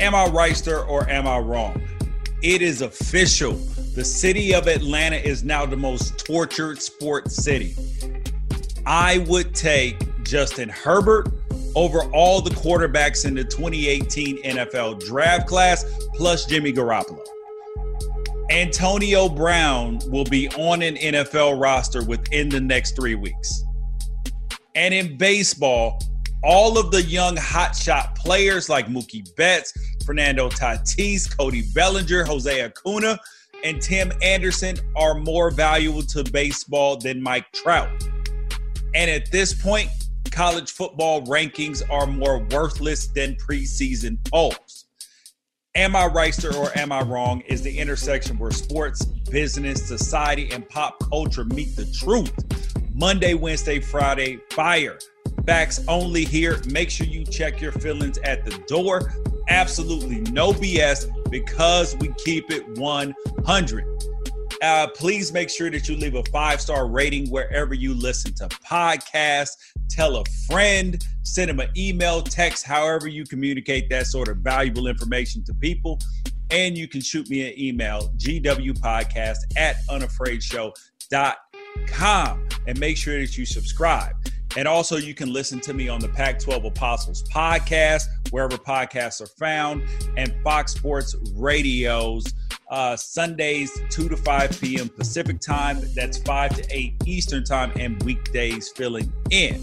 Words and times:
Am 0.00 0.14
I 0.14 0.26
right, 0.26 0.68
or 0.68 1.08
am 1.10 1.26
I 1.26 1.38
wrong? 1.38 1.82
It 2.40 2.62
is 2.62 2.82
official. 2.82 3.54
The 3.96 4.04
city 4.04 4.54
of 4.54 4.68
Atlanta 4.68 5.16
is 5.16 5.42
now 5.42 5.66
the 5.66 5.76
most 5.76 6.24
tortured 6.24 6.80
sports 6.80 7.34
city. 7.34 7.74
I 8.86 9.18
would 9.26 9.56
take 9.56 9.96
Justin 10.22 10.68
Herbert 10.68 11.28
over 11.74 12.04
all 12.12 12.40
the 12.40 12.50
quarterbacks 12.50 13.26
in 13.26 13.34
the 13.34 13.42
2018 13.42 14.42
NFL 14.44 15.04
draft 15.04 15.48
class, 15.48 15.84
plus 16.14 16.46
Jimmy 16.46 16.72
Garoppolo. 16.72 17.24
Antonio 18.50 19.28
Brown 19.28 19.98
will 20.06 20.24
be 20.24 20.48
on 20.50 20.80
an 20.80 20.94
NFL 20.94 21.60
roster 21.60 22.04
within 22.04 22.48
the 22.48 22.60
next 22.60 22.94
three 22.94 23.16
weeks. 23.16 23.64
And 24.76 24.94
in 24.94 25.16
baseball, 25.18 26.00
all 26.42 26.78
of 26.78 26.90
the 26.90 27.02
young 27.02 27.36
hotshot 27.36 28.14
players 28.14 28.68
like 28.68 28.86
Mookie 28.86 29.34
Betts, 29.36 29.72
Fernando 30.04 30.48
Tatis, 30.48 31.36
Cody 31.36 31.62
Bellinger, 31.74 32.24
Jose 32.24 32.62
Acuna, 32.62 33.18
and 33.64 33.82
Tim 33.82 34.12
Anderson 34.22 34.76
are 34.96 35.14
more 35.14 35.50
valuable 35.50 36.02
to 36.02 36.24
baseball 36.24 36.96
than 36.96 37.22
Mike 37.22 37.50
Trout. 37.52 37.90
And 38.94 39.10
at 39.10 39.30
this 39.30 39.52
point, 39.52 39.90
college 40.30 40.70
football 40.70 41.22
rankings 41.22 41.82
are 41.90 42.06
more 42.06 42.38
worthless 42.50 43.08
than 43.08 43.34
preseason 43.36 44.18
polls. 44.30 44.86
Am 45.74 45.94
I 45.94 46.06
right, 46.06 46.34
sir, 46.34 46.54
or 46.54 46.76
am 46.76 46.90
I 46.92 47.02
wrong? 47.02 47.42
Is 47.42 47.62
the 47.62 47.78
intersection 47.78 48.38
where 48.38 48.50
sports, 48.50 49.04
business, 49.04 49.86
society, 49.86 50.50
and 50.50 50.68
pop 50.68 50.98
culture 51.08 51.44
meet 51.44 51.76
the 51.76 51.86
truth. 51.86 52.32
Monday, 52.94 53.34
Wednesday, 53.34 53.78
Friday, 53.78 54.38
fire. 54.50 54.98
Facts 55.46 55.80
only 55.88 56.24
here. 56.24 56.60
Make 56.70 56.90
sure 56.90 57.06
you 57.06 57.24
check 57.24 57.60
your 57.60 57.72
feelings 57.72 58.18
at 58.18 58.44
the 58.44 58.58
door. 58.66 59.12
Absolutely 59.48 60.20
no 60.32 60.52
BS 60.52 61.08
because 61.30 61.96
we 61.96 62.12
keep 62.18 62.50
it 62.50 62.78
100. 62.78 63.84
Uh, 64.60 64.88
please 64.88 65.32
make 65.32 65.48
sure 65.48 65.70
that 65.70 65.88
you 65.88 65.96
leave 65.96 66.16
a 66.16 66.24
five 66.24 66.60
star 66.60 66.88
rating 66.88 67.30
wherever 67.30 67.74
you 67.74 67.94
listen 67.94 68.34
to 68.34 68.48
podcasts. 68.48 69.52
Tell 69.88 70.16
a 70.16 70.24
friend, 70.46 71.00
send 71.22 71.50
them 71.50 71.60
an 71.60 71.68
email, 71.76 72.22
text, 72.22 72.64
however 72.64 73.06
you 73.08 73.24
communicate 73.24 73.90
that 73.90 74.06
sort 74.06 74.28
of 74.28 74.38
valuable 74.38 74.86
information 74.86 75.44
to 75.44 75.52
people. 75.54 75.98
And 76.50 76.78
you 76.78 76.88
can 76.88 77.00
shoot 77.00 77.28
me 77.28 77.46
an 77.46 77.52
email, 77.58 78.12
gwpodcast 78.16 79.36
at 79.56 79.76
unafraidshow.com. 79.88 82.48
And 82.66 82.80
make 82.80 82.96
sure 82.96 83.20
that 83.20 83.38
you 83.38 83.46
subscribe. 83.46 84.16
And 84.56 84.66
also, 84.66 84.96
you 84.96 85.14
can 85.14 85.32
listen 85.32 85.60
to 85.60 85.74
me 85.74 85.88
on 85.88 86.00
the 86.00 86.08
Pac 86.08 86.38
12 86.38 86.64
Apostles 86.64 87.22
podcast, 87.24 88.04
wherever 88.30 88.56
podcasts 88.56 89.20
are 89.20 89.26
found, 89.26 89.82
and 90.16 90.34
Fox 90.42 90.72
Sports 90.72 91.14
Radio's 91.34 92.24
uh, 92.70 92.96
Sundays, 92.96 93.70
2 93.90 94.08
to 94.08 94.16
5 94.16 94.60
p.m. 94.60 94.88
Pacific 94.88 95.40
time. 95.40 95.80
That's 95.94 96.18
5 96.18 96.56
to 96.56 96.66
8 96.70 96.94
Eastern 97.06 97.44
time, 97.44 97.72
and 97.76 98.02
weekdays 98.02 98.70
filling 98.70 99.12
in. 99.30 99.62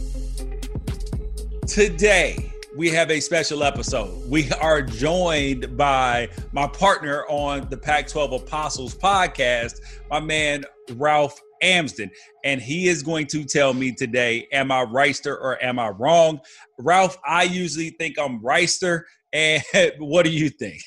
Today, 1.68 2.52
we 2.76 2.90
have 2.90 3.10
a 3.10 3.20
special 3.20 3.64
episode. 3.64 4.30
We 4.30 4.52
are 4.54 4.82
joined 4.82 5.78
by 5.78 6.30
my 6.52 6.68
partner 6.68 7.26
on 7.28 7.68
the 7.70 7.78
Pac 7.78 8.08
12 8.08 8.44
Apostles 8.44 8.96
podcast, 8.96 9.80
my 10.10 10.20
man, 10.20 10.66
Ralph 10.94 11.42
Amsden. 11.62 12.10
And 12.44 12.62
he 12.62 12.88
is 12.88 13.04
going 13.04 13.28
to 13.28 13.44
tell 13.44 13.74
me 13.74 13.92
today, 13.92 14.48
am 14.52 14.72
I 14.72 14.86
Reister 14.86 15.32
or 15.32 15.62
am 15.64 15.80
I 15.80 15.90
wrong? 15.90 16.40
Ralph, 16.80 17.18
I 17.26 17.44
usually 17.44 17.92
think 17.92 18.18
I'm 18.20 18.42
Reister. 18.42 19.04
And 19.34 19.64
what 20.00 20.26
do 20.26 20.32
you 20.32 20.50
think? 20.50 20.82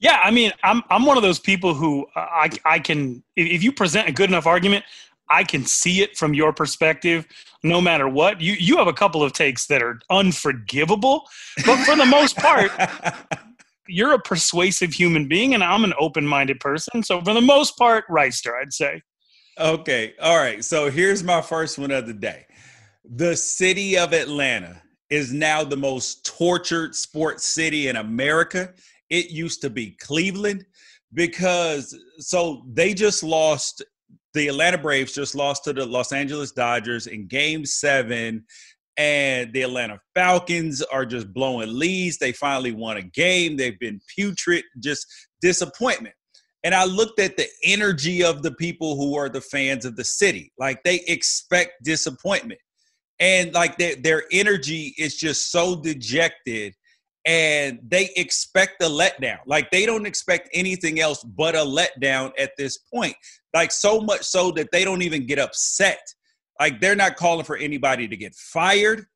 Yeah, 0.00 0.20
I 0.22 0.30
mean, 0.30 0.52
I'm 0.62 0.82
I'm 0.90 1.06
one 1.06 1.16
of 1.16 1.24
those 1.24 1.40
people 1.40 1.74
who 1.74 2.06
uh, 2.14 2.20
I 2.20 2.50
I 2.64 2.78
can 2.78 3.22
if 3.36 3.64
you 3.64 3.72
present 3.72 4.08
a 4.08 4.12
good 4.12 4.30
enough 4.30 4.46
argument, 4.46 4.84
I 5.28 5.44
can 5.44 5.64
see 5.64 6.02
it 6.02 6.16
from 6.16 6.34
your 6.34 6.52
perspective, 6.52 7.26
no 7.64 7.80
matter 7.80 8.08
what. 8.08 8.40
You 8.40 8.52
you 8.52 8.76
have 8.76 8.86
a 8.86 8.92
couple 8.92 9.24
of 9.24 9.32
takes 9.32 9.66
that 9.66 9.82
are 9.82 10.00
unforgivable, 10.08 11.28
but 11.66 11.84
for 11.84 11.96
the 11.96 12.06
most 12.06 12.36
part, 12.36 12.70
you're 13.88 14.14
a 14.14 14.20
persuasive 14.20 14.92
human 14.92 15.26
being, 15.26 15.54
and 15.54 15.64
I'm 15.64 15.82
an 15.82 15.94
open-minded 15.98 16.60
person. 16.60 17.02
So 17.02 17.20
for 17.20 17.34
the 17.34 17.40
most 17.40 17.76
part, 17.76 18.06
Reister, 18.08 18.52
I'd 18.60 18.72
say. 18.72 19.02
Okay, 19.58 20.14
all 20.22 20.36
right. 20.36 20.64
So 20.64 20.88
here's 20.88 21.24
my 21.24 21.42
first 21.42 21.78
one 21.78 21.90
of 21.90 22.06
the 22.06 22.12
day. 22.12 22.46
The 23.04 23.34
city 23.36 23.98
of 23.98 24.12
Atlanta 24.12 24.80
is 25.10 25.32
now 25.32 25.64
the 25.64 25.76
most 25.76 26.24
tortured 26.24 26.94
sports 26.94 27.44
city 27.44 27.88
in 27.88 27.96
America 27.96 28.72
it 29.10 29.30
used 29.30 29.62
to 29.62 29.70
be 29.70 29.92
Cleveland 29.92 30.64
because 31.14 31.98
so 32.18 32.62
they 32.72 32.94
just 32.94 33.22
lost 33.22 33.82
the 34.34 34.48
Atlanta 34.48 34.78
Braves 34.78 35.12
just 35.12 35.34
lost 35.34 35.64
to 35.64 35.72
the 35.72 35.86
Los 35.86 36.12
Angeles 36.12 36.52
Dodgers 36.52 37.06
in 37.06 37.26
game 37.26 37.64
7 37.64 38.44
and 38.98 39.52
the 39.52 39.62
Atlanta 39.62 39.98
Falcons 40.14 40.82
are 40.82 41.06
just 41.06 41.32
blowing 41.32 41.76
leads. 41.76 42.18
They 42.18 42.32
finally 42.32 42.72
won 42.72 42.98
a 42.98 43.02
game. 43.02 43.56
They've 43.56 43.78
been 43.78 44.00
putrid, 44.14 44.64
just 44.80 45.06
disappointment. 45.40 46.14
And 46.68 46.74
I 46.74 46.84
looked 46.84 47.18
at 47.18 47.38
the 47.38 47.46
energy 47.64 48.22
of 48.22 48.42
the 48.42 48.52
people 48.52 48.96
who 48.96 49.16
are 49.16 49.30
the 49.30 49.40
fans 49.40 49.86
of 49.86 49.96
the 49.96 50.04
city. 50.04 50.52
Like 50.58 50.82
they 50.82 50.96
expect 51.08 51.82
disappointment. 51.82 52.60
And 53.18 53.54
like 53.54 53.78
their, 53.78 53.96
their 53.96 54.24
energy 54.30 54.94
is 54.98 55.16
just 55.16 55.50
so 55.50 55.80
dejected 55.80 56.74
and 57.24 57.78
they 57.82 58.10
expect 58.16 58.82
a 58.82 58.86
letdown. 58.86 59.38
Like 59.46 59.70
they 59.70 59.86
don't 59.86 60.04
expect 60.06 60.50
anything 60.52 61.00
else 61.00 61.24
but 61.24 61.54
a 61.54 61.60
letdown 61.60 62.32
at 62.38 62.50
this 62.58 62.76
point. 62.76 63.16
Like 63.54 63.72
so 63.72 64.02
much 64.02 64.24
so 64.24 64.50
that 64.50 64.68
they 64.70 64.84
don't 64.84 65.00
even 65.00 65.24
get 65.24 65.38
upset. 65.38 66.06
Like 66.60 66.82
they're 66.82 66.94
not 66.94 67.16
calling 67.16 67.46
for 67.46 67.56
anybody 67.56 68.06
to 68.08 68.16
get 68.18 68.34
fired. 68.34 69.06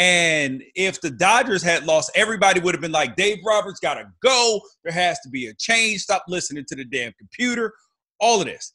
And 0.00 0.62
if 0.74 0.98
the 1.02 1.10
Dodgers 1.10 1.62
had 1.62 1.84
lost, 1.84 2.10
everybody 2.14 2.58
would 2.58 2.74
have 2.74 2.80
been 2.80 2.90
like, 2.90 3.16
Dave 3.16 3.36
Roberts 3.44 3.80
got 3.80 3.94
to 3.94 4.06
go. 4.22 4.58
There 4.82 4.94
has 4.94 5.20
to 5.20 5.28
be 5.28 5.48
a 5.48 5.54
change. 5.54 6.00
Stop 6.00 6.24
listening 6.26 6.64
to 6.68 6.74
the 6.74 6.86
damn 6.86 7.12
computer. 7.18 7.74
All 8.18 8.40
of 8.40 8.46
this. 8.46 8.72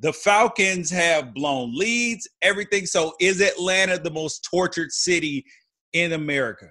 The 0.00 0.14
Falcons 0.14 0.88
have 0.88 1.34
blown 1.34 1.76
leads, 1.76 2.26
everything. 2.40 2.86
So 2.86 3.12
is 3.20 3.42
Atlanta 3.42 3.98
the 3.98 4.10
most 4.10 4.48
tortured 4.50 4.92
city 4.92 5.44
in 5.92 6.14
America? 6.14 6.68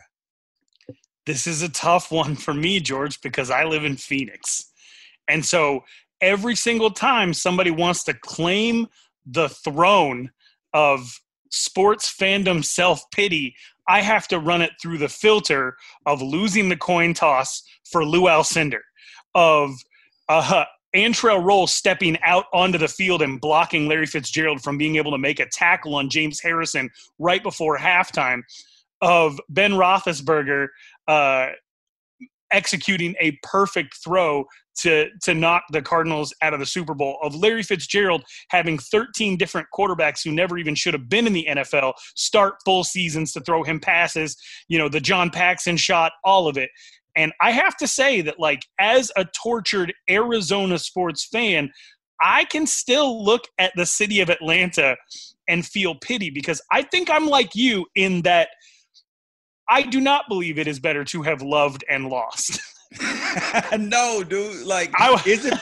this 1.26 1.48
is 1.48 1.62
a 1.62 1.70
tough 1.70 2.12
one 2.12 2.36
for 2.36 2.54
me, 2.54 2.80
George, 2.80 3.22
because 3.22 3.52
I 3.52 3.64
live 3.64 3.86
in 3.86 3.96
Phoenix. 3.96 4.72
And 5.28 5.46
so 5.46 5.84
every 6.20 6.56
single 6.56 6.92
time 6.92 7.34
somebody 7.34 7.72
wants 7.72 8.04
to 8.06 8.14
claim 8.14 8.88
the 9.26 9.50
throne 9.50 10.32
of 10.74 11.22
sports 11.52 12.14
fandom 12.14 12.66
self 12.66 13.04
pity, 13.12 13.56
I 13.88 14.02
have 14.02 14.28
to 14.30 14.40
run 14.40 14.62
it 14.62 14.72
through 14.82 15.00
the 15.00 15.10
filter 15.10 15.76
of 16.06 16.22
losing 16.22 16.70
the 16.70 16.78
coin 16.78 17.14
toss 17.14 17.64
for 17.92 18.06
Lou 18.06 18.24
Alcindor, 18.24 18.82
of 19.36 19.72
uh, 20.30 20.66
Antrel 20.96 21.44
Rolle 21.44 21.68
stepping 21.68 22.18
out 22.22 22.46
onto 22.54 22.78
the 22.78 22.88
field 22.88 23.22
and 23.22 23.40
blocking 23.40 23.88
Larry 23.88 24.06
Fitzgerald 24.06 24.62
from 24.62 24.78
being 24.78 24.98
able 24.98 25.12
to 25.12 25.18
make 25.18 25.40
a 25.40 25.48
tackle 25.48 25.96
on 25.96 26.10
James 26.10 26.40
Harrison 26.40 26.90
right 27.20 27.42
before 27.42 27.78
halftime, 27.78 28.42
of 29.02 29.40
Ben 29.50 29.72
Roethlisberger 29.72 30.68
uh, 31.08 31.48
executing 32.52 33.16
a 33.20 33.38
perfect 33.44 33.96
throw 34.04 34.46
to 34.80 35.10
to 35.24 35.34
knock 35.34 35.64
the 35.72 35.82
Cardinals 35.82 36.34
out 36.42 36.54
of 36.54 36.60
the 36.60 36.66
Super 36.66 36.94
Bowl. 36.94 37.18
Of 37.22 37.36
Larry 37.36 37.64
Fitzgerald 37.64 38.24
having 38.50 38.78
13 38.78 39.38
different 39.38 39.68
quarterbacks 39.74 40.24
who 40.24 40.32
never 40.32 40.58
even 40.58 40.76
should 40.76 40.94
have 40.94 41.10
been 41.10 41.28
in 41.28 41.34
the 41.34 41.48
NFL 41.50 41.94
start 42.16 42.56
full 42.66 42.84
seasons 42.84 43.32
to 43.34 43.42
throw 43.42 43.64
him 43.64 43.80
passes. 43.80 44.36
You 44.68 44.78
know 44.78 44.90
the 44.90 45.02
John 45.02 45.30
Paxson 45.30 45.78
shot, 45.78 46.14
all 46.24 46.48
of 46.48 46.58
it. 46.58 46.70
And 47.16 47.34
I 47.42 47.52
have 47.52 47.76
to 47.78 47.88
say 47.88 48.22
that, 48.22 48.40
like, 48.40 48.62
as 48.80 49.12
a 49.18 49.26
tortured 49.26 49.94
Arizona 50.10 50.80
sports 50.80 51.28
fan, 51.28 51.70
I 52.22 52.46
can 52.46 52.66
still 52.68 53.24
look 53.24 53.44
at 53.58 53.74
the 53.76 53.86
city 53.86 54.22
of 54.22 54.30
Atlanta 54.30 54.96
and 55.48 55.66
feel 55.66 55.96
pity 55.96 56.30
because 56.30 56.62
I 56.72 56.84
think 56.84 57.10
I'm 57.10 57.28
like 57.28 57.56
you 57.56 57.86
in 57.96 58.22
that 58.22 58.50
I 59.70 59.82
do 59.84 60.00
not 60.00 60.26
believe 60.30 60.60
it 60.60 60.68
is 60.68 60.80
better 60.80 61.04
to 61.06 61.22
have 61.24 61.42
loved 61.42 61.84
and 61.90 62.08
lost. 62.08 62.60
no, 63.78 64.24
dude. 64.24 64.66
Like, 64.66 64.92
is 65.26 65.46
it 65.46 65.54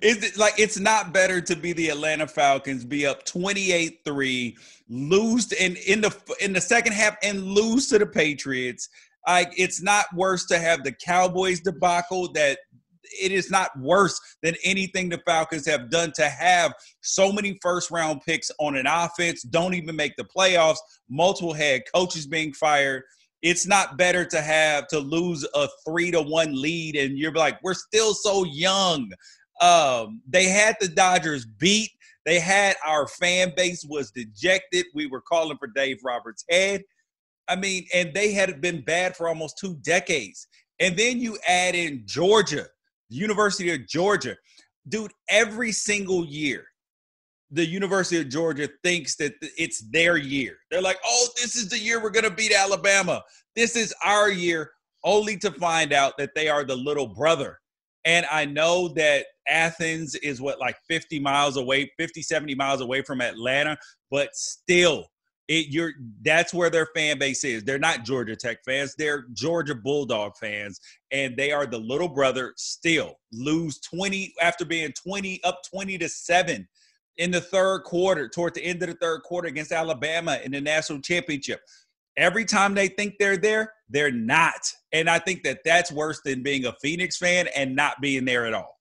is 0.00 0.22
it 0.22 0.38
like 0.38 0.58
it's 0.58 0.78
not 0.78 1.12
better 1.12 1.40
to 1.40 1.56
be 1.56 1.72
the 1.72 1.88
Atlanta 1.88 2.26
Falcons, 2.26 2.84
be 2.84 3.06
up 3.06 3.24
28-3, 3.26 4.54
lose 4.88 5.52
in 5.52 5.76
in 5.86 6.00
the 6.00 6.16
in 6.40 6.52
the 6.52 6.60
second 6.60 6.92
half 6.92 7.16
and 7.22 7.42
lose 7.42 7.88
to 7.88 7.98
the 7.98 8.06
Patriots. 8.06 8.88
Like, 9.26 9.52
it's 9.56 9.82
not 9.82 10.06
worse 10.14 10.46
to 10.46 10.58
have 10.58 10.84
the 10.84 10.92
Cowboys 10.92 11.60
debacle 11.60 12.32
that 12.34 12.58
it 13.20 13.32
is 13.32 13.50
not 13.50 13.70
worse 13.80 14.20
than 14.42 14.54
anything 14.64 15.08
the 15.08 15.20
Falcons 15.26 15.66
have 15.66 15.90
done 15.90 16.12
to 16.14 16.28
have 16.28 16.72
so 17.00 17.32
many 17.32 17.58
first 17.62 17.90
round 17.90 18.20
picks 18.26 18.50
on 18.60 18.76
an 18.76 18.86
offense, 18.86 19.42
don't 19.42 19.74
even 19.74 19.96
make 19.96 20.14
the 20.16 20.24
playoffs, 20.24 20.78
multiple 21.08 21.52
head 21.52 21.82
coaches 21.92 22.26
being 22.26 22.52
fired 22.52 23.02
It's 23.46 23.64
not 23.64 23.96
better 23.96 24.24
to 24.24 24.40
have 24.42 24.88
to 24.88 24.98
lose 24.98 25.46
a 25.54 25.68
three 25.86 26.10
to 26.10 26.20
one 26.20 26.60
lead 26.60 26.96
and 26.96 27.16
you're 27.16 27.32
like, 27.32 27.62
we're 27.62 27.74
still 27.74 28.12
so 28.12 28.42
young. 28.42 29.08
Um, 29.60 30.20
they 30.28 30.46
had 30.46 30.74
the 30.80 30.88
Dodgers 30.88 31.46
beat. 31.46 31.92
They 32.24 32.40
had 32.40 32.74
our 32.84 33.06
fan 33.06 33.52
base 33.56 33.86
was 33.88 34.10
dejected. 34.10 34.86
We 34.94 35.06
were 35.06 35.20
calling 35.20 35.58
for 35.58 35.68
Dave 35.68 35.98
Roberts' 36.04 36.44
head. 36.50 36.82
I 37.46 37.54
mean, 37.54 37.86
and 37.94 38.12
they 38.12 38.32
had 38.32 38.60
been 38.60 38.80
bad 38.80 39.16
for 39.16 39.28
almost 39.28 39.58
two 39.58 39.76
decades. 39.76 40.48
And 40.80 40.96
then 40.96 41.20
you 41.20 41.38
add 41.46 41.76
in 41.76 42.02
Georgia, 42.04 42.66
the 43.10 43.16
University 43.16 43.72
of 43.72 43.86
Georgia. 43.86 44.34
Dude, 44.88 45.12
every 45.28 45.70
single 45.70 46.24
year, 46.24 46.64
the 47.50 47.64
University 47.64 48.20
of 48.20 48.28
Georgia 48.28 48.68
thinks 48.82 49.16
that 49.16 49.34
it's 49.56 49.80
their 49.90 50.16
year. 50.16 50.56
They're 50.70 50.82
like, 50.82 50.98
oh, 51.04 51.28
this 51.36 51.54
is 51.56 51.68
the 51.68 51.78
year 51.78 52.02
we're 52.02 52.10
going 52.10 52.24
to 52.24 52.30
beat 52.30 52.52
Alabama. 52.52 53.22
This 53.54 53.76
is 53.76 53.94
our 54.04 54.30
year, 54.30 54.70
only 55.04 55.36
to 55.38 55.52
find 55.52 55.92
out 55.92 56.18
that 56.18 56.34
they 56.34 56.48
are 56.48 56.64
the 56.64 56.76
little 56.76 57.06
brother. 57.06 57.58
And 58.04 58.26
I 58.30 58.44
know 58.44 58.88
that 58.88 59.26
Athens 59.48 60.14
is 60.16 60.40
what, 60.40 60.60
like 60.60 60.76
50 60.88 61.20
miles 61.20 61.56
away, 61.56 61.90
50, 61.98 62.22
70 62.22 62.54
miles 62.54 62.80
away 62.80 63.02
from 63.02 63.20
Atlanta, 63.20 63.76
but 64.10 64.34
still, 64.34 65.06
it 65.48 65.68
you're 65.68 65.92
that's 66.22 66.52
where 66.52 66.70
their 66.70 66.86
fan 66.86 67.18
base 67.18 67.44
is. 67.44 67.62
They're 67.62 67.78
not 67.78 68.04
Georgia 68.04 68.34
Tech 68.34 68.58
fans, 68.64 68.94
they're 68.98 69.26
Georgia 69.32 69.74
Bulldog 69.76 70.36
fans, 70.36 70.80
and 71.12 71.36
they 71.36 71.52
are 71.52 71.66
the 71.66 71.78
little 71.78 72.08
brother 72.08 72.52
still 72.56 73.14
lose 73.32 73.78
20 73.80 74.34
after 74.42 74.64
being 74.64 74.92
20 74.92 75.40
up 75.44 75.60
20 75.70 75.98
to 75.98 76.08
7 76.08 76.66
in 77.18 77.30
the 77.30 77.40
third 77.40 77.82
quarter, 77.84 78.28
toward 78.28 78.54
the 78.54 78.64
end 78.64 78.82
of 78.82 78.88
the 78.88 78.94
third 78.94 79.22
quarter 79.22 79.48
against 79.48 79.72
Alabama 79.72 80.38
in 80.44 80.52
the 80.52 80.60
national 80.60 81.00
championship. 81.00 81.60
Every 82.16 82.44
time 82.44 82.74
they 82.74 82.88
think 82.88 83.14
they're 83.18 83.36
there, 83.36 83.72
they're 83.88 84.10
not. 84.10 84.72
And 84.92 85.08
I 85.08 85.18
think 85.18 85.42
that 85.44 85.60
that's 85.64 85.92
worse 85.92 86.20
than 86.24 86.42
being 86.42 86.64
a 86.64 86.72
Phoenix 86.80 87.18
fan 87.18 87.48
and 87.54 87.76
not 87.76 88.00
being 88.00 88.24
there 88.24 88.46
at 88.46 88.54
all. 88.54 88.78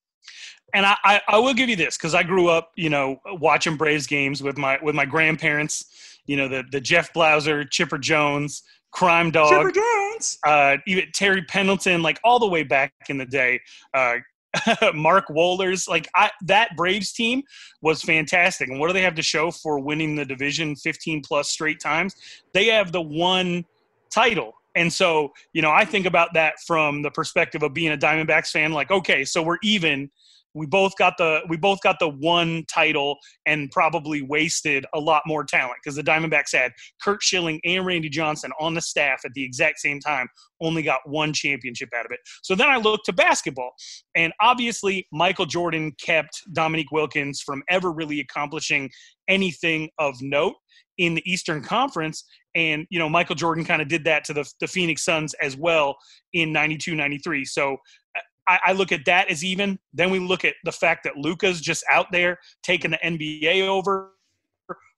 And 0.74 0.86
I, 0.86 0.96
I, 1.04 1.22
I 1.28 1.40
will 1.40 1.54
give 1.54 1.70
you 1.70 1.76
this 1.76 1.98
because 1.98 2.16
I 2.16 2.24
grew 2.24 2.50
up, 2.50 2.72
you 2.76 2.90
know, 2.90 3.18
watching 3.26 3.78
Braves 3.78 4.08
games 4.08 4.42
with 4.42 4.58
my 4.58 4.80
with 4.82 4.96
my 4.96 5.06
grandparents. 5.06 5.86
You 6.26 6.38
know, 6.38 6.48
the 6.48 6.64
the 6.72 6.82
Jeff 6.82 7.14
Blauser, 7.14 7.70
Chipper 7.70 7.98
Jones, 7.98 8.64
Crime 8.92 9.32
Dog, 9.32 9.50
Chipper 9.50 9.72
Jones, 9.72 10.38
uh, 10.46 10.78
even 10.88 11.06
Terry 11.14 11.44
Pendleton, 11.44 12.02
like 12.02 12.20
all 12.24 12.40
the 12.40 12.48
way 12.48 12.64
back 12.64 12.94
in 13.10 13.18
the 13.18 13.26
day. 13.26 13.62
Uh, 13.94 14.16
Mark 14.94 15.28
Wohlers, 15.30 15.88
like 15.88 16.08
I, 16.16 16.32
that 16.44 16.76
Braves 16.76 17.14
team 17.14 17.44
was 17.82 18.02
fantastic. 18.02 18.70
And 18.70 18.80
what 18.80 18.88
do 18.88 18.94
they 18.94 19.02
have 19.02 19.16
to 19.16 19.22
show 19.22 19.52
for 19.52 19.80
winning 19.80 20.16
the 20.16 20.26
division 20.26 20.76
15 20.76 21.22
plus 21.22 21.50
straight 21.50 21.80
times? 21.80 22.16
They 22.54 22.66
have 22.68 22.92
the 22.92 23.02
one 23.02 23.66
title. 24.12 24.54
And 24.76 24.92
so, 24.92 25.32
you 25.54 25.62
know, 25.62 25.72
I 25.72 25.86
think 25.86 26.06
about 26.06 26.34
that 26.34 26.56
from 26.66 27.02
the 27.02 27.12
perspective 27.12 27.64
of 27.64 27.74
being 27.74 27.94
a 27.94 27.98
Diamondbacks 27.98 28.50
fan. 28.50 28.74
Like, 28.74 28.92
okay, 28.92 29.24
so 29.24 29.42
we're 29.42 29.58
even 29.64 30.10
we 30.56 30.66
both 30.66 30.96
got 30.98 31.16
the 31.18 31.42
we 31.48 31.58
both 31.58 31.80
got 31.82 32.00
the 32.00 32.10
one 32.10 32.64
title 32.72 33.18
and 33.46 33.70
probably 33.72 34.22
wasted 34.22 34.86
a 34.94 35.00
lot 35.00 35.22
more 35.28 35.44
talent 35.44 35.76
because 35.84 35.96
the 35.96 36.04
Diamondbacks 36.04 36.54
had 36.54 36.72
Curt 37.02 37.22
Schilling 37.22 37.60
and 37.64 37.86
Randy 37.86 38.10
Johnson 38.10 38.52
on 38.60 38.74
the 38.74 38.82
staff 38.82 39.22
at 39.26 39.34
the 39.34 39.44
exact 39.44 39.80
same 39.80 40.00
time, 40.00 40.28
only 40.62 40.82
got 40.82 41.02
one 41.06 41.34
championship 41.34 41.90
out 41.96 42.06
of 42.06 42.12
it. 42.12 42.20
So 42.42 42.56
then 42.56 42.70
I 42.70 42.78
looked 42.78 43.06
to 43.06 43.14
basketball, 43.14 43.72
and 44.16 44.34
obviously 44.40 45.06
Michael 45.12 45.46
Jordan 45.46 45.92
kept 46.02 46.42
Dominique 46.54 46.92
Wilkins 46.92 47.42
from 47.42 47.62
ever 47.70 47.92
really 47.92 48.20
accomplishing 48.20 48.90
anything 49.28 49.90
of 50.00 50.16
note 50.22 50.56
in 50.98 51.16
the 51.16 51.32
Eastern 51.32 51.62
Conference. 51.62 52.24
And, 52.56 52.86
you 52.90 53.00
know, 53.00 53.10
Michael 53.10 53.36
Jordan 53.36 53.66
kind 53.66 53.82
of 53.82 53.88
did 53.88 54.04
that 54.06 54.24
to 54.26 54.34
the, 54.34 54.50
the 54.60 54.68
Phoenix 54.68 55.04
Suns 55.04 55.34
as 55.42 55.58
well 55.58 55.98
in 56.34 56.52
92 56.52 56.96
93. 56.96 57.46
So 57.46 57.74
uh, 57.74 58.22
I, 58.48 58.60
I, 58.68 58.72
look 58.74 58.92
at 58.92 59.06
that 59.06 59.30
as 59.30 59.44
even. 59.44 59.80
Then 59.94 60.12
we 60.12 60.20
look 60.20 60.46
at 60.46 60.56
the 60.64 60.72
fact 60.72 61.04
that 61.04 61.18
Luka's 61.18 61.62
just 61.62 61.84
out 61.92 62.08
there 62.12 62.40
taking 62.64 62.92
the 62.92 63.00
NBA 63.04 63.68
over. 63.68 64.12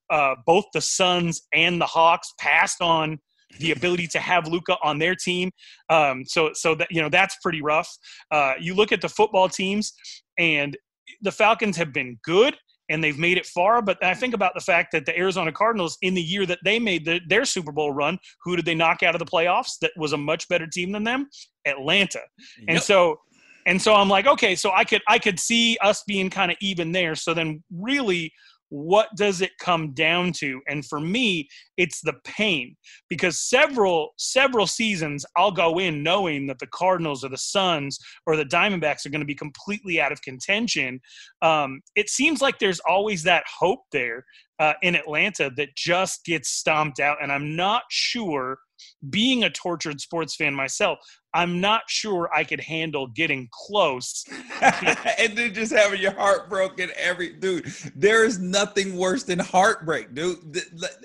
Uh, 0.10 0.36
both 0.46 0.66
the 0.74 0.82
Suns 0.82 1.42
and 1.54 1.82
the 1.82 1.86
Hawks 1.86 2.34
passed 2.40 2.82
on 2.82 3.20
the 3.60 3.72
ability 3.72 4.08
to 4.08 4.20
have 4.20 4.48
Luka 4.48 4.78
on 4.84 5.00
their 5.00 5.16
team. 5.16 5.52
Um, 5.90 6.24
so, 6.26 6.52
so 6.54 6.76
that 6.76 6.88
you 6.92 7.02
know 7.02 7.10
that's 7.10 7.38
pretty 7.42 7.62
rough. 7.62 7.90
Uh, 8.32 8.54
you 8.60 8.74
look 8.74 8.92
at 8.92 9.02
the 9.02 9.10
football 9.10 9.50
teams, 9.50 9.94
and 10.38 10.78
the 11.22 11.32
Falcons 11.32 11.78
have 11.78 11.94
been 11.94 12.18
good 12.24 12.56
and 12.90 13.04
they've 13.04 13.20
made 13.20 13.38
it 13.38 13.46
far. 13.46 13.82
But 13.82 14.04
I 14.04 14.14
think 14.14 14.34
about 14.34 14.54
the 14.56 14.62
fact 14.62 14.92
that 14.94 15.06
the 15.06 15.18
Arizona 15.18 15.52
Cardinals, 15.52 15.98
in 16.02 16.14
the 16.14 16.22
year 16.22 16.46
that 16.46 16.60
they 16.64 16.80
made 16.80 17.06
the, 17.06 17.20
their 17.28 17.46
Super 17.46 17.72
Bowl 17.72 17.92
run, 17.92 18.18
who 18.44 18.56
did 18.56 18.66
they 18.66 18.76
knock 18.76 19.04
out 19.04 19.16
of 19.16 19.20
the 19.20 19.26
playoffs? 19.26 19.78
That 19.82 19.92
was 19.98 20.14
a 20.14 20.18
much 20.18 20.48
better 20.48 20.68
team 20.68 20.92
than 20.92 21.04
them, 21.04 21.30
Atlanta. 21.66 22.22
Yep. 22.60 22.66
And 22.68 22.82
so 22.82 23.20
and 23.68 23.80
so 23.80 23.94
i'm 23.94 24.10
like 24.10 24.26
okay 24.26 24.56
so 24.56 24.72
i 24.72 24.84
could 24.84 25.02
i 25.08 25.20
could 25.20 25.40
see 25.40 25.78
us 25.84 26.04
being 26.08 26.30
kind 26.30 26.52
of 26.52 26.58
even 26.62 26.92
there. 26.92 27.14
So 27.14 27.34
then 27.34 27.64
really 27.72 28.32
what 28.70 29.08
does 29.16 29.40
it 29.40 29.52
come 29.62 29.94
down 29.94 30.34
to? 30.34 30.60
And 30.68 30.86
for 30.86 31.00
me 31.00 31.48
it's 31.78 32.02
the 32.02 32.16
pain. 32.26 32.76
Because 33.10 33.40
several 33.40 34.10
several 34.18 34.68
seasons 34.68 35.26
i'll 35.36 35.52
go 35.52 35.80
in 35.80 36.04
knowing 36.04 36.48
that 36.48 36.60
the 36.60 36.68
cardinals 36.68 37.24
or 37.24 37.30
the 37.30 37.38
suns 37.38 38.00
or 38.26 38.36
the 38.36 38.46
diamondbacks 38.46 39.06
are 39.06 39.10
going 39.10 39.22
to 39.22 39.26
be 39.26 39.36
completely 39.36 40.02
out 40.02 40.12
of 40.12 40.22
contention. 40.22 41.00
Um, 41.42 41.82
it 41.96 42.10
seems 42.10 42.42
like 42.42 42.60
there's 42.60 42.82
always 42.88 43.24
that 43.24 43.44
hope 43.60 43.82
there 43.92 44.26
uh, 44.60 44.74
in 44.82 44.96
atlanta 44.96 45.52
that 45.56 45.76
just 45.76 46.26
gets 46.26 46.50
stomped 46.50 47.00
out. 47.00 47.18
And 47.22 47.32
i'm 47.32 47.56
not 47.56 47.84
sure 47.90 48.58
being 49.10 49.44
a 49.44 49.50
tortured 49.50 50.00
sports 50.02 50.36
fan 50.36 50.54
myself, 50.54 51.00
I'm 51.38 51.62
not 51.62 51.84
sure 51.86 52.32
I 52.36 52.44
could 52.44 52.60
handle 52.60 53.06
getting 53.06 53.48
close. 53.52 54.26
and 55.20 55.38
then 55.38 55.54
just 55.54 55.72
having 55.72 56.02
your 56.02 56.14
heart 56.14 56.50
broken 56.50 56.90
every 56.96 57.34
dude. 57.34 57.72
There 57.96 58.26
is 58.26 58.40
nothing 58.40 58.98
worse 58.98 59.22
than 59.22 59.38
heartbreak, 59.38 60.16
dude. 60.16 60.40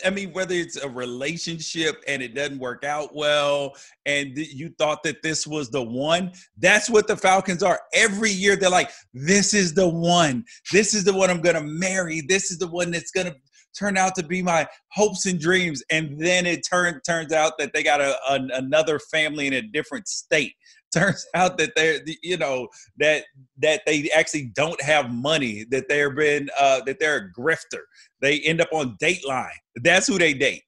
I 0.02 0.08
mean, 0.08 0.32
whether 0.32 0.54
it's 0.54 0.76
a 0.76 0.88
relationship 0.88 2.02
and 2.08 2.22
it 2.22 2.34
doesn't 2.34 2.58
work 2.58 2.82
out 2.82 3.14
well, 3.14 3.74
and 4.06 4.38
you 4.38 4.70
thought 4.78 5.02
that 5.02 5.22
this 5.22 5.46
was 5.46 5.68
the 5.68 5.82
one, 5.82 6.32
that's 6.56 6.88
what 6.88 7.06
the 7.08 7.16
Falcons 7.16 7.62
are. 7.62 7.82
Every 7.92 8.30
year 8.30 8.56
they're 8.56 8.70
like, 8.70 8.90
this 9.12 9.52
is 9.52 9.74
the 9.74 9.86
one. 9.86 10.46
This 10.72 10.94
is 10.94 11.04
the 11.04 11.12
one 11.12 11.28
I'm 11.28 11.42
gonna 11.42 11.62
marry. 11.62 12.22
This 12.22 12.50
is 12.50 12.56
the 12.56 12.68
one 12.68 12.90
that's 12.90 13.10
gonna 13.10 13.34
turned 13.78 13.98
out 13.98 14.14
to 14.16 14.22
be 14.22 14.42
my 14.42 14.66
hopes 14.92 15.26
and 15.26 15.40
dreams. 15.40 15.82
And 15.90 16.18
then 16.18 16.46
it 16.46 16.66
turned 16.68 17.02
turns 17.04 17.32
out 17.32 17.58
that 17.58 17.72
they 17.72 17.82
got 17.82 18.00
a, 18.00 18.16
a 18.28 18.40
another 18.54 18.98
family 18.98 19.46
in 19.46 19.54
a 19.54 19.62
different 19.62 20.08
state. 20.08 20.54
Turns 20.92 21.24
out 21.34 21.56
that 21.56 21.70
they're 21.74 22.00
you 22.22 22.36
know 22.36 22.68
that 22.98 23.24
that 23.62 23.80
they 23.86 24.10
actually 24.14 24.52
don't 24.54 24.78
have 24.82 25.10
money. 25.10 25.64
That 25.70 25.88
they're 25.88 26.10
been 26.10 26.50
uh, 26.60 26.82
that 26.84 27.00
they're 27.00 27.16
a 27.16 27.40
grifter. 27.40 27.80
They 28.20 28.40
end 28.40 28.60
up 28.60 28.68
on 28.74 28.98
Dateline. 29.02 29.48
That's 29.76 30.06
who 30.06 30.18
they 30.18 30.34
date. 30.34 30.64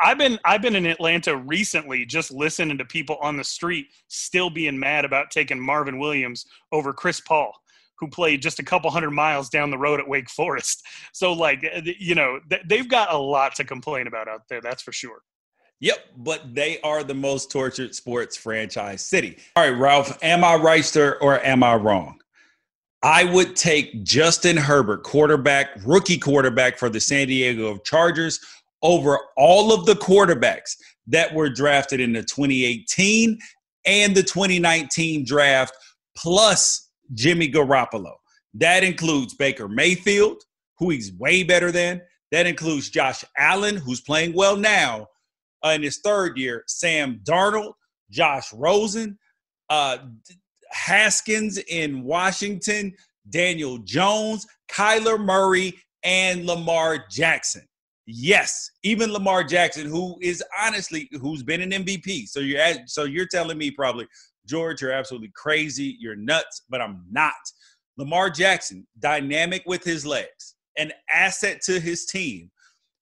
I've 0.00 0.16
been 0.16 0.38
I've 0.44 0.62
been 0.62 0.76
in 0.76 0.86
Atlanta 0.86 1.36
recently, 1.36 2.06
just 2.06 2.30
listening 2.30 2.78
to 2.78 2.84
people 2.84 3.16
on 3.20 3.36
the 3.36 3.42
street 3.42 3.86
still 4.06 4.48
being 4.48 4.78
mad 4.78 5.04
about 5.04 5.32
taking 5.32 5.58
Marvin 5.58 5.98
Williams 5.98 6.46
over 6.70 6.92
Chris 6.92 7.20
Paul 7.20 7.52
who 7.98 8.08
played 8.08 8.42
just 8.42 8.58
a 8.58 8.64
couple 8.64 8.90
hundred 8.90 9.10
miles 9.10 9.48
down 9.48 9.70
the 9.70 9.78
road 9.78 10.00
at 10.00 10.08
Wake 10.08 10.30
Forest. 10.30 10.86
So, 11.12 11.32
like, 11.32 11.64
eh, 11.64 11.92
you 11.98 12.14
know, 12.14 12.40
they've 12.66 12.88
got 12.88 13.12
a 13.12 13.18
lot 13.18 13.54
to 13.56 13.64
complain 13.64 14.06
about 14.06 14.28
out 14.28 14.42
there, 14.48 14.60
that's 14.60 14.82
for 14.82 14.92
sure. 14.92 15.22
Yep, 15.80 15.98
but 16.16 16.54
they 16.54 16.80
are 16.80 17.04
the 17.04 17.14
most 17.14 17.52
tortured 17.52 17.94
sports 17.94 18.36
franchise 18.36 19.04
city. 19.04 19.38
All 19.54 19.62
right, 19.62 19.78
Ralph, 19.78 20.18
am 20.22 20.42
I 20.42 20.56
right, 20.56 20.84
sir, 20.84 21.18
or 21.20 21.40
am 21.44 21.62
I 21.62 21.76
wrong? 21.76 22.20
I 23.02 23.22
would 23.22 23.54
take 23.54 24.02
Justin 24.02 24.56
Herbert, 24.56 25.04
quarterback, 25.04 25.68
rookie 25.86 26.18
quarterback 26.18 26.78
for 26.78 26.90
the 26.90 26.98
San 26.98 27.28
Diego 27.28 27.78
Chargers, 27.78 28.40
over 28.82 29.18
all 29.36 29.72
of 29.72 29.86
the 29.86 29.94
quarterbacks 29.94 30.76
that 31.06 31.32
were 31.32 31.48
drafted 31.48 32.00
in 32.00 32.12
the 32.12 32.22
2018 32.22 33.38
and 33.86 34.14
the 34.14 34.22
2019 34.22 35.24
draft, 35.24 35.74
plus 36.16 36.87
Jimmy 37.14 37.50
Garoppolo. 37.50 38.14
That 38.54 38.84
includes 38.84 39.34
Baker 39.34 39.68
Mayfield, 39.68 40.42
who 40.78 40.90
he's 40.90 41.12
way 41.12 41.42
better 41.42 41.70
than. 41.70 42.00
That 42.32 42.46
includes 42.46 42.90
Josh 42.90 43.24
Allen, 43.36 43.76
who's 43.76 44.00
playing 44.00 44.34
well 44.34 44.56
now 44.56 45.06
uh, 45.64 45.70
in 45.70 45.82
his 45.82 45.98
third 45.98 46.36
year. 46.36 46.64
Sam 46.66 47.20
Darnold, 47.24 47.72
Josh 48.10 48.52
Rosen, 48.52 49.18
uh, 49.70 49.98
Haskins 50.70 51.58
in 51.58 52.04
Washington, 52.04 52.94
Daniel 53.30 53.78
Jones, 53.78 54.46
Kyler 54.70 55.18
Murray, 55.18 55.74
and 56.02 56.46
Lamar 56.46 57.04
Jackson. 57.10 57.62
Yes, 58.06 58.70
even 58.82 59.12
Lamar 59.12 59.44
Jackson, 59.44 59.86
who 59.86 60.16
is 60.22 60.42
honestly 60.58 61.10
who's 61.20 61.42
been 61.42 61.60
an 61.60 61.84
MVP. 61.84 62.26
So 62.26 62.40
you're 62.40 62.74
so 62.86 63.04
you're 63.04 63.26
telling 63.26 63.58
me 63.58 63.70
probably 63.70 64.06
George, 64.48 64.82
you're 64.82 64.92
absolutely 64.92 65.32
crazy. 65.34 65.96
You're 66.00 66.16
nuts, 66.16 66.62
but 66.68 66.80
I'm 66.80 67.04
not. 67.10 67.34
Lamar 67.96 68.30
Jackson, 68.30 68.86
dynamic 69.00 69.62
with 69.66 69.84
his 69.84 70.06
legs, 70.06 70.54
an 70.76 70.92
asset 71.12 71.60
to 71.62 71.80
his 71.80 72.06
team. 72.06 72.50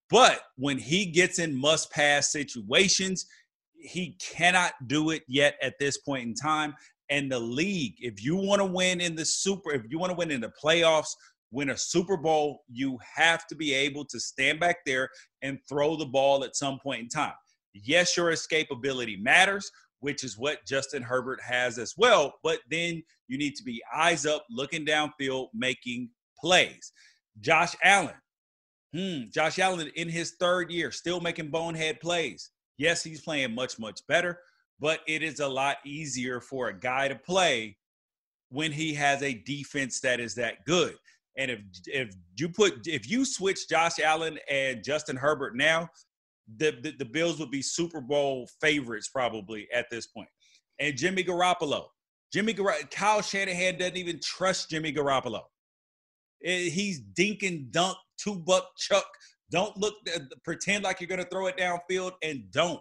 But 0.09 0.41
when 0.57 0.79
he 0.79 1.07
gets 1.07 1.39
in 1.39 1.55
must 1.55 1.91
pass 1.91 2.33
situations, 2.33 3.27
he 3.79 4.17
cannot 4.21 4.73
do 4.87 5.11
it 5.11 5.23
yet 5.29 5.57
at 5.63 5.79
this 5.79 5.99
point 5.99 6.25
in 6.25 6.35
time. 6.35 6.75
And 7.11 7.31
the 7.31 7.39
league, 7.39 7.95
if 7.99 8.25
you 8.25 8.37
want 8.37 8.61
to 8.61 8.67
win 8.67 9.01
in 9.01 9.15
the 9.15 9.25
super, 9.25 9.73
if 9.73 9.83
you 9.89 9.99
want 9.99 10.11
to 10.11 10.17
win 10.17 10.31
in 10.31 10.41
the 10.41 10.53
playoffs, 10.63 11.11
win 11.53 11.71
a 11.71 11.77
Super 11.77 12.17
Bowl, 12.17 12.65
you 12.69 12.99
have 13.15 13.47
to 13.47 13.55
be 13.55 13.73
able 13.73 14.05
to 14.07 14.19
stand 14.19 14.59
back 14.59 14.79
there 14.85 15.09
and 15.43 15.59
throw 15.69 15.97
the 15.97 16.07
ball 16.07 16.43
at 16.43 16.57
some 16.57 16.79
point 16.83 17.03
in 17.03 17.09
time. 17.09 17.33
Yes, 17.73 18.17
your 18.17 18.33
escapability 18.33 19.21
matters, 19.21 19.71
which 20.01 20.25
is 20.25 20.39
what 20.39 20.65
Justin 20.67 21.03
Herbert 21.03 21.41
has 21.43 21.79
as 21.79 21.95
well. 21.97 22.35
But 22.43 22.61
then 22.71 23.03
you 23.29 23.39
need 23.39 23.55
to 23.57 23.65
be 23.65 23.83
eyes 23.95 24.27
up, 24.27 24.45
looking 24.51 24.85
downfield, 24.85 25.49
making 25.55 26.11
plays. 26.39 26.93
Josh 27.41 27.75
Allen. 27.83 28.15
Hmm, 28.95 29.25
Josh 29.33 29.59
Allen 29.59 29.91
in 29.97 30.09
his 30.09 30.35
third 30.39 30.71
year, 30.71 30.91
still 30.91 31.21
making 31.21 31.51
bonehead 31.51 32.01
plays. 32.01 32.51
Yes, 32.79 33.03
he's 33.03 33.21
playing 33.21 33.55
much, 33.55 33.79
much 33.79 34.01
better, 34.07 34.39
but 34.81 35.01
it 35.07 35.23
is 35.23 35.41
a 35.41 35.49
lot 35.49 35.79
easier 35.85 36.41
for 36.41 36.69
a 36.69 36.79
guy 36.79 37.09
to 37.09 37.17
play 37.17 37.77
when 38.51 38.73
he 38.73 38.95
has 38.95 39.23
a 39.23 39.43
defense 39.45 40.01
that 40.01 40.21
is 40.21 40.35
that 40.37 40.65
good. 40.67 40.95
And 41.37 41.51
if 41.51 41.61
if 41.87 42.15
you 42.39 42.49
put 42.49 42.87
if 42.87 43.09
you 43.11 43.25
switch 43.25 43.69
Josh 43.69 43.99
Allen 43.99 44.39
and 44.51 44.83
Justin 44.83 45.17
Herbert 45.17 45.57
now, 45.57 45.89
the, 46.57 46.79
the, 46.83 46.93
the 46.99 47.05
Bills 47.05 47.39
would 47.39 47.51
be 47.51 47.63
Super 47.63 48.01
Bowl 48.01 48.49
favorites 48.61 49.09
probably 49.09 49.69
at 49.73 49.87
this 49.91 50.07
point. 50.07 50.29
And 50.79 50.97
Jimmy 50.97 51.25
Garoppolo, 51.25 51.87
Jimmy 52.33 52.53
Gar- 52.53 52.75
Kyle 52.91 53.23
Shanahan 53.23 53.79
doesn't 53.79 53.97
even 53.97 54.21
trust 54.23 54.71
Jimmy 54.71 54.93
Garoppolo. 54.93 55.43
Eh, 56.45 56.69
he's 56.71 57.01
dink 57.01 57.43
and 57.43 57.71
dunk, 57.73 57.97
two 58.19 58.37
buck 58.37 58.69
chuck. 58.77 59.07
Don't 59.51 59.77
look, 59.77 59.95
pretend 60.45 60.85
like 60.85 61.01
you're 61.01 61.09
going 61.09 61.23
to 61.23 61.29
throw 61.29 61.47
it 61.47 61.57
downfield 61.57 62.13
and 62.23 62.51
don't. 62.51 62.81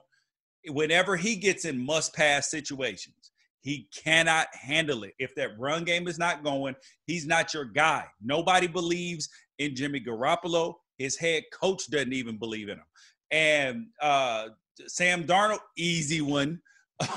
Whenever 0.68 1.16
he 1.16 1.36
gets 1.36 1.66
in 1.66 1.78
must 1.78 2.14
pass 2.16 2.50
situations, 2.50 3.32
he 3.62 3.88
cannot 3.96 4.48
handle 4.54 5.04
it. 5.04 5.14
If 5.20 5.36
that 5.36 5.58
run 5.60 5.84
game 5.84 6.08
is 6.08 6.20
not 6.20 6.44
going, 6.44 6.76
he's 7.06 7.26
not 7.26 7.54
your 7.54 7.66
guy. 7.66 8.06
Nobody 8.22 8.68
believes 8.68 9.30
in 9.60 9.76
Jimmy 9.76 10.00
Garoppolo. 10.00 10.76
His 10.98 11.18
head 11.18 11.44
coach 11.54 11.90
doesn't 11.90 12.14
even 12.14 12.38
believe 12.38 12.70
in 12.70 12.78
him. 12.78 12.86
And 13.32 13.88
uh, 14.01 14.50
Sam 14.88 15.25
Darnold, 15.25 15.60
easy 15.77 16.22
one. 16.22 16.62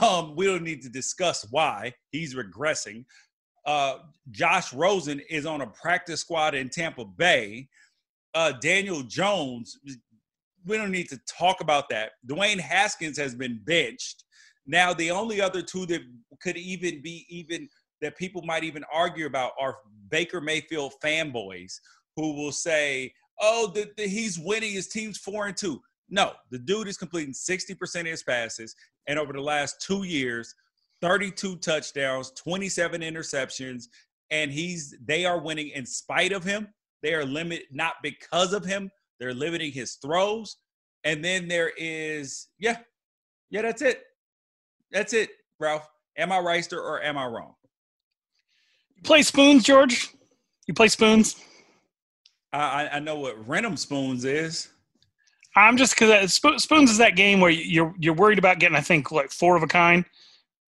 Um, 0.02 0.34
we 0.34 0.44
don't 0.46 0.64
need 0.64 0.82
to 0.82 0.88
discuss 0.88 1.46
why 1.52 1.94
he's 2.10 2.34
regressing. 2.34 3.04
Uh, 3.64 3.98
Josh 4.32 4.72
Rosen 4.72 5.20
is 5.30 5.46
on 5.46 5.60
a 5.60 5.68
practice 5.68 6.20
squad 6.20 6.56
in 6.56 6.68
Tampa 6.68 7.04
Bay. 7.04 7.68
Uh, 8.34 8.52
Daniel 8.60 9.02
Jones, 9.02 9.78
we 10.66 10.76
don't 10.76 10.90
need 10.90 11.08
to 11.10 11.20
talk 11.28 11.60
about 11.60 11.88
that. 11.90 12.12
Dwayne 12.26 12.58
Haskins 12.58 13.16
has 13.18 13.36
been 13.36 13.60
benched. 13.64 14.24
Now, 14.66 14.92
the 14.92 15.10
only 15.10 15.40
other 15.40 15.62
two 15.62 15.86
that 15.86 16.02
could 16.42 16.56
even 16.56 17.00
be 17.00 17.24
even 17.28 17.68
that 18.00 18.16
people 18.16 18.42
might 18.42 18.64
even 18.64 18.84
argue 18.92 19.26
about 19.26 19.52
are 19.60 19.76
Baker 20.10 20.40
Mayfield 20.40 20.92
fanboys 21.02 21.74
who 22.16 22.34
will 22.34 22.52
say, 22.52 23.12
"Oh, 23.40 23.70
the, 23.74 23.90
the, 23.96 24.06
he's 24.06 24.38
winning. 24.38 24.72
His 24.72 24.88
team's 24.88 25.18
four 25.18 25.46
and 25.46 25.56
two. 25.56 25.80
No, 26.08 26.32
the 26.50 26.58
dude 26.58 26.88
is 26.88 26.96
completing 26.96 27.34
60% 27.34 28.00
of 28.00 28.06
his 28.06 28.22
passes. 28.22 28.74
And 29.06 29.18
over 29.18 29.32
the 29.32 29.40
last 29.40 29.82
two 29.82 30.04
years, 30.04 30.54
32 31.02 31.56
touchdowns, 31.56 32.32
27 32.32 33.02
interceptions, 33.02 33.84
and 34.30 34.50
he's 34.50 34.94
they 35.04 35.24
are 35.24 35.40
winning 35.40 35.68
in 35.68 35.86
spite 35.86 36.32
of 36.32 36.44
him. 36.44 36.68
They 37.02 37.14
are 37.14 37.24
limited 37.24 37.66
not 37.70 37.94
because 38.02 38.52
of 38.52 38.64
him. 38.64 38.90
They're 39.20 39.34
limiting 39.34 39.72
his 39.72 39.94
throws. 39.94 40.56
And 41.04 41.24
then 41.24 41.48
there 41.48 41.72
is, 41.76 42.48
yeah, 42.58 42.78
yeah, 43.50 43.62
that's 43.62 43.82
it. 43.82 44.02
That's 44.90 45.12
it, 45.12 45.30
Ralph. 45.60 45.88
Am 46.16 46.32
I 46.32 46.38
right 46.40 46.72
or 46.72 47.02
am 47.02 47.16
I 47.16 47.26
wrong? 47.26 47.54
You 48.96 49.02
play 49.02 49.22
spoons, 49.22 49.62
George? 49.62 50.10
You 50.66 50.74
play 50.74 50.88
spoons? 50.88 51.36
I, 52.52 52.88
I 52.94 52.98
know 52.98 53.18
what 53.18 53.46
Renum 53.46 53.78
spoons 53.78 54.24
is. 54.24 54.68
I'm 55.58 55.76
just 55.76 55.98
because 55.98 56.32
spoons 56.34 56.90
is 56.90 56.98
that 56.98 57.16
game 57.16 57.40
where 57.40 57.50
you're 57.50 57.94
you're 57.98 58.14
worried 58.14 58.38
about 58.38 58.58
getting 58.58 58.76
I 58.76 58.80
think 58.80 59.10
like 59.10 59.30
four 59.30 59.56
of 59.56 59.62
a 59.62 59.66
kind 59.66 60.04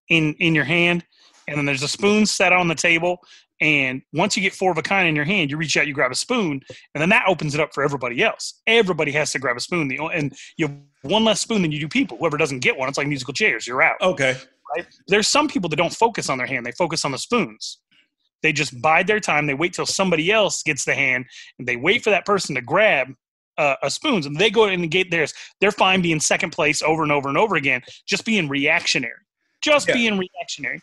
in 0.09 0.35
in 0.35 0.55
your 0.55 0.65
hand, 0.65 1.05
and 1.47 1.57
then 1.57 1.65
there's 1.65 1.83
a 1.83 1.89
spoon 1.89 2.27
set 2.27 2.53
on 2.53 2.69
the 2.69 2.75
table, 2.75 3.21
and 3.61 4.03
once 4.13 4.37
you 4.37 4.43
get 4.43 4.55
four 4.55 4.73
of 4.73 4.79
a 4.79 4.83
kind 4.83 5.09
in 5.09 5.15
your 5.15 5.25
hand, 5.25 5.51
you 5.51 5.57
reach 5.57 5.77
out, 5.77 5.87
you 5.87 5.95
grab 5.95 6.11
a 6.11 6.17
spoon, 6.17 6.61
and 6.95 7.01
then 7.01 7.09
that 7.11 7.25
opens 7.29 7.55
it 7.55 7.61
up 7.61 7.73
for 7.75 7.85
everybody 7.85 8.23
else. 8.23 8.61
Everybody 8.67 9.13
has 9.13 9.33
to 9.33 9.39
grab 9.39 9.57
a 9.57 9.61
spoon, 9.61 9.91
and 10.13 10.35
you 10.57 10.69
have 10.69 10.77
one 11.03 11.25
less 11.25 11.41
spoon 11.41 11.63
than 11.63 11.71
you 11.71 11.81
do 11.81 11.89
people. 11.89 12.17
Whoever 12.19 12.37
doesn't 12.37 12.61
get 12.61 12.77
one, 12.77 12.89
it's 12.89 12.99
like 12.99 13.07
musical 13.07 13.35
chairs. 13.35 13.67
You're 13.67 13.83
out. 13.83 14.01
Okay. 14.01 14.37
Right? 14.77 14.87
There's 15.09 15.29
some 15.29 15.49
people 15.49 15.69
that 15.71 15.77
don't 15.77 15.95
focus 15.95 16.29
on 16.29 16.39
their 16.39 16.47
hand; 16.47 16.67
they 16.67 16.73
focus 16.73 17.05
on 17.05 17.13
the 17.13 17.19
spoons. 17.19 17.79
They 18.43 18.53
just 18.53 18.81
bide 18.81 19.07
their 19.07 19.21
time. 19.21 19.47
They 19.47 19.55
wait 19.55 19.75
till 19.75 19.87
somebody 19.87 20.33
else 20.33 20.63
gets 20.63 20.85
the 20.85 20.95
hand, 20.95 21.27
and 21.59 21.69
they 21.69 21.77
wait 21.77 22.03
for 22.03 22.11
that 22.11 22.25
person 22.25 22.55
to 22.55 22.63
grab 22.63 23.15
uh, 23.61 23.77
a 23.83 23.91
spoons 23.91 24.27
and 24.27 24.37
they 24.37 24.51
go 24.51 24.65
in 24.65 24.73
and 24.73 24.83
negate 24.83 25.11
theirs, 25.11 25.35
they're 25.61 25.71
fine 25.71 26.01
being 26.01 26.19
second 26.19 26.51
place 26.51 26.83
over 26.83 27.03
and 27.03 27.13
over 27.13 27.29
and 27.29 27.37
over 27.37 27.57
again, 27.57 27.83
just 28.07 28.25
being 28.25 28.49
reactionary. 28.49 29.13
Just 29.63 29.89
yeah. 29.89 29.95
being 29.95 30.19
reactionary. 30.19 30.81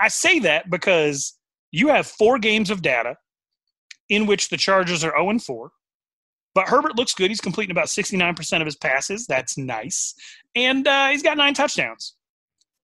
I 0.00 0.08
say 0.08 0.40
that 0.40 0.68
because 0.70 1.38
you 1.70 1.88
have 1.88 2.06
four 2.06 2.38
games 2.38 2.70
of 2.70 2.82
data 2.82 3.16
in 4.08 4.26
which 4.26 4.48
the 4.48 4.56
Chargers 4.56 5.04
are 5.04 5.12
0 5.12 5.30
and 5.30 5.42
4. 5.42 5.70
But 6.54 6.68
Herbert 6.68 6.96
looks 6.96 7.14
good. 7.14 7.30
He's 7.30 7.40
completing 7.40 7.70
about 7.70 7.86
69% 7.86 8.60
of 8.60 8.66
his 8.66 8.74
passes. 8.74 9.26
That's 9.26 9.56
nice. 9.56 10.14
And 10.56 10.88
uh, 10.88 11.08
he's 11.08 11.22
got 11.22 11.36
nine 11.36 11.54
touchdowns 11.54 12.16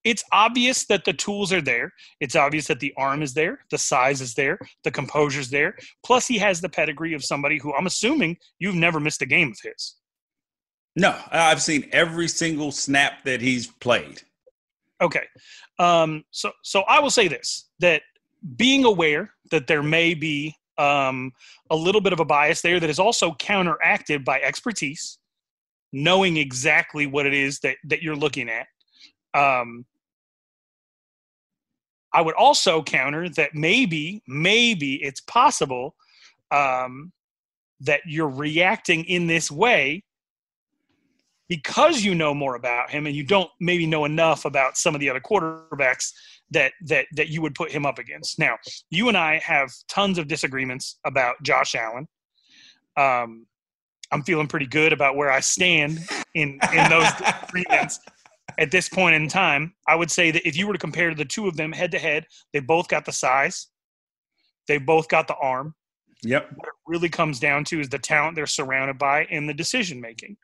it's 0.05 0.23
obvious 0.33 0.85
that 0.87 1.05
the 1.05 1.15
tools 1.15 1.53
are 1.53 1.63
there. 1.63 1.93
It's 2.21 2.37
obvious 2.37 2.67
that 2.67 2.81
the 2.81 2.93
arm 2.97 3.23
is 3.23 3.33
there, 3.33 3.61
the 3.71 3.79
size 3.79 4.21
is 4.21 4.35
there, 4.35 4.59
the 4.85 4.91
composure's 4.91 5.49
there. 5.49 5.77
Plus, 6.05 6.27
he 6.27 6.39
has 6.39 6.61
the 6.61 6.69
pedigree 6.69 7.15
of 7.15 7.25
somebody 7.25 7.59
who 7.59 7.75
I'm 7.75 7.87
assuming 7.87 8.37
you've 8.59 8.75
never 8.75 9.01
missed 9.01 9.23
a 9.23 9.27
game 9.27 9.49
of 9.49 9.59
his. 9.63 9.97
No, 10.97 11.17
I've 11.33 11.63
seen 11.63 11.89
every 11.91 12.29
single 12.29 12.71
snap 12.71 13.25
that 13.25 13.41
he's 13.41 13.67
played. 13.67 14.23
Okay, 15.01 15.25
um, 15.79 16.23
so 16.31 16.53
so 16.63 16.83
I 16.83 17.01
will 17.01 17.11
say 17.11 17.27
this: 17.27 17.69
that 17.81 18.03
being 18.57 18.85
aware 18.85 19.31
that 19.51 19.67
there 19.67 19.83
may 19.83 20.15
be 20.15 20.55
um, 20.79 21.33
a 21.71 21.77
little 21.77 22.01
bit 22.01 22.13
of 22.13 22.21
a 22.21 22.25
bias 22.25 22.61
there 22.61 22.79
that 22.79 22.91
is 22.91 22.99
also 23.01 23.35
counteracted 23.35 24.25
by 24.25 24.41
expertise, 24.41 25.19
knowing 25.93 26.37
exactly 26.37 27.07
what 27.07 27.27
it 27.27 27.35
is 27.35 27.59
that 27.61 27.77
that 27.85 28.03
you're 28.03 28.15
looking 28.15 28.49
at. 28.49 28.67
Um, 29.35 29.85
I 32.15 32.23
would 32.23 32.35
also 32.35 32.83
counter 32.83 33.29
that 33.31 33.55
maybe, 33.55 34.23
maybe 34.29 35.03
it's 35.03 35.21
possible 35.21 35.97
um, 36.53 37.13
that 37.81 38.01
you're 38.07 38.29
reacting 38.29 39.05
in 39.05 39.27
this 39.27 39.51
way 39.51 40.05
because 41.49 42.03
you 42.03 42.15
know 42.15 42.33
more 42.33 42.55
about 42.55 42.91
him 42.91 43.07
and 43.07 43.15
you 43.15 43.25
don't 43.25 43.51
maybe 43.61 43.85
know 43.85 44.05
enough 44.05 44.45
about 44.45 44.77
some 44.79 44.95
of 44.95 45.01
the 45.01 45.11
other 45.11 45.21
quarterbacks 45.21 46.13
that 46.51 46.73
that 46.83 47.07
that 47.13 47.29
you 47.29 47.43
would 47.43 47.55
put 47.55 47.71
him 47.71 47.85
up 47.85 47.99
against. 47.99 48.39
Now, 48.39 48.57
you 48.91 49.09
and 49.09 49.17
I 49.17 49.39
have 49.41 49.71
tons 49.89 50.17
of 50.17 50.29
disagreements 50.29 50.99
about 51.05 51.43
Josh 51.43 51.75
Allen. 51.75 52.07
Um, 52.97 53.47
I'm 54.13 54.23
feeling 54.23 54.47
pretty 54.47 54.67
good 54.67 54.93
about 54.93 55.17
where 55.17 55.31
I 55.31 55.41
stand 55.41 55.99
in 56.35 56.61
in 56.73 56.89
those 56.89 57.13
disagreements 57.19 57.99
at 58.59 58.71
this 58.71 58.89
point 58.89 59.15
in 59.15 59.29
time, 59.29 59.75
I 59.89 59.97
would 59.97 60.11
say 60.11 60.31
that 60.31 60.47
if 60.47 60.57
you 60.57 60.67
were 60.67 60.73
to 60.73 60.79
compare 60.79 61.15
the 61.15 61.25
two 61.25 61.47
of 61.47 61.57
them 61.57 61.73
head 61.73 61.91
to 61.93 61.99
head, 61.99 62.27
they 62.53 62.61
both 62.61 62.89
got 62.89 63.05
the 63.05 63.13
size, 63.13 63.69
they 64.69 64.79
both 64.79 65.09
got 65.09 65.29
the 65.29 65.37
arm. 65.37 65.75
Yep. 66.23 66.51
What 66.57 66.69
it 66.69 66.75
really 66.87 67.09
comes 67.09 67.39
down 67.39 67.65
to 67.65 67.81
is 67.81 67.89
the 67.89 67.99
talent 67.99 68.35
they're 68.37 68.47
surrounded 68.47 68.99
by 68.99 69.25
and 69.31 69.49
the 69.49 69.55
decision 69.55 70.01
making. 70.01 70.37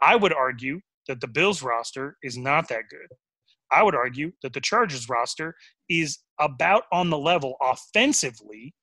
I 0.00 0.16
would 0.16 0.32
argue 0.32 0.80
that 1.08 1.20
the 1.20 1.26
Bills 1.26 1.62
roster 1.62 2.16
is 2.22 2.38
not 2.38 2.68
that 2.68 2.84
good. 2.88 3.08
I 3.72 3.82
would 3.82 3.94
argue 3.94 4.32
that 4.42 4.52
the 4.52 4.60
Chargers 4.60 5.08
roster 5.08 5.56
is 5.88 6.18
about 6.38 6.84
on 6.92 7.10
the 7.10 7.18
level 7.18 7.56
offensively 7.60 8.74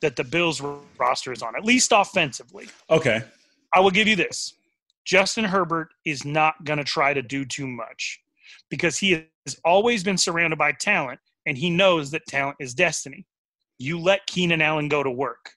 that 0.00 0.16
the 0.16 0.24
Bills 0.24 0.60
roster 0.98 1.32
is 1.32 1.42
on, 1.42 1.54
at 1.54 1.64
least 1.64 1.92
offensively. 1.94 2.68
Okay. 2.90 3.22
I 3.72 3.80
will 3.80 3.90
give 3.90 4.08
you 4.08 4.16
this. 4.16 4.54
Justin 5.04 5.44
Herbert 5.44 5.88
is 6.04 6.24
not 6.24 6.64
going 6.64 6.78
to 6.78 6.84
try 6.84 7.14
to 7.14 7.22
do 7.22 7.44
too 7.44 7.66
much 7.66 8.20
because 8.70 8.98
he 8.98 9.26
has 9.46 9.56
always 9.64 10.04
been 10.04 10.18
surrounded 10.18 10.58
by 10.58 10.72
talent 10.72 11.20
and 11.46 11.56
he 11.56 11.70
knows 11.70 12.10
that 12.10 12.26
talent 12.26 12.56
is 12.60 12.74
destiny. 12.74 13.26
You 13.78 13.98
let 13.98 14.26
Keenan 14.26 14.60
Allen 14.60 14.88
go 14.88 15.02
to 15.02 15.10
work. 15.10 15.52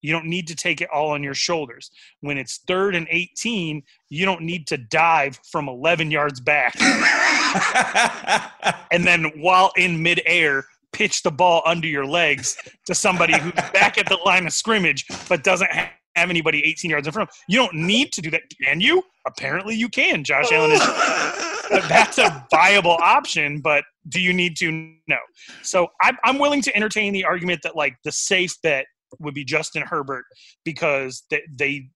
You 0.00 0.12
don't 0.12 0.26
need 0.26 0.46
to 0.48 0.54
take 0.54 0.80
it 0.80 0.88
all 0.92 1.10
on 1.10 1.22
your 1.22 1.34
shoulders. 1.34 1.90
When 2.20 2.36
it's 2.36 2.60
third 2.66 2.94
and 2.94 3.06
18, 3.10 3.82
you 4.10 4.26
don't 4.26 4.42
need 4.42 4.66
to 4.66 4.76
dive 4.76 5.40
from 5.50 5.68
11 5.68 6.10
yards 6.10 6.40
back. 6.40 6.74
and 8.92 9.04
then 9.04 9.24
while 9.36 9.72
in 9.76 10.02
midair, 10.02 10.66
pitch 10.92 11.22
the 11.22 11.30
ball 11.30 11.62
under 11.64 11.88
your 11.88 12.06
legs 12.06 12.56
to 12.86 12.94
somebody 12.94 13.36
who's 13.38 13.52
back 13.72 13.96
at 13.96 14.06
the 14.06 14.18
line 14.26 14.46
of 14.46 14.52
scrimmage 14.52 15.06
but 15.28 15.42
doesn't 15.42 15.72
have 15.72 15.88
have 16.16 16.30
anybody 16.30 16.64
18 16.64 16.90
yards 16.90 17.06
in 17.06 17.12
front 17.12 17.28
of 17.28 17.34
him. 17.34 17.40
You 17.48 17.58
don't 17.58 17.74
need 17.74 18.12
to 18.12 18.22
do 18.22 18.30
that. 18.30 18.42
Can 18.62 18.80
you? 18.80 19.02
Apparently 19.26 19.74
you 19.74 19.88
can. 19.88 20.24
Josh 20.24 20.50
Allen 20.52 20.72
is 20.72 20.80
that's 21.70 22.18
a 22.18 22.46
viable 22.50 22.98
option, 23.00 23.60
but 23.60 23.84
do 24.08 24.20
you 24.20 24.32
need 24.32 24.56
to? 24.58 24.70
No. 25.06 25.16
So 25.62 25.88
I'm, 26.02 26.16
I'm 26.24 26.38
willing 26.38 26.62
to 26.62 26.76
entertain 26.76 27.12
the 27.12 27.24
argument 27.24 27.60
that 27.62 27.76
like 27.76 27.96
the 28.04 28.12
safe 28.12 28.54
bet 28.62 28.86
would 29.20 29.34
be 29.34 29.44
Justin 29.44 29.82
Herbert 29.82 30.24
because 30.64 31.22
they, 31.30 31.42
they 31.56 31.88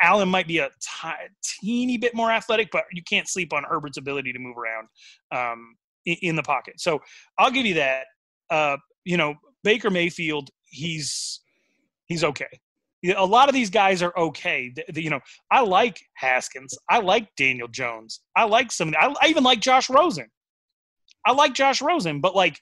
Allen 0.00 0.28
might 0.28 0.46
be 0.46 0.58
a 0.58 0.68
t- 0.80 1.08
teeny 1.42 1.98
bit 1.98 2.14
more 2.14 2.30
athletic, 2.30 2.68
but 2.70 2.84
you 2.92 3.02
can't 3.02 3.28
sleep 3.28 3.52
on 3.52 3.64
Herbert's 3.64 3.98
ability 3.98 4.32
to 4.32 4.38
move 4.38 4.56
around 4.56 4.88
um, 5.32 5.76
in, 6.06 6.16
in, 6.22 6.36
the 6.36 6.42
pocket. 6.42 6.80
So 6.80 7.00
I'll 7.38 7.50
give 7.50 7.66
you 7.66 7.74
that. 7.74 8.04
Uh, 8.48 8.76
you 9.04 9.16
know, 9.16 9.34
Baker 9.64 9.90
Mayfield, 9.90 10.50
he's 10.66 11.40
he's 12.06 12.22
okay. 12.22 12.60
A 13.04 13.24
lot 13.24 13.48
of 13.48 13.54
these 13.54 13.70
guys 13.70 14.02
are 14.02 14.12
okay. 14.16 14.72
You 14.94 15.10
know, 15.10 15.20
I 15.50 15.60
like 15.60 16.00
Haskins. 16.14 16.76
I 16.88 16.98
like 16.98 17.28
Daniel 17.36 17.68
Jones. 17.68 18.20
I 18.34 18.44
like 18.44 18.72
some. 18.72 18.92
I, 18.98 19.14
I 19.22 19.28
even 19.28 19.44
like 19.44 19.60
Josh 19.60 19.88
Rosen. 19.88 20.26
I 21.24 21.32
like 21.32 21.54
Josh 21.54 21.80
Rosen, 21.80 22.20
but 22.20 22.34
like 22.34 22.58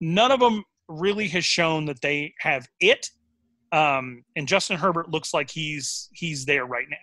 none 0.00 0.30
of 0.30 0.40
them 0.40 0.64
really 0.88 1.28
has 1.28 1.44
shown 1.44 1.86
that 1.86 2.00
they 2.00 2.34
have 2.40 2.68
it. 2.80 3.10
Um, 3.72 4.24
and 4.36 4.46
Justin 4.46 4.76
Herbert 4.76 5.10
looks 5.10 5.32
like 5.34 5.50
he's 5.50 6.08
he's 6.12 6.44
there 6.44 6.66
right 6.66 6.86
now. 6.88 6.96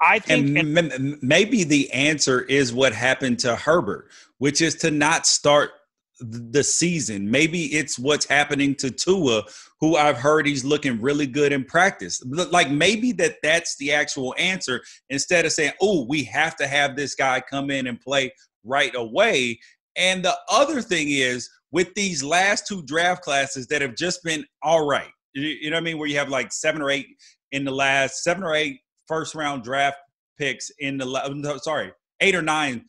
I 0.00 0.18
think, 0.18 0.58
and, 0.58 0.76
and 0.78 1.18
maybe 1.22 1.64
the 1.64 1.90
answer 1.92 2.42
is 2.42 2.72
what 2.72 2.92
happened 2.92 3.38
to 3.40 3.56
Herbert, 3.56 4.10
which 4.38 4.60
is 4.60 4.74
to 4.76 4.90
not 4.90 5.26
start 5.26 5.70
the 6.20 6.64
season. 6.64 7.30
Maybe 7.30 7.66
it's 7.74 7.98
what's 7.98 8.26
happening 8.26 8.74
to 8.76 8.90
Tua, 8.90 9.44
who 9.80 9.96
I've 9.96 10.16
heard 10.16 10.46
he's 10.46 10.64
looking 10.64 11.00
really 11.00 11.26
good 11.26 11.52
in 11.52 11.64
practice. 11.64 12.22
Like 12.24 12.70
maybe 12.70 13.12
that 13.12 13.36
that's 13.42 13.76
the 13.76 13.92
actual 13.92 14.34
answer 14.38 14.82
instead 15.10 15.44
of 15.44 15.52
saying, 15.52 15.72
"Oh, 15.80 16.06
we 16.06 16.24
have 16.24 16.56
to 16.56 16.66
have 16.66 16.96
this 16.96 17.14
guy 17.14 17.40
come 17.40 17.70
in 17.70 17.86
and 17.86 18.00
play 18.00 18.32
right 18.64 18.94
away." 18.94 19.58
And 19.96 20.24
the 20.24 20.36
other 20.50 20.82
thing 20.82 21.08
is 21.10 21.50
with 21.70 21.92
these 21.94 22.22
last 22.22 22.66
two 22.66 22.82
draft 22.82 23.22
classes 23.22 23.66
that 23.68 23.82
have 23.82 23.94
just 23.94 24.22
been 24.22 24.44
all 24.62 24.86
right. 24.86 25.10
You 25.34 25.70
know 25.70 25.76
what 25.76 25.82
I 25.82 25.84
mean? 25.84 25.98
Where 25.98 26.08
you 26.08 26.18
have 26.18 26.30
like 26.30 26.52
seven 26.52 26.80
or 26.80 26.90
eight 26.90 27.08
in 27.52 27.64
the 27.64 27.72
last 27.72 28.22
seven 28.22 28.42
or 28.42 28.54
eight 28.54 28.80
first 29.06 29.34
round 29.34 29.62
draft 29.62 29.98
picks 30.38 30.70
in 30.78 30.98
the 30.98 31.60
sorry 31.62 31.92
eight 32.20 32.34
or 32.34 32.42
nine 32.42 32.84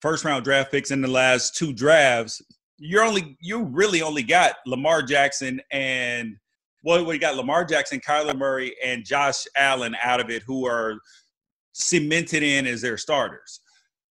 first 0.00 0.24
round 0.24 0.44
draft 0.44 0.70
picks 0.70 0.90
in 0.90 1.00
the 1.00 1.08
last 1.08 1.56
two 1.56 1.72
drafts. 1.72 2.42
You're 2.78 3.04
only 3.04 3.36
you 3.40 3.64
really 3.64 4.02
only 4.02 4.22
got 4.22 4.56
Lamar 4.66 5.02
Jackson 5.02 5.60
and 5.70 6.36
well, 6.84 7.04
we 7.04 7.18
got 7.18 7.34
Lamar 7.34 7.64
Jackson, 7.64 8.00
Kyler 8.00 8.38
Murray, 8.38 8.76
and 8.84 9.04
Josh 9.04 9.44
Allen 9.56 9.96
out 10.02 10.20
of 10.20 10.30
it, 10.30 10.44
who 10.46 10.66
are 10.66 10.98
cemented 11.72 12.44
in 12.44 12.66
as 12.66 12.80
their 12.80 12.96
starters 12.96 13.60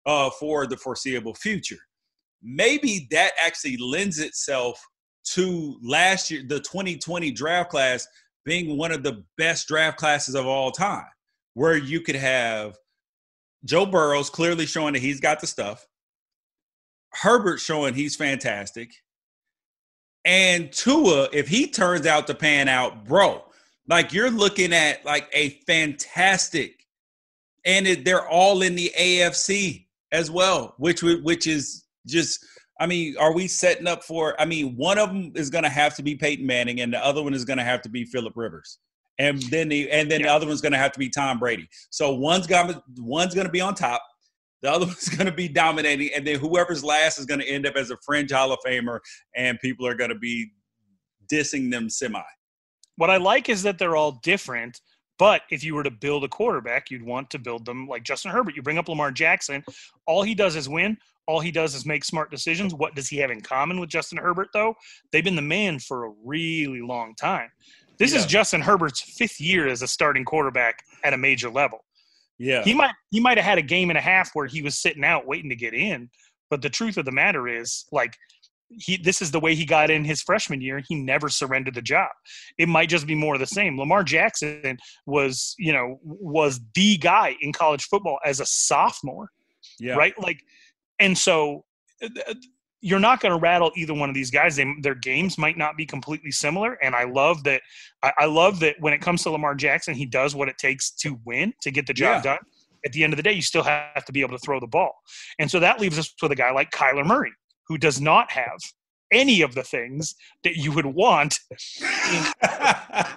uh, 0.05 0.31
for 0.31 0.67
the 0.67 0.77
foreseeable 0.77 1.35
future 1.35 1.79
maybe 2.43 3.09
that 3.11 3.33
actually 3.39 3.77
lends 3.77 4.19
itself 4.19 4.81
to 5.25 5.79
last 5.83 6.31
year, 6.31 6.43
the 6.47 6.61
2020 6.61 7.33
draft 7.33 7.71
class 7.71 8.07
being 8.45 8.79
one 8.79 8.93
of 8.93 9.03
the 9.03 9.25
best 9.37 9.67
draft 9.67 9.99
classes 9.99 10.37
of 10.37 10.47
all 10.47 10.71
time, 10.71 11.05
where 11.55 11.77
you 11.77 12.01
could 12.01 12.15
have 12.15 12.77
Joe 13.65 13.87
Burrows 13.87 14.31
clearly 14.31 14.67
showing 14.67 14.93
that 14.95 15.01
he's 15.01 15.21
got 15.21 15.41
the 15.41 15.47
stuff, 15.47 15.87
Herbert 17.13 17.59
showing 17.59 17.95
he's 17.95 18.17
fantastic, 18.17 18.93
and 20.25 20.73
Tua, 20.73 21.29
if 21.33 21.49
he 21.49 21.69
turns 21.69 22.07
out 22.07 22.27
to 22.27 22.35
pan 22.35 22.69
out, 22.69 23.05
bro, 23.05 23.45
like 23.89 24.13
you're 24.13 24.31
looking 24.31 24.73
at 24.73 25.05
like 25.05 25.29
a 25.33 25.51
fantastic, 25.67 26.87
and 27.65 27.87
it, 27.87 28.05
they're 28.05 28.29
all 28.29 28.63
in 28.63 28.75
the 28.75 28.93
AFC 28.99 29.87
as 30.13 30.31
well, 30.31 30.75
which 30.79 31.03
which 31.03 31.47
is 31.47 31.85
just 32.07 32.45
I 32.79 32.87
mean, 32.87 33.17
are 33.19 33.33
we 33.33 33.49
setting 33.49 33.87
up 33.87 34.05
for? 34.05 34.39
I 34.41 34.45
mean, 34.45 34.77
one 34.77 34.99
of 34.99 35.09
them 35.09 35.33
is 35.35 35.49
going 35.49 35.65
to 35.65 35.71
have 35.71 35.95
to 35.97 36.03
be 36.03 36.15
Peyton 36.15 36.47
Manning, 36.47 36.81
and 36.81 36.93
the 36.93 37.05
other 37.05 37.23
one 37.23 37.33
is 37.33 37.45
going 37.45 37.59
to 37.59 37.65
have 37.65 37.83
to 37.83 37.89
be 37.89 38.05
Philip 38.05 38.35
Rivers, 38.37 38.79
and 39.19 39.41
then 39.45 39.69
the 39.69 39.91
and 39.91 40.11
then 40.11 40.21
yeah. 40.21 40.27
the 40.27 40.33
other 40.33 40.47
one's 40.47 40.61
going 40.61 40.73
to 40.73 40.79
have 40.79 40.93
to 40.93 40.99
be 40.99 41.09
Tom 41.09 41.39
Brady. 41.39 41.69
So 41.91 42.15
one's 42.15 42.47
got 42.47 42.83
one's 42.99 43.35
going 43.35 43.47
to 43.47 43.53
be 43.53 43.61
on 43.61 43.75
top, 43.75 44.03
the 44.63 44.71
other 44.71 44.87
one's 44.87 45.09
going 45.09 45.27
to 45.27 45.33
be 45.33 45.49
dominating, 45.49 46.11
and 46.15 46.27
then 46.27 46.39
whoever's 46.39 46.85
last 46.85 47.19
is 47.19 47.27
going 47.27 47.41
to 47.41 47.49
end 47.49 47.67
up 47.67 47.77
as 47.77 47.91
a 47.91 47.97
fringe 48.05 48.33
Hall 48.33 48.53
of 48.53 48.59
Famer, 48.67 49.01
and 49.35 49.59
people 49.61 49.87
are 49.87 49.95
going 49.95 50.11
to 50.11 50.19
be 50.19 50.51
dissing 51.31 51.71
them 51.71 51.89
semi. 51.89 52.21
What 52.97 53.11
I 53.11 53.17
like 53.17 53.49
is 53.49 53.63
that 53.63 53.79
they're 53.79 53.97
all 53.97 54.21
different. 54.23 54.81
But 55.19 55.43
if 55.51 55.65
you 55.65 55.75
were 55.75 55.83
to 55.83 55.91
build 55.91 56.25
a 56.25 56.29
quarterback, 56.29 56.91
you'd 56.91 57.03
want 57.03 57.31
to 57.31 57.39
build 57.39 57.65
them 57.65 57.89
like 57.89 58.03
Justin 58.03 58.33
Herbert. 58.33 58.55
You 58.55 58.61
bring 58.61 58.77
up 58.77 58.87
Lamar 58.87 59.11
Jackson, 59.11 59.65
all 60.07 60.23
he 60.23 60.35
does 60.35 60.57
is 60.57 60.69
win 60.69 60.99
all 61.27 61.41
he 61.41 61.51
does 61.51 61.75
is 61.75 61.85
make 61.85 62.05
smart 62.05 62.31
decisions. 62.31 62.75
What 62.75 62.95
does 62.95 63.09
he 63.09 63.17
have 63.19 63.31
in 63.31 63.41
common 63.41 63.81
with 63.81 63.89
Justin 63.89 64.19
Herbert, 64.19 64.49
though? 64.53 64.75
They've 65.11 65.25
been 65.25 65.37
the 65.37 65.43
man 65.43 65.79
for 65.79 66.07
a 66.07 66.13
really 66.25 66.81
long 66.81 67.15
time. 67.17 67.49
This 67.99 68.13
yeah. 68.13 68.19
is 68.19 68.27
Justin 68.27 68.61
Herbert's 68.61 69.01
fifth 69.01 69.41
year 69.41 69.69
as 69.69 69.83
a 69.83 69.89
starting 69.89 70.25
quarterback 70.25 70.83
at 71.05 71.15
a 71.15 71.19
major 71.19 71.51
level. 71.51 71.85
Yeah. 72.39 72.63
He 72.63 72.75
might 72.75 72.95
he 73.11 73.21
might 73.21 73.39
have 73.39 73.47
had 73.47 73.59
a 73.59 73.63
game 73.63 73.91
and 73.91 73.99
a 73.99 74.03
half 74.03 74.31
where 74.35 74.47
he 74.47 74.63
was 74.63 74.79
sitting 74.79 75.05
out 75.05 75.27
waiting 75.27 75.51
to 75.51 75.57
get 75.57 75.75
in, 75.75 76.11
but 76.51 76.63
the 76.63 76.69
truth 76.69 76.97
of 76.99 77.05
the 77.05 77.13
matter 77.13 77.49
is 77.49 77.87
like 77.93 78.17
he 78.69 78.97
this 78.97 79.23
is 79.23 79.31
the 79.31 79.41
way 79.41 79.55
he 79.55 79.65
got 79.65 79.91
in 79.91 80.05
his 80.05 80.21
freshman 80.23 80.61
year. 80.61 80.83
He 80.87 80.95
never 80.95 81.29
surrendered 81.29 81.75
the 81.75 81.83
job. 81.83 82.11
It 82.59 82.69
might 82.69 82.89
just 82.89 83.07
be 83.07 83.15
more 83.15 83.35
of 83.35 83.41
the 83.41 83.47
same. 83.47 83.79
Lamar 83.79 84.05
Jackson 84.05 84.77
was, 85.07 85.55
you 85.59 85.73
know, 85.73 85.99
was 86.03 86.61
the 86.75 86.99
guy 86.99 87.37
in 87.41 87.53
college 87.53 87.85
football 87.85 88.19
as 88.25 88.41
a 88.41 88.47
sophomore. 88.47 89.31
Yeah. 89.79 89.95
Right? 89.95 90.15
Like 90.21 90.41
and 90.99 91.17
so 91.17 91.65
uh, 92.03 92.09
uh, 92.29 92.35
you're 92.81 93.01
not 93.01 93.21
going 93.21 93.33
to 93.33 93.41
rattle 93.41 93.73
either 93.77 93.95
one 93.95 94.09
of 94.09 94.15
these 94.15 94.31
guys. 94.31 94.57
They, 94.57 94.67
their 94.83 94.95
games 94.95 95.39
might 95.39 95.57
not 95.57 95.77
be 95.77 95.87
completely 95.87 96.31
similar, 96.31 96.75
and 96.75 96.95
I 96.95 97.05
love 97.05 97.45
that. 97.45 97.63
I, 98.03 98.13
I, 98.19 98.25
love 98.27 98.61
that 98.61 98.77
when 98.81 98.93
it 98.93 99.01
comes 99.01 99.23
to 99.23 99.31
Lamar 99.31 99.55
Jackson, 99.55 99.95
he 99.95 100.07
does 100.07 100.35
what 100.35 100.49
it 100.49 100.59
takes 100.59 100.91
to 100.97 101.19
win 101.25 101.55
to 101.63 101.71
get 101.71 101.87
the 101.87 101.95
job 101.95 102.25
yeah. 102.25 102.35
done. 102.35 102.39
At 102.85 102.93
the 102.93 103.03
end 103.03 103.13
of 103.13 103.17
the 103.17 103.23
day, 103.23 103.33
you 103.33 103.43
still 103.43 103.63
have 103.63 104.05
to 104.05 104.13
be 104.13 104.21
able 104.21 104.39
to 104.39 104.39
throw 104.39 104.61
the 104.61 104.67
ball, 104.67 104.93
and 105.39 105.51
so 105.51 105.59
that 105.61 105.81
leaves 105.81 105.99
us 105.99 106.13
with 106.23 106.33
a 106.33 106.37
guy 106.37 106.53
like 106.53 106.71
Kyler 106.71 107.05
Murray, 107.05 107.33
who 107.67 107.79
does 107.79 108.01
not 108.01 108.31
have 108.31 108.59
any 109.13 109.41
of 109.41 109.55
the 109.55 109.63
things 109.63 110.15
that 110.45 110.57
you 110.57 110.73
would 110.73 110.87
want. 110.87 111.39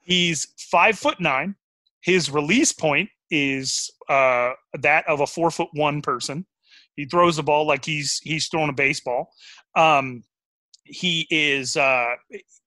He's 0.00 0.48
five 0.58 0.98
foot 0.98 1.20
nine. 1.20 1.56
His 2.00 2.30
release 2.30 2.72
point 2.72 3.08
is 3.30 3.90
uh, 4.08 4.52
that 4.74 5.06
of 5.08 5.20
a 5.20 5.26
four 5.26 5.50
foot 5.50 5.68
one 5.72 6.02
person. 6.02 6.46
He 6.96 7.04
throws 7.06 7.36
the 7.36 7.42
ball 7.42 7.66
like 7.66 7.84
he's 7.84 8.20
he's 8.22 8.48
throwing 8.48 8.70
a 8.70 8.74
baseball. 8.74 9.30
Um, 9.76 10.24
he 10.84 11.26
is 11.30 11.76
uh, 11.76 12.14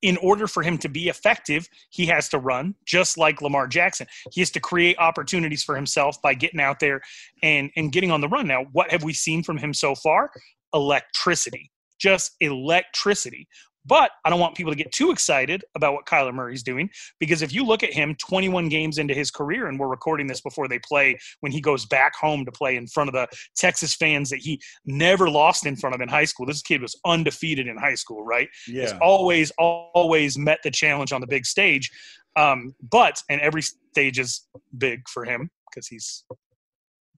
in 0.02 0.18
order 0.18 0.48
for 0.48 0.64
him 0.64 0.78
to 0.80 0.90
be 0.90 1.08
effective 1.08 1.68
he 1.92 2.08
has 2.08 2.28
to 2.30 2.40
run 2.40 2.74
just 2.86 3.18
like 3.18 3.42
lamar 3.42 3.68
jackson. 3.68 4.08
He 4.32 4.42
has 4.42 4.50
to 4.52 4.60
create 4.60 4.98
opportunities 4.98 5.64
for 5.64 5.76
himself 5.76 6.22
by 6.22 6.34
getting 6.34 6.60
out 6.60 6.80
there 6.80 7.02
and 7.44 7.72
and 7.76 7.92
getting 7.92 8.12
on 8.12 8.22
the 8.22 8.28
run. 8.28 8.48
Now 8.48 8.66
what 8.72 8.92
have 8.92 9.04
we 9.04 9.14
seen 9.14 9.44
from 9.44 9.58
him 9.58 9.74
so 9.74 9.96
far? 9.96 10.32
Electricity. 10.74 11.72
Just 12.00 12.36
electricity 12.42 13.48
but 13.88 14.12
I 14.26 14.30
don't 14.30 14.40
want 14.40 14.56
people 14.56 14.72
to 14.72 14.78
get 14.78 14.92
too 14.92 15.12
excited 15.12 15.64
about 15.76 15.94
what 15.94 16.06
Kyler 16.06 16.34
Murray's 16.34 16.64
doing 16.64 16.90
because 17.20 17.42
if 17.42 17.54
you 17.54 17.66
look 17.66 17.84
at 17.84 17.94
him 17.94 18.16
21 18.16 18.70
games 18.70 18.98
into 18.98 19.14
his 19.14 19.32
career, 19.32 19.68
and 19.68 19.80
we're 19.80 19.88
recording 19.88 20.28
this 20.28 20.42
before 20.42 20.68
they 20.68 20.80
play 20.80 21.18
when 21.40 21.52
he 21.52 21.62
goes 21.62 21.86
back 21.86 22.16
home 22.16 22.46
to 22.46 22.52
play 22.52 22.76
in 22.76 22.86
front 22.88 23.08
of 23.08 23.14
the 23.14 23.28
Texas 23.56 23.96
fans 23.96 24.30
that 24.30 24.40
he 24.40 24.62
never 24.86 25.30
lost 25.30 25.66
in 25.66 25.76
front 25.76 25.96
of 25.96 26.02
in 26.02 26.10
high 26.10 26.26
school. 26.26 26.46
This 26.46 26.62
kid 26.62 26.82
was 26.82 27.00
undefeated 27.06 27.68
in 27.68 27.78
high 27.78 27.96
school, 27.96 28.24
right? 28.24 28.50
Yeah. 28.68 28.82
He's 28.84 28.94
always, 29.02 29.52
always 29.58 30.38
met 30.38 30.60
the 30.64 30.72
challenge 30.72 31.12
on 31.12 31.22
the 31.22 31.28
big 31.28 31.46
stage. 31.46 31.90
Um, 32.36 32.76
but, 32.92 33.22
and 33.30 33.42
every 33.42 33.64
stage 33.64 34.20
is 34.20 34.48
big 34.78 35.08
for 35.10 35.26
him 35.26 35.50
because 35.70 35.88
he's 35.88 36.24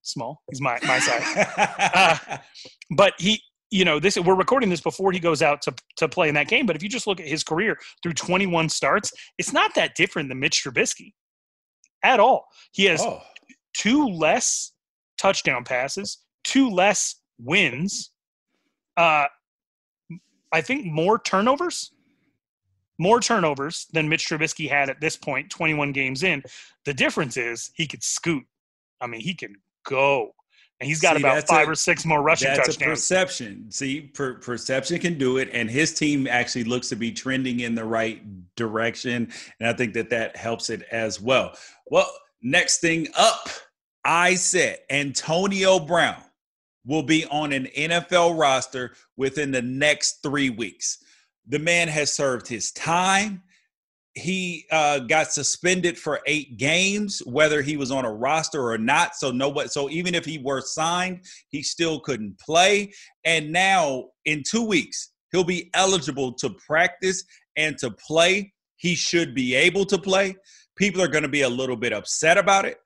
small. 0.01 0.41
He's 0.49 0.62
my, 0.62 0.79
my 0.84 0.99
size. 0.99 1.47
uh, 1.93 2.38
but 2.91 3.13
he, 3.17 3.41
you 3.71 3.86
know 3.86 3.99
this 3.99 4.17
we're 4.17 4.36
recording 4.36 4.69
this 4.69 4.82
before 4.82 5.12
he 5.12 5.19
goes 5.19 5.41
out 5.41 5.62
to, 5.62 5.73
to 5.97 6.08
play 6.08 6.27
in 6.27 6.36
that 6.36 6.47
game 6.47 6.65
but 6.65 6.75
if 6.75 6.84
you 6.84 6.89
just 6.89 7.08
look 7.08 7.19
at 7.19 7.27
his 7.27 7.43
career 7.43 7.77
through 8.01 8.13
21 8.13 8.69
starts 8.69 9.12
it's 9.38 9.53
not 9.53 9.73
that 9.75 9.95
different 9.95 10.29
than 10.29 10.39
mitch 10.39 10.63
trubisky 10.63 11.13
at 12.01 12.19
all. 12.19 12.47
He 12.71 12.86
has 12.86 13.01
oh. 13.01 13.21
two 13.73 14.08
less 14.08 14.71
touchdown 15.17 15.63
passes 15.63 16.19
two 16.43 16.69
less 16.69 17.15
wins 17.39 18.12
uh 18.95 19.25
i 20.53 20.62
think 20.62 20.86
more 20.86 21.19
turnovers 21.19 21.91
more 22.99 23.19
turnovers 23.21 23.88
than 23.93 24.08
mitch 24.08 24.27
trubisky 24.27 24.69
had 24.69 24.89
at 24.89 24.99
this 24.99 25.15
point 25.15 25.49
21 25.49 25.91
games 25.93 26.21
in. 26.21 26.43
The 26.86 26.93
difference 26.93 27.38
is 27.38 27.71
he 27.73 27.88
could 27.88 28.03
scoot. 28.03 28.43
I 29.01 29.08
mean 29.08 29.21
he 29.21 29.34
can 29.34 29.55
go 29.88 30.32
and 30.79 30.87
he's 30.87 31.01
got 31.01 31.17
See, 31.17 31.21
about 31.21 31.45
five 31.45 31.67
a, 31.67 31.71
or 31.71 31.75
six 31.75 32.05
more 32.05 32.21
rushing 32.21 32.47
that's 32.47 32.59
touchdowns. 32.59 32.77
That's 32.77 33.11
a 33.11 33.15
perception. 33.15 33.71
See, 33.71 34.01
per, 34.01 34.35
perception 34.35 34.99
can 34.99 35.17
do 35.17 35.37
it, 35.37 35.49
and 35.51 35.69
his 35.69 35.93
team 35.93 36.27
actually 36.27 36.63
looks 36.63 36.89
to 36.89 36.95
be 36.95 37.11
trending 37.11 37.59
in 37.59 37.75
the 37.75 37.83
right 37.83 38.21
direction, 38.55 39.29
and 39.59 39.69
I 39.69 39.73
think 39.73 39.93
that 39.93 40.09
that 40.11 40.37
helps 40.37 40.69
it 40.69 40.83
as 40.91 41.19
well. 41.19 41.53
Well, 41.87 42.09
next 42.41 42.79
thing 42.79 43.07
up, 43.17 43.49
I 44.05 44.35
said 44.35 44.79
Antonio 44.89 45.79
Brown 45.79 46.23
will 46.85 47.03
be 47.03 47.25
on 47.25 47.51
an 47.51 47.65
NFL 47.77 48.39
roster 48.39 48.93
within 49.17 49.51
the 49.51 49.61
next 49.61 50.23
three 50.23 50.49
weeks. 50.49 51.03
The 51.47 51.59
man 51.59 51.89
has 51.89 52.13
served 52.13 52.47
his 52.47 52.71
time. 52.71 53.43
He 54.19 54.65
uh, 54.71 54.99
got 54.99 55.32
suspended 55.32 55.97
for 55.97 56.21
eight 56.25 56.58
games, 56.58 57.21
whether 57.25 57.62
he 57.62 57.77
was 57.77 57.91
on 57.91 58.05
a 58.05 58.12
roster 58.12 58.69
or 58.69 58.77
not. 58.77 59.15
So 59.15 59.32
nobody. 59.32 59.69
So 59.69 59.89
even 59.89 60.15
if 60.15 60.25
he 60.25 60.38
were 60.38 60.62
signed, 60.62 61.21
he 61.49 61.63
still 61.63 61.99
couldn't 61.99 62.39
play. 62.39 62.93
And 63.25 63.51
now 63.51 64.05
in 64.25 64.43
two 64.47 64.63
weeks, 64.63 65.12
he'll 65.32 65.43
be 65.43 65.69
eligible 65.73 66.34
to 66.34 66.49
practice 66.65 67.23
and 67.55 67.77
to 67.79 67.91
play. 67.91 68.53
He 68.75 68.95
should 68.95 69.34
be 69.34 69.55
able 69.55 69.86
to 69.86 69.97
play. 69.97 70.36
People 70.75 71.01
are 71.01 71.08
going 71.08 71.23
to 71.23 71.29
be 71.29 71.41
a 71.41 71.49
little 71.49 71.75
bit 71.75 71.93
upset 71.93 72.38
about 72.38 72.65
it 72.65 72.77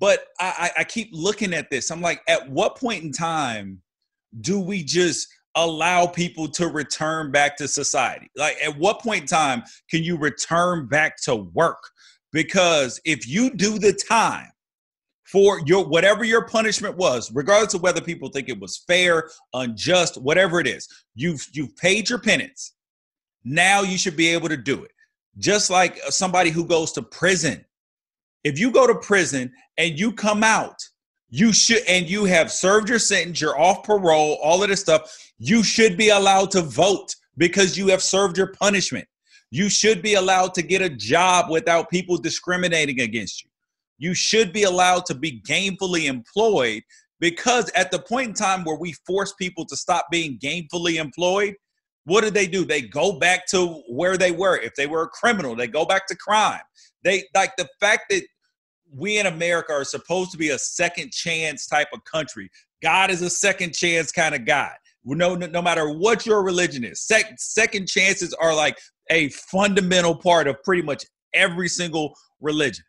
but 0.00 0.28
I, 0.40 0.70
I 0.78 0.84
keep 0.84 1.10
looking 1.12 1.52
at 1.52 1.70
this. 1.70 1.90
I'm 1.90 2.00
like, 2.00 2.22
at 2.26 2.50
what 2.50 2.76
point 2.76 3.04
in 3.04 3.12
time 3.12 3.82
do 4.40 4.58
we 4.58 4.82
just 4.82 5.28
allow 5.54 6.06
people 6.06 6.48
to 6.48 6.68
return 6.68 7.30
back 7.30 7.56
to 7.58 7.68
society? 7.68 8.30
Like, 8.36 8.56
at 8.62 8.76
what 8.78 9.00
point 9.00 9.22
in 9.22 9.26
time 9.26 9.62
can 9.90 10.02
you 10.02 10.16
return 10.16 10.86
back 10.86 11.20
to 11.22 11.36
work? 11.36 11.82
Because 12.32 13.00
if 13.04 13.28
you 13.28 13.50
do 13.50 13.78
the 13.78 13.92
time 13.92 14.50
for 15.24 15.60
your 15.66 15.86
whatever 15.86 16.24
your 16.24 16.46
punishment 16.46 16.96
was, 16.96 17.30
regardless 17.32 17.74
of 17.74 17.82
whether 17.82 18.00
people 18.00 18.28
think 18.28 18.48
it 18.48 18.60
was 18.60 18.84
fair, 18.86 19.30
unjust, 19.54 20.20
whatever 20.20 20.60
it 20.60 20.66
is, 20.66 20.88
you've 21.14 21.46
you've 21.52 21.76
paid 21.76 22.08
your 22.08 22.20
penance. 22.20 22.74
Now 23.44 23.82
you 23.82 23.98
should 23.98 24.16
be 24.16 24.28
able 24.28 24.48
to 24.48 24.56
do 24.56 24.84
it. 24.84 24.92
Just 25.38 25.70
like 25.70 25.98
uh, 26.06 26.10
somebody 26.10 26.50
who 26.50 26.64
goes 26.64 26.92
to 26.92 27.02
prison 27.02 27.64
if 28.44 28.58
you 28.58 28.70
go 28.70 28.86
to 28.86 28.94
prison 28.94 29.52
and 29.76 29.98
you 29.98 30.12
come 30.12 30.42
out, 30.42 30.76
you 31.30 31.52
should, 31.52 31.82
and 31.88 32.08
you 32.08 32.24
have 32.24 32.50
served 32.50 32.88
your 32.88 32.98
sentence, 32.98 33.40
you're 33.40 33.58
off 33.58 33.84
parole, 33.84 34.38
all 34.42 34.62
of 34.62 34.68
this 34.68 34.80
stuff, 34.80 35.32
you 35.38 35.62
should 35.62 35.96
be 35.96 36.10
allowed 36.10 36.50
to 36.50 36.62
vote 36.62 37.14
because 37.36 37.78
you 37.78 37.88
have 37.88 38.02
served 38.02 38.36
your 38.36 38.48
punishment. 38.48 39.06
You 39.50 39.68
should 39.68 40.02
be 40.02 40.14
allowed 40.14 40.54
to 40.54 40.62
get 40.62 40.82
a 40.82 40.90
job 40.90 41.50
without 41.50 41.90
people 41.90 42.16
discriminating 42.16 43.00
against 43.00 43.42
you. 43.44 43.50
You 43.98 44.14
should 44.14 44.52
be 44.52 44.64
allowed 44.64 45.06
to 45.06 45.14
be 45.14 45.40
gainfully 45.42 46.08
employed 46.08 46.82
because 47.20 47.70
at 47.74 47.90
the 47.90 47.98
point 47.98 48.28
in 48.28 48.34
time 48.34 48.64
where 48.64 48.78
we 48.78 48.94
force 49.06 49.32
people 49.34 49.64
to 49.66 49.76
stop 49.76 50.06
being 50.10 50.38
gainfully 50.38 51.00
employed, 51.00 51.54
what 52.04 52.22
do 52.22 52.30
they 52.30 52.46
do? 52.46 52.64
They 52.64 52.82
go 52.82 53.18
back 53.18 53.46
to 53.48 53.82
where 53.88 54.16
they 54.16 54.32
were. 54.32 54.56
If 54.56 54.74
they 54.74 54.86
were 54.86 55.02
a 55.02 55.08
criminal, 55.08 55.54
they 55.54 55.68
go 55.68 55.84
back 55.84 56.06
to 56.08 56.16
crime. 56.16 56.60
They 57.04 57.24
like 57.34 57.52
the 57.56 57.68
fact 57.78 58.04
that 58.10 58.22
we 58.94 59.18
in 59.18 59.26
America 59.26 59.72
are 59.72 59.84
supposed 59.84 60.30
to 60.32 60.38
be 60.38 60.50
a 60.50 60.58
second 60.58 61.12
chance 61.12 61.66
type 61.66 61.88
of 61.92 62.04
country. 62.04 62.50
God 62.82 63.10
is 63.10 63.22
a 63.22 63.30
second 63.30 63.74
chance 63.74 64.10
kind 64.12 64.34
of 64.34 64.44
God. 64.44 64.72
No, 65.04 65.34
no, 65.34 65.62
matter 65.62 65.88
what 65.88 66.26
your 66.26 66.42
religion 66.42 66.84
is, 66.84 67.00
sec- 67.00 67.38
second 67.38 67.88
chances 67.88 68.34
are 68.34 68.54
like 68.54 68.78
a 69.10 69.30
fundamental 69.30 70.14
part 70.14 70.46
of 70.46 70.62
pretty 70.62 70.82
much 70.82 71.04
every 71.32 71.68
single 71.68 72.14
religion. 72.40 72.84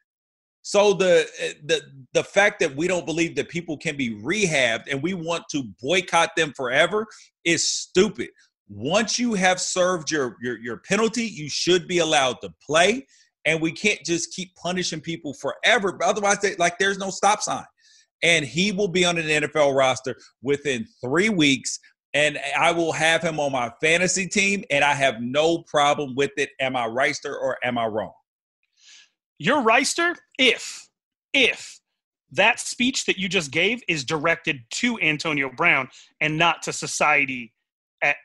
So 0.62 0.94
the 0.94 1.28
the 1.66 1.82
the 2.14 2.24
fact 2.24 2.60
that 2.60 2.76
we 2.76 2.88
don't 2.88 3.06
believe 3.06 3.36
that 3.36 3.50
people 3.50 3.78
can 3.78 3.98
be 3.98 4.16
rehabbed 4.22 4.84
and 4.92 5.02
we 5.02 5.14
want 5.14 5.44
to 5.52 5.64
boycott 5.82 6.36
them 6.36 6.54
forever 6.56 7.08
is 7.46 7.68
stupid. 7.68 8.30
Once 8.68 9.18
you 9.18 9.34
have 9.34 9.60
served 9.60 10.12
your 10.12 10.38
your, 10.42 10.60
your 10.60 10.78
penalty, 10.78 11.24
you 11.24 11.50
should 11.50 11.88
be 11.88 11.98
allowed 11.98 12.42
to 12.42 12.54
play 12.64 13.08
and 13.46 13.62
we 13.62 13.72
can't 13.72 14.04
just 14.06 14.34
keep 14.34 14.56
punishing 14.56 15.02
people 15.02 15.34
forever. 15.34 15.92
But 15.92 16.08
otherwise, 16.08 16.40
they, 16.40 16.56
like 16.56 16.78
there's 16.78 16.98
no 16.98 17.10
stop 17.10 17.42
sign. 17.42 17.66
And 18.24 18.46
he 18.46 18.72
will 18.72 18.88
be 18.88 19.04
on 19.04 19.18
an 19.18 19.26
NFL 19.26 19.76
roster 19.76 20.16
within 20.44 20.86
three 21.04 21.30
weeks, 21.30 21.80
and 22.14 22.40
I 22.58 22.72
will 22.72 22.92
have 22.92 23.24
him 23.24 23.40
on 23.40 23.52
my 23.52 23.72
fantasy 23.82 24.28
team, 24.28 24.64
and 24.70 24.84
I 24.84 24.94
have 24.94 25.22
no 25.22 25.64
problem 25.64 26.14
with 26.16 26.32
it. 26.38 26.50
Am 26.60 26.76
I 26.76 26.86
right 26.86 27.18
or 27.26 27.58
am 27.64 27.78
I 27.78 27.88
wrong? 27.88 28.14
You're 29.40 29.64
Reister 29.64 30.16
if 30.38 30.88
if 31.34 31.80
that 32.32 32.60
speech 32.60 33.06
that 33.06 33.18
you 33.18 33.28
just 33.28 33.52
gave 33.52 33.82
is 33.88 34.04
directed 34.04 34.60
to 34.70 35.00
Antonio 35.02 35.50
Brown 35.50 35.90
and 36.20 36.38
not 36.38 36.62
to 36.64 36.74
society 36.74 37.54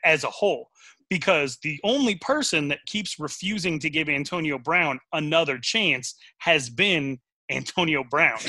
as 0.03 0.23
a 0.23 0.29
whole 0.29 0.69
because 1.09 1.57
the 1.61 1.79
only 1.83 2.15
person 2.15 2.67
that 2.67 2.79
keeps 2.85 3.19
refusing 3.19 3.79
to 3.79 3.89
give 3.89 4.09
Antonio 4.09 4.57
Brown 4.57 4.99
another 5.13 5.57
chance 5.57 6.15
has 6.39 6.69
been 6.69 7.19
Antonio 7.49 8.03
Brown. 8.03 8.39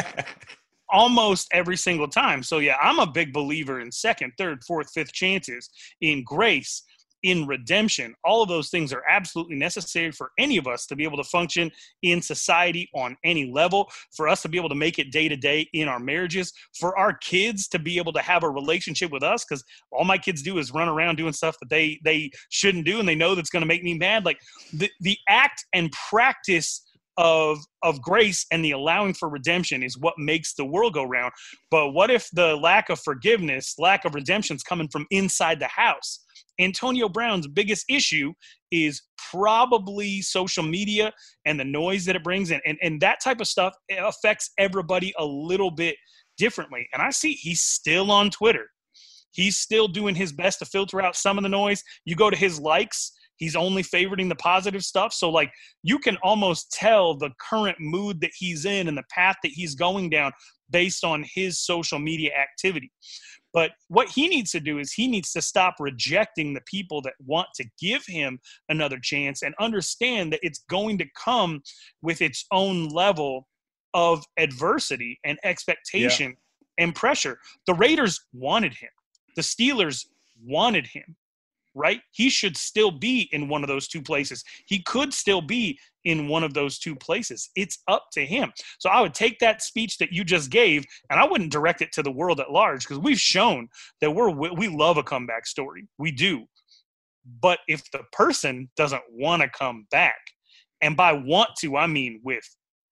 Almost 0.90 1.48
every 1.52 1.76
single 1.76 2.08
time. 2.08 2.42
So, 2.42 2.58
yeah, 2.58 2.76
I'm 2.80 2.98
a 2.98 3.06
big 3.06 3.32
believer 3.32 3.80
in 3.80 3.90
second, 3.90 4.32
third, 4.36 4.62
fourth, 4.64 4.90
fifth 4.92 5.12
chances, 5.12 5.70
in 6.02 6.22
grace, 6.22 6.82
in 7.22 7.46
redemption. 7.46 8.14
All 8.24 8.42
of 8.42 8.48
those 8.48 8.70
things 8.70 8.92
are 8.92 9.02
absolutely 9.08 9.56
necessary 9.56 10.12
for 10.12 10.30
any 10.38 10.56
of 10.56 10.66
us 10.66 10.86
to 10.86 10.96
be 10.96 11.04
able 11.04 11.18
to 11.18 11.24
function 11.24 11.70
in 12.02 12.22
society 12.22 12.88
on 12.94 13.16
any 13.24 13.50
level, 13.50 13.90
for 14.14 14.28
us 14.28 14.42
to 14.42 14.48
be 14.48 14.58
able 14.58 14.68
to 14.68 14.74
make 14.74 14.98
it 14.98 15.12
day 15.12 15.28
to 15.28 15.36
day 15.36 15.68
in 15.72 15.88
our 15.88 16.00
marriages, 16.00 16.52
for 16.78 16.96
our 16.98 17.14
kids 17.14 17.68
to 17.68 17.78
be 17.78 17.98
able 17.98 18.12
to 18.12 18.20
have 18.22 18.42
a 18.42 18.50
relationship 18.50 19.10
with 19.12 19.22
us 19.22 19.44
because 19.44 19.64
all 19.90 20.04
my 20.04 20.18
kids 20.18 20.42
do 20.42 20.58
is 20.58 20.72
run 20.72 20.88
around 20.88 21.16
doing 21.16 21.32
stuff 21.32 21.56
that 21.60 21.70
they 21.70 22.00
they 22.04 22.30
shouldn't 22.50 22.84
do 22.84 23.00
and 23.00 23.08
they 23.08 23.14
know 23.14 23.34
that's 23.34 23.50
going 23.50 23.62
to 23.62 23.66
make 23.66 23.82
me 23.82 23.94
mad. 23.94 24.24
Like 24.24 24.38
the 24.72 24.90
the 25.00 25.18
act 25.28 25.64
and 25.72 25.90
practice 26.10 26.82
of 27.18 27.58
of 27.82 28.00
grace 28.00 28.46
and 28.50 28.64
the 28.64 28.70
allowing 28.70 29.14
for 29.14 29.28
redemption 29.28 29.82
is 29.82 29.98
what 29.98 30.14
makes 30.18 30.54
the 30.54 30.64
world 30.64 30.94
go 30.94 31.04
round. 31.04 31.32
But 31.70 31.90
what 31.90 32.10
if 32.10 32.28
the 32.32 32.56
lack 32.56 32.90
of 32.90 33.00
forgiveness, 33.00 33.74
lack 33.78 34.04
of 34.04 34.14
redemption 34.14 34.56
is 34.56 34.62
coming 34.62 34.88
from 34.88 35.06
inside 35.10 35.60
the 35.60 35.68
house? 35.68 36.24
Antonio 36.60 37.08
Brown's 37.08 37.46
biggest 37.46 37.84
issue 37.88 38.32
is 38.70 39.02
probably 39.30 40.20
social 40.20 40.62
media 40.62 41.12
and 41.46 41.58
the 41.58 41.64
noise 41.64 42.04
that 42.04 42.16
it 42.16 42.24
brings 42.24 42.50
in. 42.50 42.60
And, 42.66 42.78
and 42.82 43.00
that 43.00 43.20
type 43.22 43.40
of 43.40 43.46
stuff 43.46 43.74
affects 43.90 44.50
everybody 44.58 45.12
a 45.18 45.24
little 45.24 45.70
bit 45.70 45.96
differently. 46.36 46.88
And 46.92 47.02
I 47.02 47.10
see 47.10 47.32
he's 47.32 47.62
still 47.62 48.10
on 48.10 48.30
Twitter. 48.30 48.66
He's 49.32 49.58
still 49.58 49.88
doing 49.88 50.14
his 50.14 50.32
best 50.32 50.58
to 50.58 50.66
filter 50.66 51.00
out 51.00 51.16
some 51.16 51.38
of 51.38 51.42
the 51.42 51.48
noise. 51.48 51.82
You 52.04 52.16
go 52.16 52.30
to 52.30 52.36
his 52.36 52.60
likes, 52.60 53.12
he's 53.36 53.56
only 53.56 53.82
favoriting 53.82 54.28
the 54.28 54.36
positive 54.36 54.82
stuff. 54.82 55.12
So, 55.12 55.30
like, 55.30 55.50
you 55.82 55.98
can 55.98 56.18
almost 56.22 56.70
tell 56.70 57.16
the 57.16 57.30
current 57.40 57.78
mood 57.80 58.20
that 58.20 58.30
he's 58.36 58.66
in 58.66 58.88
and 58.88 58.96
the 58.96 59.04
path 59.10 59.36
that 59.42 59.52
he's 59.52 59.74
going 59.74 60.10
down 60.10 60.32
based 60.70 61.04
on 61.04 61.24
his 61.34 61.60
social 61.60 61.98
media 61.98 62.30
activity. 62.34 62.90
But 63.52 63.72
what 63.88 64.08
he 64.08 64.28
needs 64.28 64.50
to 64.52 64.60
do 64.60 64.78
is 64.78 64.92
he 64.92 65.06
needs 65.06 65.32
to 65.32 65.42
stop 65.42 65.76
rejecting 65.78 66.54
the 66.54 66.62
people 66.66 67.02
that 67.02 67.14
want 67.24 67.48
to 67.56 67.64
give 67.80 68.04
him 68.06 68.38
another 68.68 68.98
chance 69.00 69.42
and 69.42 69.54
understand 69.60 70.32
that 70.32 70.40
it's 70.42 70.64
going 70.70 70.98
to 70.98 71.06
come 71.22 71.62
with 72.00 72.22
its 72.22 72.46
own 72.50 72.88
level 72.88 73.46
of 73.94 74.24
adversity 74.38 75.20
and 75.24 75.38
expectation 75.44 76.30
yeah. 76.30 76.84
and 76.84 76.94
pressure. 76.94 77.38
The 77.66 77.74
Raiders 77.74 78.18
wanted 78.32 78.72
him. 78.74 78.88
The 79.36 79.42
Steelers 79.42 80.06
wanted 80.42 80.86
him 80.86 81.16
right? 81.74 82.00
He 82.10 82.28
should 82.30 82.56
still 82.56 82.90
be 82.90 83.28
in 83.32 83.48
one 83.48 83.62
of 83.62 83.68
those 83.68 83.88
two 83.88 84.02
places. 84.02 84.44
He 84.66 84.82
could 84.82 85.12
still 85.12 85.40
be 85.40 85.78
in 86.04 86.28
one 86.28 86.42
of 86.42 86.54
those 86.54 86.78
two 86.78 86.96
places. 86.96 87.50
It's 87.56 87.78
up 87.88 88.06
to 88.12 88.24
him. 88.24 88.52
So 88.78 88.90
I 88.90 89.00
would 89.00 89.14
take 89.14 89.38
that 89.38 89.62
speech 89.62 89.98
that 89.98 90.12
you 90.12 90.24
just 90.24 90.50
gave 90.50 90.84
and 91.10 91.20
I 91.20 91.26
wouldn't 91.26 91.52
direct 91.52 91.82
it 91.82 91.92
to 91.92 92.02
the 92.02 92.10
world 92.10 92.40
at 92.40 92.50
large 92.50 92.82
because 92.82 92.98
we've 92.98 93.20
shown 93.20 93.68
that 94.00 94.10
we're 94.10 94.30
we 94.30 94.68
love 94.68 94.96
a 94.96 95.02
comeback 95.02 95.46
story. 95.46 95.86
We 95.98 96.10
do. 96.10 96.46
But 97.40 97.60
if 97.68 97.88
the 97.92 98.02
person 98.12 98.68
doesn't 98.76 99.02
want 99.10 99.42
to 99.42 99.48
come 99.48 99.86
back, 99.90 100.18
and 100.80 100.96
by 100.96 101.12
want 101.12 101.50
to 101.60 101.76
I 101.76 101.86
mean 101.86 102.20
with 102.24 102.44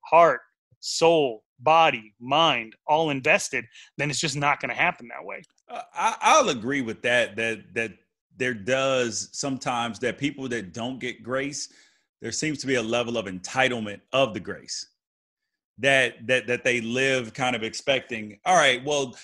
heart, 0.07 0.41
soul, 0.79 1.43
body, 1.59 2.15
mind, 2.21 2.75
all 2.87 3.11
invested, 3.11 3.65
then 3.99 4.11
it's 4.11 4.21
just 4.21 4.37
not 4.37 4.61
going 4.61 4.71
to 4.71 4.75
happen 4.75 5.09
that 5.09 5.25
way. 5.25 5.43
Uh, 5.69 5.83
I, 5.95 6.41
will 6.41 6.51
agree 6.51 6.81
with 6.81 7.03
that. 7.03 7.37
That 7.37 7.75
that 7.75 7.93
there 8.41 8.55
does 8.55 9.29
sometimes 9.31 10.01
that 10.01 10.19
people 10.19 10.49
that 10.49 10.73
don't 10.73 10.99
get 10.99 11.23
grace, 11.23 11.69
there 12.21 12.33
seems 12.33 12.59
to 12.59 12.67
be 12.67 12.75
a 12.75 12.83
level 12.83 13.17
of 13.17 13.27
entitlement 13.27 14.01
of 14.13 14.35
the 14.35 14.41
grace 14.41 14.87
that 15.81 16.27
that 16.27 16.47
that 16.47 16.63
they 16.63 16.81
live 16.81 17.33
kind 17.33 17.57
of 17.57 17.63
expecting 17.63 18.39
all 18.45 18.57
right 18.57 18.85
well 18.85 19.17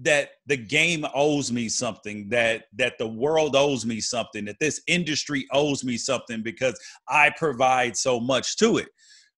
that 0.00 0.30
the 0.46 0.56
game 0.56 1.04
owes 1.14 1.50
me 1.50 1.68
something 1.68 2.28
that 2.28 2.66
that 2.76 2.96
the 2.98 3.06
world 3.06 3.56
owes 3.56 3.84
me 3.84 4.00
something 4.00 4.44
that 4.44 4.58
this 4.60 4.80
industry 4.86 5.46
owes 5.52 5.82
me 5.82 5.96
something 5.96 6.42
because 6.42 6.78
i 7.08 7.30
provide 7.36 7.96
so 7.96 8.20
much 8.20 8.56
to 8.56 8.78
it 8.78 8.88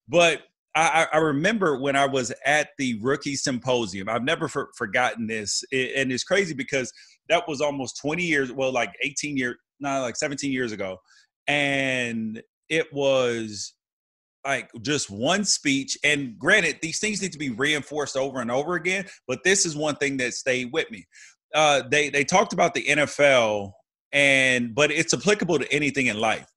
but 0.07 0.43
I, 0.75 1.07
I, 1.11 1.17
remember 1.17 1.79
when 1.79 1.95
I 1.95 2.05
was 2.05 2.31
at 2.45 2.69
the 2.77 2.99
rookie 3.01 3.35
symposium. 3.35 4.07
I've 4.07 4.23
never 4.23 4.47
for, 4.47 4.69
forgotten 4.77 5.25
this, 5.25 5.63
and 5.73 6.11
it's 6.11 6.23
crazy 6.23 6.53
because 6.53 6.93
that 7.29 7.47
was 7.47 7.61
almost 7.61 7.99
20 8.01 8.23
years, 8.23 8.51
well, 8.51 8.71
like 8.71 8.93
18 9.01 9.37
years, 9.37 9.55
not 9.79 10.01
like 10.01 10.15
17 10.15 10.51
years 10.51 10.71
ago, 10.71 10.97
and 11.47 12.41
it 12.69 12.91
was 12.93 13.73
like 14.45 14.69
just 14.81 15.09
one 15.09 15.43
speech. 15.43 15.97
And 16.03 16.37
granted, 16.37 16.79
these 16.81 16.99
things 16.99 17.21
need 17.21 17.31
to 17.33 17.39
be 17.39 17.49
reinforced 17.49 18.17
over 18.17 18.39
and 18.41 18.51
over 18.51 18.75
again, 18.75 19.05
but 19.27 19.43
this 19.43 19.65
is 19.65 19.75
one 19.75 19.95
thing 19.95 20.17
that 20.17 20.33
stayed 20.33 20.71
with 20.71 20.89
me. 20.91 21.05
Uh, 21.53 21.83
they 21.89 22.09
they 22.09 22.23
talked 22.23 22.53
about 22.53 22.73
the 22.73 22.85
NFL, 22.85 23.71
and 24.11 24.73
but 24.75 24.91
it's 24.91 25.13
applicable 25.13 25.59
to 25.59 25.71
anything 25.73 26.07
in 26.07 26.19
life. 26.19 26.47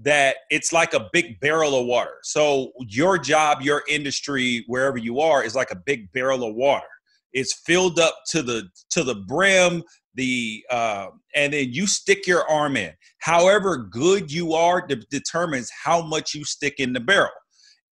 That 0.00 0.36
it's 0.50 0.72
like 0.72 0.94
a 0.94 1.10
big 1.12 1.38
barrel 1.40 1.78
of 1.78 1.86
water. 1.86 2.14
So 2.22 2.72
your 2.78 3.18
job, 3.18 3.60
your 3.60 3.82
industry, 3.88 4.64
wherever 4.66 4.96
you 4.96 5.20
are, 5.20 5.44
is 5.44 5.54
like 5.54 5.70
a 5.70 5.76
big 5.76 6.10
barrel 6.12 6.44
of 6.44 6.54
water. 6.54 6.86
It's 7.34 7.60
filled 7.66 7.98
up 7.98 8.16
to 8.28 8.42
the 8.42 8.68
to 8.90 9.04
the 9.04 9.14
brim 9.14 9.82
the 10.14 10.64
uh, 10.70 11.08
and 11.34 11.52
then 11.52 11.72
you 11.72 11.86
stick 11.86 12.26
your 12.26 12.48
arm 12.48 12.76
in. 12.76 12.92
However 13.18 13.76
good 13.78 14.30
you 14.30 14.54
are 14.54 14.86
de- 14.86 14.96
determines 15.10 15.70
how 15.84 16.02
much 16.02 16.34
you 16.34 16.44
stick 16.44 16.74
in 16.78 16.92
the 16.92 17.00
barrel. 17.00 17.30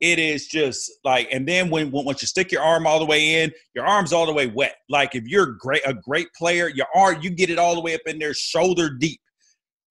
It 0.01 0.19
is 0.19 0.47
just 0.47 0.91
like, 1.05 1.29
and 1.31 1.47
then 1.47 1.69
when, 1.69 1.91
once 1.91 2.23
you 2.23 2.29
stick 2.29 2.51
your 2.51 2.63
arm 2.63 2.87
all 2.87 2.99
the 2.99 3.05
way 3.05 3.43
in, 3.43 3.53
your 3.75 3.85
arm's 3.85 4.15
all 4.15 4.25
the 4.25 4.33
way 4.33 4.47
wet. 4.47 4.77
Like 4.89 5.15
if 5.15 5.25
you're 5.27 5.57
great, 5.59 5.83
a 5.87 5.93
great 5.93 6.29
player, 6.37 6.69
your 6.69 6.87
arm 6.95 7.19
you 7.21 7.31
get 7.31 7.51
it 7.51 7.59
all 7.59 7.75
the 7.75 7.83
way 7.83 7.95
up 7.95 8.01
in 8.07 8.19
there, 8.19 8.33
shoulder 8.33 8.91
deep, 8.91 9.21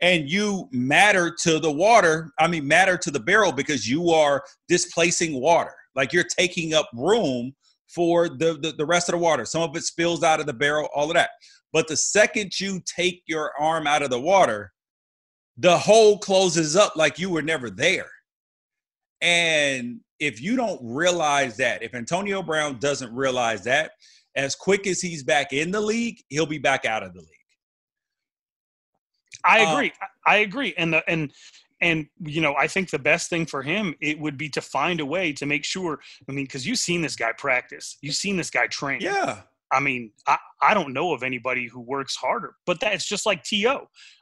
and 0.01 0.29
you 0.29 0.67
matter 0.71 1.35
to 1.43 1.59
the 1.59 1.71
water. 1.71 2.31
I 2.39 2.47
mean, 2.47 2.67
matter 2.67 2.97
to 2.97 3.11
the 3.11 3.19
barrel 3.19 3.51
because 3.51 3.87
you 3.87 4.09
are 4.09 4.43
displacing 4.67 5.39
water. 5.39 5.73
Like 5.95 6.11
you're 6.11 6.23
taking 6.23 6.73
up 6.73 6.89
room 6.95 7.53
for 7.87 8.29
the, 8.29 8.57
the, 8.61 8.73
the 8.77 8.85
rest 8.85 9.09
of 9.09 9.13
the 9.13 9.19
water. 9.19 9.45
Some 9.45 9.61
of 9.61 9.75
it 9.75 9.83
spills 9.83 10.23
out 10.23 10.39
of 10.39 10.45
the 10.45 10.53
barrel, 10.53 10.89
all 10.95 11.09
of 11.09 11.15
that. 11.15 11.31
But 11.71 11.87
the 11.87 11.97
second 11.97 12.59
you 12.59 12.81
take 12.85 13.23
your 13.27 13.51
arm 13.59 13.87
out 13.87 14.01
of 14.01 14.09
the 14.09 14.19
water, 14.19 14.71
the 15.57 15.77
hole 15.77 16.17
closes 16.17 16.75
up 16.75 16.95
like 16.95 17.19
you 17.19 17.29
were 17.29 17.41
never 17.41 17.69
there. 17.69 18.09
And 19.21 19.99
if 20.19 20.41
you 20.41 20.55
don't 20.55 20.79
realize 20.81 21.57
that, 21.57 21.83
if 21.83 21.93
Antonio 21.93 22.41
Brown 22.41 22.79
doesn't 22.79 23.13
realize 23.13 23.63
that, 23.65 23.91
as 24.35 24.55
quick 24.55 24.87
as 24.87 25.01
he's 25.01 25.23
back 25.23 25.53
in 25.53 25.71
the 25.71 25.81
league, 25.81 26.21
he'll 26.29 26.45
be 26.45 26.57
back 26.57 26.85
out 26.85 27.03
of 27.03 27.13
the 27.13 27.19
league. 27.19 27.29
I 29.43 29.65
um, 29.65 29.73
agree. 29.73 29.91
Um, 30.01 30.07
I 30.25 30.37
agree. 30.37 30.73
And 30.77 30.93
the 30.93 31.09
and 31.09 31.31
and 31.81 32.07
you 32.23 32.41
know, 32.41 32.55
I 32.55 32.67
think 32.67 32.89
the 32.89 32.99
best 32.99 33.29
thing 33.29 33.45
for 33.45 33.61
him 33.61 33.95
it 34.01 34.19
would 34.19 34.37
be 34.37 34.49
to 34.49 34.61
find 34.61 34.99
a 34.99 35.05
way 35.05 35.33
to 35.33 35.45
make 35.45 35.63
sure. 35.63 35.99
I 36.27 36.31
mean, 36.31 36.45
because 36.45 36.65
you've 36.65 36.79
seen 36.79 37.01
this 37.01 37.15
guy 37.15 37.31
practice, 37.33 37.97
you've 38.01 38.15
seen 38.15 38.37
this 38.37 38.49
guy 38.49 38.67
train. 38.67 38.99
Yeah. 39.01 39.41
I 39.71 39.79
mean, 39.79 40.11
I, 40.27 40.37
I 40.61 40.73
don't 40.73 40.93
know 40.93 41.13
of 41.13 41.23
anybody 41.23 41.67
who 41.67 41.79
works 41.79 42.15
harder, 42.15 42.55
but 42.65 42.79
that's 42.79 43.05
just 43.05 43.25
like 43.25 43.43
TO. 43.43 43.79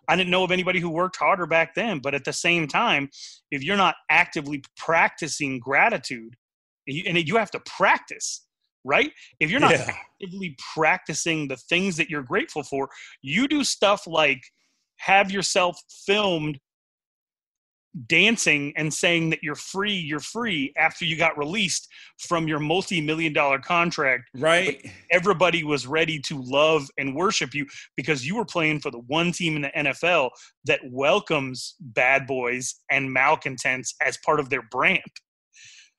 I 0.08 0.16
didn't 0.16 0.30
know 0.30 0.44
of 0.44 0.52
anybody 0.52 0.80
who 0.80 0.90
worked 0.90 1.18
harder 1.18 1.46
back 1.46 1.74
then. 1.76 2.00
But 2.00 2.14
at 2.14 2.26
the 2.26 2.34
same 2.34 2.68
time, 2.68 3.10
if 3.52 3.64
you're 3.64 3.78
not 3.78 3.96
actively 4.10 4.64
practicing 4.76 5.60
gratitude, 5.60 6.36
and 6.88 7.28
you 7.28 7.36
have 7.36 7.52
to 7.52 7.60
practice, 7.62 8.46
right? 8.86 9.12
If 9.40 9.52
you're 9.52 9.60
not 9.60 9.72
yeah. 9.72 9.92
actively 10.22 10.56
practicing 10.74 11.48
the 11.48 11.58
things 11.58 11.98
that 11.98 12.10
you're 12.10 12.24
grateful 12.24 12.64
for, 12.64 12.90
you 13.22 13.48
do 13.48 13.64
stuff 13.64 14.08
like 14.08 14.42
have 14.98 15.30
yourself 15.30 15.80
filmed 16.06 16.60
dancing 18.06 18.74
and 18.76 18.94
saying 18.94 19.30
that 19.32 19.42
you're 19.42 19.56
free, 19.56 19.94
you're 19.94 20.20
free 20.20 20.74
after 20.78 21.06
you 21.06 21.18
got 21.18 21.38
released 21.38 21.88
from 22.20 22.48
your 22.48 22.60
multi-million 22.60 23.34
dollar 23.34 23.60
contract. 23.60 24.30
Right. 24.36 24.86
everybody 25.12 25.64
was 25.64 25.88
ready 25.88 26.20
to 26.20 26.42
love 26.42 26.90
and 26.98 27.16
worship 27.16 27.54
you 27.54 27.66
because 27.96 28.26
you 28.26 28.36
were 28.36 28.46
playing 28.46 28.82
for 28.82 28.92
the 28.92 29.00
one 29.08 29.32
team 29.32 29.56
in 29.56 29.64
the 29.64 29.72
NFL 29.76 30.30
that 30.66 30.80
welcomes 30.90 31.76
bad 31.80 32.28
boys 32.28 32.76
and 32.92 33.12
malcontents 33.12 33.96
as 34.06 34.18
part 34.26 34.40
of 34.40 34.50
their 34.50 34.64
brand. 34.70 35.02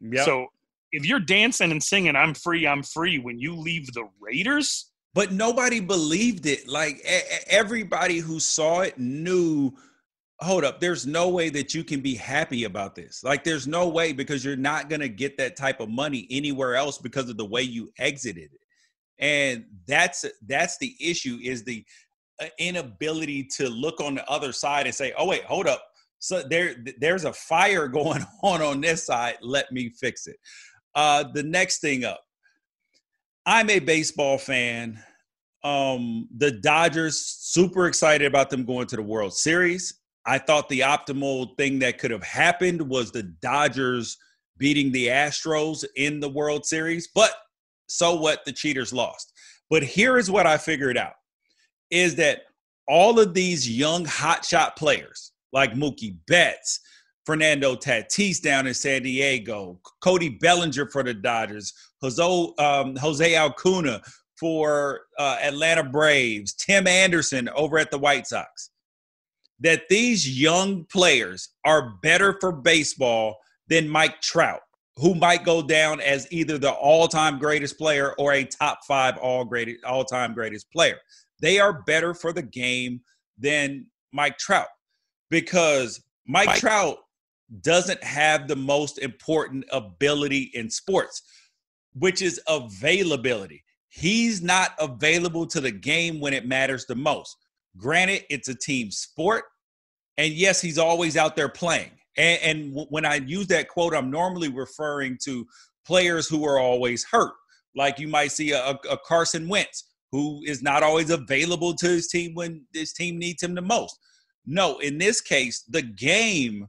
Yep. 0.01 0.25
So 0.25 0.47
if 0.93 1.07
you're 1.07 1.21
dancing 1.21 1.71
and 1.71 1.83
singing 1.83 2.17
I'm 2.17 2.35
free, 2.35 2.67
I'm 2.67 2.83
free 2.83 3.19
when 3.19 3.39
you 3.39 3.57
leave 3.57 3.93
the 3.93 4.09
Raiders, 4.21 4.91
but 5.15 5.33
nobody 5.33 5.81
believed 5.81 6.47
it. 6.47 6.69
Like 6.69 7.01
everybody 7.49 8.19
who 8.19 8.41
saw 8.41 8.81
it 8.81 8.99
knew 8.99 9.73
hold 10.41 10.65
up 10.65 10.79
there's 10.79 11.07
no 11.07 11.29
way 11.29 11.49
that 11.51 11.75
you 11.75 11.83
can 11.83 12.01
be 12.01 12.15
happy 12.15 12.65
about 12.65 12.95
this. 12.95 13.25
Like 13.25 13.43
there's 13.43 13.67
no 13.67 13.89
way 13.89 14.13
because 14.13 14.45
you're 14.45 14.57
not 14.57 14.89
going 14.89 15.01
to 15.01 15.09
get 15.09 15.37
that 15.39 15.57
type 15.57 15.81
of 15.81 15.89
money 15.89 16.27
anywhere 16.31 16.77
else 16.77 16.99
because 16.99 17.29
of 17.29 17.37
the 17.37 17.45
way 17.45 17.63
you 17.63 17.91
exited 17.99 18.51
it. 18.53 18.61
And 19.19 19.65
that's 19.87 20.25
that's 20.47 20.79
the 20.79 20.95
issue 21.01 21.39
is 21.43 21.65
the 21.65 21.85
uh, 22.41 22.47
inability 22.59 23.49
to 23.57 23.69
look 23.69 24.01
on 24.01 24.15
the 24.15 24.31
other 24.31 24.53
side 24.53 24.87
and 24.87 24.95
say 24.95 25.13
oh 25.19 25.27
wait 25.27 25.43
hold 25.45 25.67
up. 25.67 25.83
So 26.21 26.43
there 26.43 26.77
there's 27.01 27.25
a 27.25 27.33
fire 27.33 27.89
going 27.89 28.25
on 28.43 28.63
on 28.63 28.81
this 28.81 29.07
side. 29.07 29.39
Let 29.43 29.73
me 29.73 29.91
fix 29.91 30.29
it. 30.29 30.37
Uh 30.95 31.25
the 31.33 31.43
next 31.43 31.81
thing 31.81 32.05
up 32.05 32.21
i'm 33.45 33.71
a 33.71 33.81
baseball 33.81 34.39
fan. 34.39 35.03
Um 35.65 36.29
the 36.37 36.53
dodgers 36.53 37.21
super 37.21 37.89
excited 37.89 38.29
about 38.29 38.51
them 38.51 38.65
going 38.65 38.87
to 38.87 38.97
the 38.97 39.03
world 39.03 39.35
series 39.35 39.98
I 40.29 40.37
thought 40.37 40.69
the 40.69 40.81
optimal 40.81 41.57
thing 41.57 41.79
that 41.79 41.97
could 41.97 42.11
have 42.11 42.23
happened 42.23 42.83
was 42.83 43.11
the 43.11 43.23
Dodgers 43.23 44.19
beating 44.59 44.93
the 44.93 45.07
Astros 45.07 45.87
in 45.97 46.21
the 46.21 46.29
World 46.29 46.67
Series, 46.67 47.09
but 47.15 47.33
so 47.87 48.15
what? 48.15 48.45
The 48.45 48.53
cheaters 48.53 48.93
lost. 48.93 49.33
But 49.71 49.83
here 49.83 50.19
is 50.19 50.31
what 50.31 50.47
I 50.47 50.59
figured 50.59 50.99
out 50.99 51.15
is 51.91 52.15
that 52.17 52.43
all 52.87 53.19
of 53.19 53.33
these 53.33 53.71
young 53.71 54.05
hotshot 54.05 54.77
players 54.77 55.33
like 55.55 55.73
Mookie 55.73 56.19
Betts, 56.27 56.81
Fernando 57.25 57.75
Tatis 57.75 58.43
down 58.43 58.67
in 58.67 58.75
San 58.75 59.05
Diego, 59.05 59.81
Cody 60.03 60.29
Bellinger 60.29 60.91
for 60.91 61.03
the 61.03 61.15
Dodgers, 61.15 61.73
Jose, 62.03 62.23
um, 62.59 62.97
Jose 62.97 63.35
Alcuna 63.35 64.03
for 64.39 65.01
uh, 65.19 65.39
Atlanta 65.41 65.85
Braves, 65.85 66.53
Tim 66.53 66.87
Anderson 66.87 67.49
over 67.57 67.79
at 67.79 67.91
the 67.91 67.99
White 67.99 68.27
Sox 68.27 68.69
that 69.61 69.89
these 69.89 70.39
young 70.39 70.85
players 70.85 71.51
are 71.65 71.95
better 72.03 72.37
for 72.41 72.53
baseball 72.53 73.39
than 73.69 73.89
Mike 73.89 74.21
Trout, 74.21 74.61
who 74.97 75.15
might 75.15 75.45
go 75.45 75.63
down 75.63 76.01
as 76.01 76.27
either 76.31 76.59
the 76.59 76.73
all-time 76.73 77.39
greatest 77.39 77.79
player 77.79 78.15
or 78.19 78.33
a 78.33 78.45
top 78.45 78.81
five 78.87 79.17
all 79.19 79.45
greatest 79.45 79.85
all-time 79.85 80.35
greatest 80.35 80.71
player. 80.71 80.97
They 81.41 81.59
are 81.59 81.83
better 81.83 82.15
for 82.15 82.33
the 82.33 82.43
game 82.43 83.01
than 83.37 83.87
Mike 84.13 84.39
Trout 84.39 84.69
because 85.31 86.03
Mike, 86.27 86.47
Mike 86.47 86.61
Trout 86.61 86.99
doesn't 87.63 88.03
have 88.03 88.49
the 88.49 88.57
most 88.57 88.99
important 88.99 89.65
ability 89.73 90.51
in 90.55 90.69
sports, 90.71 91.23
which 91.95 92.23
is 92.23 92.41
availability. 92.47 93.65
He's 93.89 94.43
not 94.43 94.73
available 94.79 95.47
to 95.47 95.61
the 95.61 95.71
game 95.71 96.21
when 96.21 96.35
it 96.35 96.47
matters 96.47 96.85
the 96.87 96.95
most. 96.95 97.37
Granted, 97.77 98.25
it's 98.31 98.49
a 98.49 98.55
team 98.55 98.91
sport. 98.91 99.45
And 100.17 100.33
yes, 100.33 100.61
he's 100.61 100.79
always 100.79 101.17
out 101.17 101.37
there 101.37 101.49
playing. 101.49 101.91
And, 102.17 102.41
and 102.43 102.71
w- 102.71 102.89
when 102.91 103.05
I 103.05 103.17
use 103.17 103.47
that 103.49 103.69
quote, 103.69 103.95
I'm 103.95 104.11
normally 104.11 104.49
referring 104.49 105.19
to 105.25 105.47
players 105.87 106.29
who 106.29 106.45
are 106.45 106.59
always 106.59 107.05
hurt. 107.05 107.35
Like 107.77 107.99
you 107.99 108.09
might 108.09 108.33
see 108.33 108.53
a, 108.53 108.79
a 108.91 108.99
Carson 109.07 109.49
Wentz, 109.49 109.85
who 110.11 110.43
is 110.45 110.63
not 110.63 110.83
always 110.83 111.11
available 111.11 111.75
to 111.75 111.87
his 111.87 112.09
team 112.09 112.35
when 112.35 112.65
his 112.73 112.93
team 112.93 113.19
needs 113.19 113.43
him 113.43 113.55
the 113.55 113.63
most. 113.63 113.97
No, 114.47 114.79
in 114.79 114.99
this 114.99 115.21
case, 115.21 115.63
the 115.69 115.83
game 115.83 116.67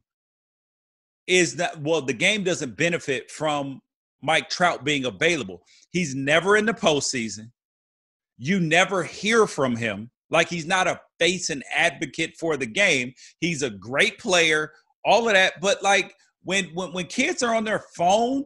is 1.26 1.56
that, 1.56 1.82
well, 1.82 2.02
the 2.02 2.14
game 2.14 2.44
doesn't 2.44 2.76
benefit 2.76 3.32
from 3.32 3.82
Mike 4.22 4.50
Trout 4.50 4.84
being 4.84 5.06
available. 5.06 5.64
He's 5.92 6.14
never 6.14 6.58
in 6.58 6.66
the 6.66 6.74
postseason. 6.74 7.52
You 8.38 8.60
never 8.60 9.04
hear 9.04 9.48
from 9.48 9.76
him. 9.76 10.12
Like 10.30 10.50
he's 10.50 10.66
not 10.66 10.88
a 10.88 11.00
face 11.20 11.50
and 11.50 11.64
advocate 11.74 12.36
for 12.40 12.58
the 12.58 12.66
game. 12.66 13.14
He's 13.40 13.64
a 13.64 13.70
great 13.70 14.20
player, 14.20 14.72
all 15.04 15.28
of 15.28 15.34
that. 15.34 15.54
But 15.62 15.82
like 15.84 16.14
when 16.44 16.66
when 16.74 16.94
when 16.94 17.06
kids 17.06 17.44
are 17.44 17.56
on 17.56 17.64
their 17.64 17.84
phone, 17.96 18.44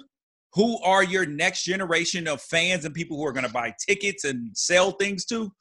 who 0.54 0.82
are 0.84 1.04
your 1.04 1.26
next 1.26 1.64
generation 1.64 2.28
of 2.28 2.42
fans 2.42 2.86
and 2.86 2.94
people 2.94 3.18
who 3.18 3.26
are 3.26 3.34
going 3.34 3.46
to 3.46 3.54
buy 3.54 3.74
tickets 3.88 4.24
and 4.24 4.56
sell 4.56 4.92
things 4.92 5.26
to? 5.26 5.52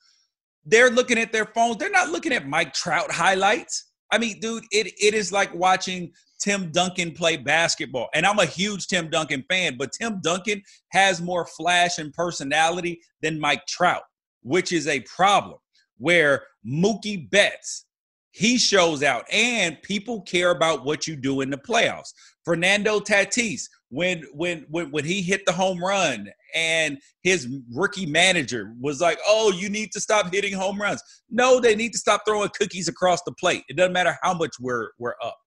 They're 0.65 0.91
looking 0.91 1.19
at 1.19 1.33
their 1.33 1.47
phones. 1.47 1.79
They're 1.79 1.91
not 1.91 2.11
looking 2.11 2.33
at 2.33 2.47
Mike 2.47 2.73
Trout 2.73 3.11
highlights. 3.11 3.91
I 4.13 4.19
mean, 4.19 4.39
dude, 4.41 4.65
it 4.71 4.93
it 5.01 5.15
is 5.15 5.33
like 5.33 5.53
watching 5.55 6.13
Tim 6.41 6.71
Duncan 6.71 7.13
play 7.13 7.37
basketball. 7.37 8.09
And 8.15 8.27
I'm 8.27 8.39
a 8.39 8.47
huge 8.47 8.87
Tim 8.87 9.09
Duncan 9.11 9.45
fan, 9.49 9.77
but 9.79 9.93
Tim 9.93 10.21
Duncan 10.23 10.63
has 10.91 11.21
more 11.21 11.47
flash 11.47 11.99
and 11.99 12.13
personality 12.13 13.01
than 13.23 13.41
Mike 13.41 13.65
Trout, 13.67 14.03
which 14.43 14.73
is 14.73 14.87
a 14.87 15.01
problem 15.01 15.59
where 16.03 16.43
Mookie 16.67 17.31
Betts, 17.31 17.87
he 18.33 18.59
shows 18.59 19.03
out 19.03 19.25
and 19.33 19.81
people 19.83 20.23
care 20.23 20.51
about 20.51 20.85
what 20.85 21.07
you 21.07 21.15
do 21.17 21.43
in 21.43 21.51
the 21.51 21.57
playoffs. 21.57 22.13
Fernando 22.45 22.99
Tatis, 22.99 23.63
when 23.91 24.25
when 24.33 24.65
when 24.69 24.91
when 24.91 25.05
he 25.05 25.23
hit 25.23 25.43
the 25.47 25.53
home 25.53 25.79
run 25.85 26.29
and 26.55 26.99
his 27.23 27.47
rookie 27.73 28.07
manager 28.07 28.75
was 28.81 29.01
like, 29.01 29.19
"Oh, 29.27 29.53
you 29.53 29.69
need 29.69 29.93
to 29.93 30.01
stop 30.01 30.33
hitting 30.33 30.55
home 30.55 30.81
runs." 30.81 31.03
No, 31.31 31.61
they 31.61 31.77
need 31.77 31.93
to 31.93 31.99
stop 31.99 32.23
throwing 32.27 32.51
cookies 32.59 32.89
across 32.89 33.21
the 33.23 33.33
plate. 33.33 33.63
It 33.69 33.77
doesn't 33.77 33.93
matter 33.93 34.19
how 34.23 34.35
much 34.35 34.55
we're 34.59 34.89
we're 34.99 35.15
up. 35.23 35.39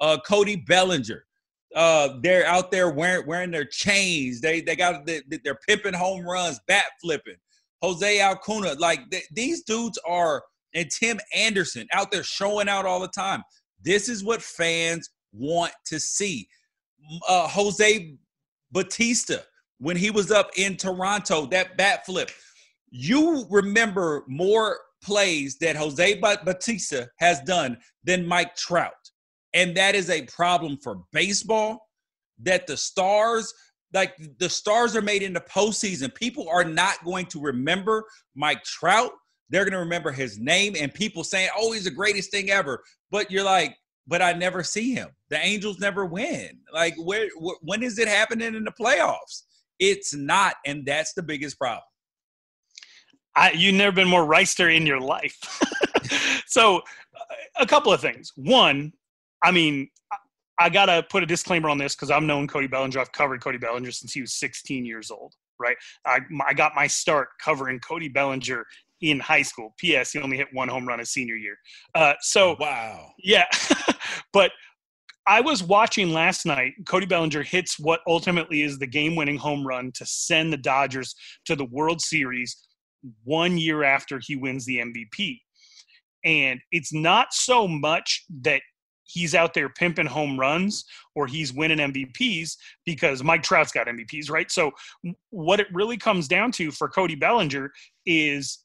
Uh, 0.00 0.18
Cody 0.26 0.56
Bellinger, 0.56 1.24
Uh, 1.74 2.18
they're 2.22 2.46
out 2.46 2.70
there 2.70 2.90
wearing 2.90 3.26
wearing 3.26 3.50
their 3.50 3.64
chains. 3.64 4.40
They 4.40 4.60
they 4.60 4.76
got 4.76 5.06
they, 5.06 5.22
they're 5.42 5.58
pimping 5.66 5.94
home 5.94 6.24
runs, 6.24 6.60
bat 6.68 6.84
flipping. 7.02 7.36
Jose 7.84 8.20
Alcuna, 8.20 8.74
like 8.78 9.10
th- 9.10 9.28
these 9.30 9.62
dudes 9.62 9.98
are, 10.08 10.42
and 10.74 10.90
Tim 10.90 11.20
Anderson 11.34 11.86
out 11.92 12.10
there 12.10 12.22
showing 12.22 12.68
out 12.68 12.86
all 12.86 13.00
the 13.00 13.08
time. 13.08 13.42
This 13.82 14.08
is 14.08 14.24
what 14.24 14.40
fans 14.40 15.10
want 15.32 15.72
to 15.86 16.00
see. 16.00 16.48
Uh, 17.28 17.46
Jose 17.46 18.16
Bautista, 18.72 19.44
when 19.78 19.96
he 19.96 20.10
was 20.10 20.30
up 20.30 20.50
in 20.56 20.76
Toronto, 20.78 21.44
that 21.46 21.76
bat 21.76 22.06
flip. 22.06 22.30
You 22.90 23.46
remember 23.50 24.24
more 24.28 24.78
plays 25.02 25.58
that 25.58 25.76
Jose 25.76 26.20
Bautista 26.20 27.10
has 27.18 27.40
done 27.40 27.76
than 28.02 28.26
Mike 28.26 28.56
Trout. 28.56 28.92
And 29.52 29.76
that 29.76 29.94
is 29.94 30.08
a 30.08 30.22
problem 30.22 30.78
for 30.82 31.02
baseball 31.12 31.86
that 32.42 32.66
the 32.66 32.78
stars, 32.78 33.52
like 33.94 34.14
the 34.38 34.50
stars 34.50 34.96
are 34.96 35.02
made 35.02 35.22
in 35.22 35.32
the 35.32 35.40
postseason. 35.40 36.14
People 36.14 36.48
are 36.50 36.64
not 36.64 37.02
going 37.04 37.26
to 37.26 37.40
remember 37.40 38.04
Mike 38.34 38.62
Trout. 38.64 39.12
They're 39.48 39.64
going 39.64 39.72
to 39.72 39.78
remember 39.78 40.10
his 40.10 40.38
name 40.38 40.74
and 40.78 40.92
people 40.92 41.22
saying, 41.22 41.48
oh, 41.56 41.72
he's 41.72 41.84
the 41.84 41.90
greatest 41.90 42.30
thing 42.30 42.50
ever. 42.50 42.82
But 43.10 43.30
you're 43.30 43.44
like, 43.44 43.76
but 44.06 44.20
I 44.20 44.32
never 44.32 44.62
see 44.64 44.92
him. 44.92 45.10
The 45.30 45.38
Angels 45.38 45.78
never 45.78 46.04
win. 46.04 46.58
Like, 46.72 46.94
where, 46.98 47.28
wh- 47.40 47.62
when 47.62 47.82
is 47.82 47.98
it 47.98 48.08
happening 48.08 48.54
in 48.54 48.64
the 48.64 48.72
playoffs? 48.72 49.44
It's 49.78 50.14
not, 50.14 50.56
and 50.66 50.84
that's 50.84 51.14
the 51.14 51.22
biggest 51.22 51.58
problem. 51.58 51.82
I, 53.36 53.52
you've 53.52 53.74
never 53.74 53.94
been 53.94 54.08
more 54.08 54.26
Reister 54.26 54.74
in 54.74 54.86
your 54.86 55.00
life. 55.00 55.38
so, 56.46 56.82
a 57.58 57.66
couple 57.66 57.92
of 57.92 58.00
things. 58.00 58.32
One, 58.36 58.92
I 59.42 59.50
mean, 59.50 59.88
I 60.58 60.68
got 60.68 60.86
to 60.86 61.02
put 61.02 61.22
a 61.22 61.26
disclaimer 61.26 61.68
on 61.68 61.78
this 61.78 61.94
because 61.94 62.10
I've 62.10 62.22
known 62.22 62.46
Cody 62.46 62.66
Bellinger. 62.66 63.00
I've 63.00 63.12
covered 63.12 63.42
Cody 63.42 63.58
Bellinger 63.58 63.90
since 63.90 64.12
he 64.12 64.20
was 64.20 64.34
16 64.34 64.84
years 64.84 65.10
old, 65.10 65.34
right? 65.58 65.76
I, 66.06 66.20
I 66.46 66.54
got 66.54 66.74
my 66.74 66.86
start 66.86 67.28
covering 67.42 67.80
Cody 67.80 68.08
Bellinger 68.08 68.64
in 69.00 69.20
high 69.20 69.42
school. 69.42 69.74
P.S. 69.78 70.12
He 70.12 70.20
only 70.20 70.36
hit 70.36 70.48
one 70.52 70.68
home 70.68 70.86
run 70.86 70.98
his 70.98 71.10
senior 71.10 71.36
year. 71.36 71.56
Uh, 71.94 72.14
so, 72.20 72.56
wow. 72.60 73.10
Yeah. 73.18 73.46
but 74.32 74.52
I 75.26 75.40
was 75.40 75.62
watching 75.62 76.12
last 76.12 76.46
night. 76.46 76.74
Cody 76.86 77.06
Bellinger 77.06 77.42
hits 77.42 77.78
what 77.78 78.00
ultimately 78.06 78.62
is 78.62 78.78
the 78.78 78.86
game 78.86 79.16
winning 79.16 79.38
home 79.38 79.66
run 79.66 79.90
to 79.92 80.06
send 80.06 80.52
the 80.52 80.58
Dodgers 80.58 81.14
to 81.46 81.56
the 81.56 81.64
World 81.64 82.00
Series 82.00 82.56
one 83.24 83.58
year 83.58 83.82
after 83.84 84.20
he 84.22 84.36
wins 84.36 84.66
the 84.66 84.78
MVP. 84.78 85.40
And 86.24 86.60
it's 86.72 86.92
not 86.92 87.32
so 87.32 87.66
much 87.68 88.24
that 88.42 88.62
he's 89.04 89.34
out 89.34 89.54
there 89.54 89.68
pimping 89.68 90.06
home 90.06 90.38
runs 90.38 90.84
or 91.14 91.26
he's 91.26 91.52
winning 91.52 91.78
MVPs 91.78 92.56
because 92.84 93.22
Mike 93.22 93.42
Trout's 93.42 93.72
got 93.72 93.86
MVPs, 93.86 94.30
right? 94.30 94.50
So 94.50 94.72
what 95.30 95.60
it 95.60 95.68
really 95.72 95.96
comes 95.96 96.28
down 96.28 96.52
to 96.52 96.70
for 96.70 96.88
Cody 96.88 97.14
Bellinger 97.14 97.70
is 98.06 98.64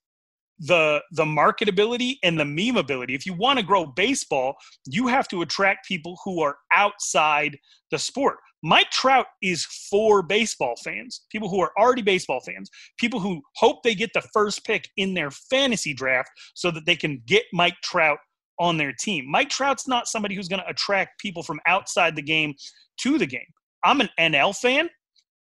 the 0.60 1.02
the 1.12 1.24
marketability 1.24 2.18
and 2.24 2.40
the 2.40 2.44
memeability. 2.44 3.16
If 3.16 3.26
you 3.26 3.34
want 3.34 3.60
to 3.60 3.66
grow 3.66 3.86
baseball, 3.86 4.56
you 4.86 5.08
have 5.08 5.28
to 5.30 5.42
attract 5.42 5.88
people 5.88 6.20
who 6.24 6.42
are 6.42 6.58
outside 6.74 7.58
the 7.92 7.98
sport. 7.98 8.38
Mike 8.62 8.90
Trout 8.92 9.28
is 9.42 9.66
for 9.90 10.22
baseball 10.22 10.76
fans, 10.84 11.22
people 11.32 11.50
who 11.50 11.62
are 11.62 11.72
already 11.80 12.02
baseball 12.02 12.42
fans, 12.42 12.70
people 12.98 13.20
who 13.20 13.42
hope 13.56 13.84
they 13.84 13.96
get 13.96 14.12
the 14.14 14.28
first 14.34 14.66
pick 14.66 14.90
in 14.98 15.14
their 15.14 15.32
fantasy 15.32 15.94
draft 15.94 16.30
so 16.56 16.70
that 16.70 16.86
they 16.86 16.96
can 16.96 17.22
get 17.26 17.44
Mike 17.54 17.78
Trout 17.82 18.20
on 18.60 18.78
their 18.78 18.94
team. 18.94 19.30
Mike 19.30 19.50
Trout's 19.50 19.88
not 19.88 20.08
somebody 20.08 20.36
who's 20.36 20.48
going 20.48 20.62
to 20.62 20.70
attract 20.70 21.20
people 21.20 21.44
from 21.44 21.60
outside 21.66 22.16
the 22.16 22.22
game 22.22 22.54
to 22.98 23.18
the 23.18 23.26
game. 23.26 23.42
I'm 23.84 24.02
an 24.02 24.10
NL 24.20 24.56
fan. 24.56 24.90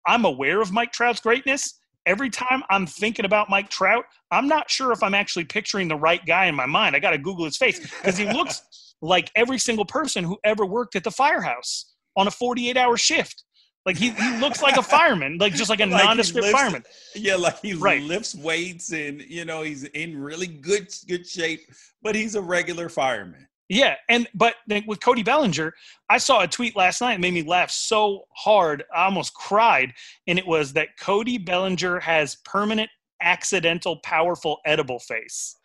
I'm 0.05 0.25
aware 0.25 0.61
of 0.61 0.71
Mike 0.71 0.91
Trout's 0.91 1.19
greatness. 1.19 1.79
Every 2.05 2.29
time 2.29 2.63
I'm 2.69 2.85
thinking 2.85 3.25
about 3.25 3.49
Mike 3.49 3.69
Trout, 3.69 4.05
I'm 4.31 4.47
not 4.47 4.69
sure 4.69 4.91
if 4.91 5.03
I'm 5.03 5.13
actually 5.13 5.43
picturing 5.45 5.87
the 5.87 5.95
right 5.95 6.25
guy 6.25 6.45
in 6.45 6.55
my 6.55 6.65
mind. 6.65 6.95
I 6.95 6.99
got 6.99 7.11
to 7.11 7.17
Google 7.17 7.45
his 7.45 7.57
face 7.57 7.79
because 7.79 8.17
he 8.17 8.25
looks 8.31 8.61
like 9.01 9.29
every 9.35 9.57
single 9.57 9.85
person 9.85 10.23
who 10.23 10.37
ever 10.43 10.65
worked 10.65 10.95
at 10.95 11.03
the 11.03 11.11
firehouse 11.11 11.93
on 12.15 12.27
a 12.27 12.31
48 12.31 12.77
hour 12.77 12.95
shift. 12.97 13.43
Like 13.87 13.95
he, 13.95 14.09
he 14.09 14.37
looks 14.39 14.61
like 14.61 14.75
a 14.75 14.83
fireman, 14.83 15.37
like 15.37 15.53
just 15.53 15.69
like 15.69 15.79
a 15.79 15.85
like 15.85 16.03
nondescript 16.03 16.43
lifts, 16.43 16.59
fireman. 16.59 16.83
Yeah, 17.15 17.35
like 17.35 17.61
he 17.61 17.73
right. 17.73 18.03
lifts 18.03 18.35
weights 18.35 18.91
and 18.91 19.21
you 19.21 19.45
know 19.45 19.61
he's 19.61 19.85
in 19.85 20.21
really 20.21 20.47
good 20.47 20.93
good 21.07 21.25
shape, 21.25 21.61
but 22.01 22.13
he's 22.13 22.35
a 22.35 22.41
regular 22.41 22.89
fireman. 22.89 23.47
Yeah, 23.69 23.95
and 24.09 24.27
but 24.33 24.55
with 24.87 24.99
Cody 24.99 25.23
Bellinger, 25.23 25.73
I 26.09 26.17
saw 26.17 26.41
a 26.41 26.47
tweet 26.49 26.75
last 26.75 26.99
night, 26.99 27.21
made 27.21 27.33
me 27.33 27.43
laugh 27.43 27.71
so 27.71 28.25
hard, 28.35 28.83
I 28.93 29.05
almost 29.05 29.33
cried, 29.33 29.93
and 30.27 30.37
it 30.37 30.45
was 30.45 30.73
that 30.73 30.89
Cody 30.99 31.37
Bellinger 31.37 32.01
has 32.01 32.35
permanent 32.43 32.89
accidental 33.21 34.01
powerful 34.03 34.57
edible 34.65 34.99
face. 34.99 35.55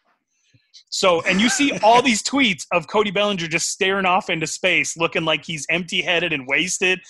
So, 0.90 1.22
and 1.22 1.40
you 1.40 1.48
see 1.48 1.76
all 1.82 2.02
these 2.02 2.22
tweets 2.22 2.66
of 2.70 2.86
Cody 2.86 3.10
Bellinger 3.10 3.48
just 3.48 3.70
staring 3.70 4.06
off 4.06 4.30
into 4.30 4.46
space, 4.46 4.96
looking 4.96 5.24
like 5.24 5.44
he's 5.44 5.66
empty 5.70 6.02
headed 6.02 6.32
and 6.32 6.46
wasted 6.46 7.00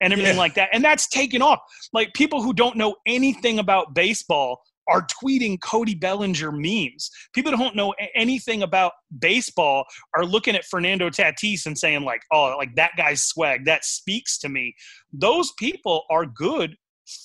and 0.00 0.12
everything 0.12 0.34
yeah. 0.34 0.40
like 0.40 0.54
that. 0.54 0.70
And 0.72 0.84
that's 0.84 1.08
taken 1.08 1.42
off. 1.42 1.60
Like 1.92 2.12
people 2.14 2.42
who 2.42 2.52
don't 2.52 2.76
know 2.76 2.96
anything 3.06 3.58
about 3.58 3.94
baseball 3.94 4.60
are 4.88 5.06
tweeting 5.22 5.60
Cody 5.60 5.94
Bellinger 5.94 6.50
memes. 6.50 7.10
People 7.34 7.52
who 7.52 7.58
don't 7.58 7.76
know 7.76 7.94
anything 8.14 8.62
about 8.62 8.92
baseball 9.18 9.84
are 10.16 10.24
looking 10.24 10.56
at 10.56 10.64
Fernando 10.64 11.10
Tatis 11.10 11.66
and 11.66 11.76
saying 11.76 12.02
like, 12.02 12.22
"Oh, 12.32 12.54
like 12.56 12.74
that 12.76 12.92
guy's 12.96 13.22
swag 13.22 13.66
that 13.66 13.84
speaks 13.84 14.38
to 14.38 14.48
me." 14.48 14.74
Those 15.12 15.52
people 15.58 16.04
are 16.10 16.26
good 16.26 16.76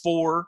for 0.03 0.47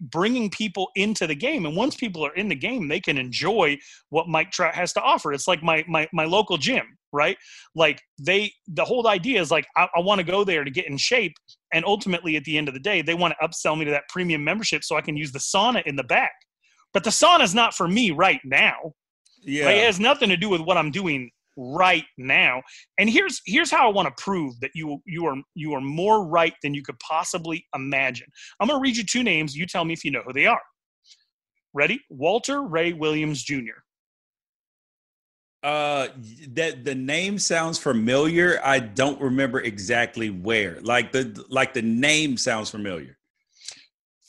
bringing 0.00 0.50
people 0.50 0.90
into 0.96 1.26
the 1.26 1.34
game 1.34 1.64
and 1.66 1.76
once 1.76 1.94
people 1.94 2.26
are 2.26 2.34
in 2.34 2.48
the 2.48 2.54
game 2.54 2.88
they 2.88 3.00
can 3.00 3.16
enjoy 3.16 3.76
what 4.10 4.28
mike 4.28 4.50
trout 4.50 4.74
has 4.74 4.92
to 4.92 5.00
offer 5.00 5.32
it's 5.32 5.46
like 5.46 5.62
my 5.62 5.84
my, 5.88 6.06
my 6.12 6.24
local 6.24 6.58
gym 6.58 6.84
right 7.12 7.38
like 7.76 8.02
they 8.20 8.52
the 8.66 8.84
whole 8.84 9.06
idea 9.06 9.40
is 9.40 9.50
like 9.50 9.66
i, 9.76 9.88
I 9.94 10.00
want 10.00 10.18
to 10.18 10.24
go 10.24 10.44
there 10.44 10.64
to 10.64 10.70
get 10.70 10.88
in 10.88 10.96
shape 10.96 11.34
and 11.74 11.84
ultimately 11.84 12.36
at 12.36 12.44
the 12.44 12.56
end 12.56 12.68
of 12.68 12.74
the 12.74 12.80
day 12.80 13.02
they 13.02 13.14
want 13.14 13.34
to 13.38 13.46
upsell 13.46 13.78
me 13.78 13.84
to 13.84 13.90
that 13.90 14.08
premium 14.08 14.42
membership 14.42 14.82
so 14.82 14.96
i 14.96 15.02
can 15.02 15.16
use 15.16 15.32
the 15.32 15.38
sauna 15.38 15.82
in 15.84 15.96
the 15.96 16.04
back 16.04 16.32
but 16.94 17.04
the 17.04 17.10
sauna 17.10 17.42
is 17.42 17.54
not 17.54 17.74
for 17.74 17.86
me 17.86 18.10
right 18.10 18.40
now 18.44 18.76
yeah 19.42 19.66
right? 19.66 19.76
it 19.76 19.84
has 19.84 20.00
nothing 20.00 20.30
to 20.30 20.36
do 20.36 20.48
with 20.48 20.62
what 20.62 20.78
i'm 20.78 20.90
doing 20.90 21.30
right 21.56 22.04
now. 22.18 22.62
And 22.98 23.08
here's 23.08 23.40
here's 23.46 23.70
how 23.70 23.88
I 23.88 23.92
want 23.92 24.08
to 24.08 24.22
prove 24.22 24.58
that 24.60 24.70
you 24.74 25.00
you 25.06 25.26
are 25.26 25.36
you 25.54 25.74
are 25.74 25.80
more 25.80 26.26
right 26.26 26.54
than 26.62 26.74
you 26.74 26.82
could 26.82 26.98
possibly 26.98 27.64
imagine. 27.74 28.26
I'm 28.60 28.68
going 28.68 28.78
to 28.78 28.82
read 28.82 28.96
you 28.96 29.04
two 29.04 29.22
names. 29.22 29.56
You 29.56 29.66
tell 29.66 29.84
me 29.84 29.92
if 29.92 30.04
you 30.04 30.10
know 30.10 30.22
who 30.24 30.32
they 30.32 30.46
are. 30.46 30.60
Ready? 31.72 32.00
Walter 32.08 32.62
Ray 32.62 32.92
Williams 32.92 33.42
Jr. 33.42 33.82
Uh, 35.64 36.08
that 36.48 36.84
the 36.84 36.94
name 36.94 37.38
sounds 37.38 37.78
familiar. 37.78 38.60
I 38.62 38.80
don't 38.80 39.18
remember 39.18 39.62
exactly 39.62 40.28
where. 40.28 40.78
Like 40.82 41.10
the 41.10 41.42
like 41.48 41.72
the 41.72 41.80
name 41.80 42.36
sounds 42.36 42.68
familiar. 42.68 43.16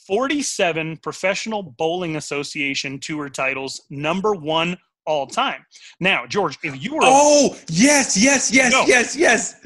47 0.06 0.96
Professional 0.96 1.62
Bowling 1.62 2.16
Association 2.16 2.98
tour 2.98 3.28
titles, 3.28 3.82
number 3.90 4.32
one 4.32 4.78
all 5.04 5.26
time. 5.26 5.66
Now, 6.00 6.24
George, 6.26 6.58
if 6.62 6.82
you 6.82 6.94
were 6.94 7.00
oh 7.02 7.54
yes, 7.68 8.16
yes, 8.16 8.50
yes, 8.50 8.72
no. 8.72 8.84
yes, 8.86 9.14
yes, 9.14 9.56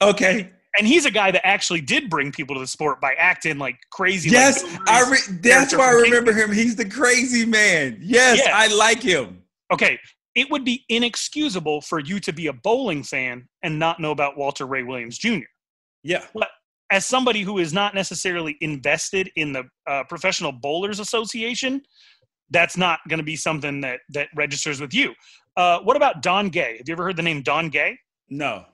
okay. 0.00 0.50
And 0.78 0.86
he's 0.86 1.04
a 1.04 1.10
guy 1.10 1.30
that 1.30 1.46
actually 1.46 1.82
did 1.82 2.08
bring 2.08 2.32
people 2.32 2.54
to 2.54 2.60
the 2.60 2.66
sport 2.66 3.02
by 3.02 3.12
acting 3.18 3.58
like 3.58 3.76
crazy. 3.90 4.30
Yes, 4.30 4.62
like 4.64 4.88
I 4.88 5.10
re- 5.10 5.38
that's 5.42 5.76
why 5.76 5.88
I 5.88 5.92
remember 5.92 6.32
him. 6.32 6.50
He's 6.50 6.74
the 6.74 6.88
crazy 6.88 7.44
man. 7.44 7.98
Yes, 8.00 8.38
yes, 8.38 8.50
I 8.50 8.74
like 8.74 9.02
him. 9.02 9.42
Okay, 9.70 9.98
it 10.34 10.50
would 10.50 10.64
be 10.64 10.84
inexcusable 10.88 11.80
for 11.80 11.98
you 11.98 12.20
to 12.20 12.32
be 12.32 12.46
a 12.46 12.52
bowling 12.52 13.02
fan 13.02 13.48
and 13.62 13.78
not 13.78 14.00
know 14.00 14.10
about 14.10 14.36
Walter 14.36 14.66
Ray 14.66 14.82
Williams 14.82 15.18
Jr. 15.18 15.40
Yeah, 16.02 16.24
but 16.34 16.48
as 16.90 17.06
somebody 17.06 17.42
who 17.42 17.58
is 17.58 17.72
not 17.72 17.94
necessarily 17.94 18.56
invested 18.60 19.30
in 19.36 19.52
the 19.52 19.64
uh, 19.86 20.04
Professional 20.04 20.52
Bowlers 20.52 21.00
Association, 21.00 21.80
that's 22.50 22.76
not 22.76 23.00
going 23.08 23.18
to 23.18 23.24
be 23.24 23.36
something 23.36 23.80
that 23.80 24.00
that 24.10 24.28
registers 24.34 24.80
with 24.80 24.94
you. 24.94 25.14
Uh, 25.56 25.80
what 25.80 25.96
about 25.96 26.22
Don 26.22 26.48
Gay? 26.48 26.76
Have 26.78 26.88
you 26.88 26.92
ever 26.92 27.04
heard 27.04 27.16
the 27.16 27.22
name 27.22 27.42
Don 27.42 27.68
Gay? 27.68 27.98
No. 28.28 28.64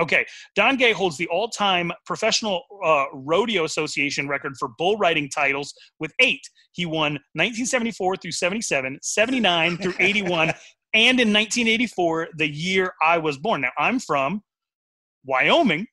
Okay, 0.00 0.24
Don 0.56 0.78
Gay 0.78 0.92
holds 0.92 1.18
the 1.18 1.26
all-time 1.28 1.92
professional 2.06 2.62
uh, 2.82 3.04
rodeo 3.12 3.64
association 3.64 4.26
record 4.28 4.54
for 4.58 4.70
bull 4.78 4.96
riding 4.96 5.28
titles 5.28 5.74
with 5.98 6.10
eight. 6.20 6.40
He 6.72 6.86
won 6.86 7.12
1974 7.34 8.16
through 8.16 8.32
77, 8.32 8.98
79 9.02 9.76
through 9.76 9.94
81, 9.98 10.52
and 10.92 11.20
in 11.20 11.32
1984, 11.32 12.28
the 12.36 12.48
year 12.48 12.92
I 13.02 13.18
was 13.18 13.38
born. 13.38 13.60
Now 13.60 13.70
I'm 13.78 13.98
from 13.98 14.42
Wyoming, 15.24 15.86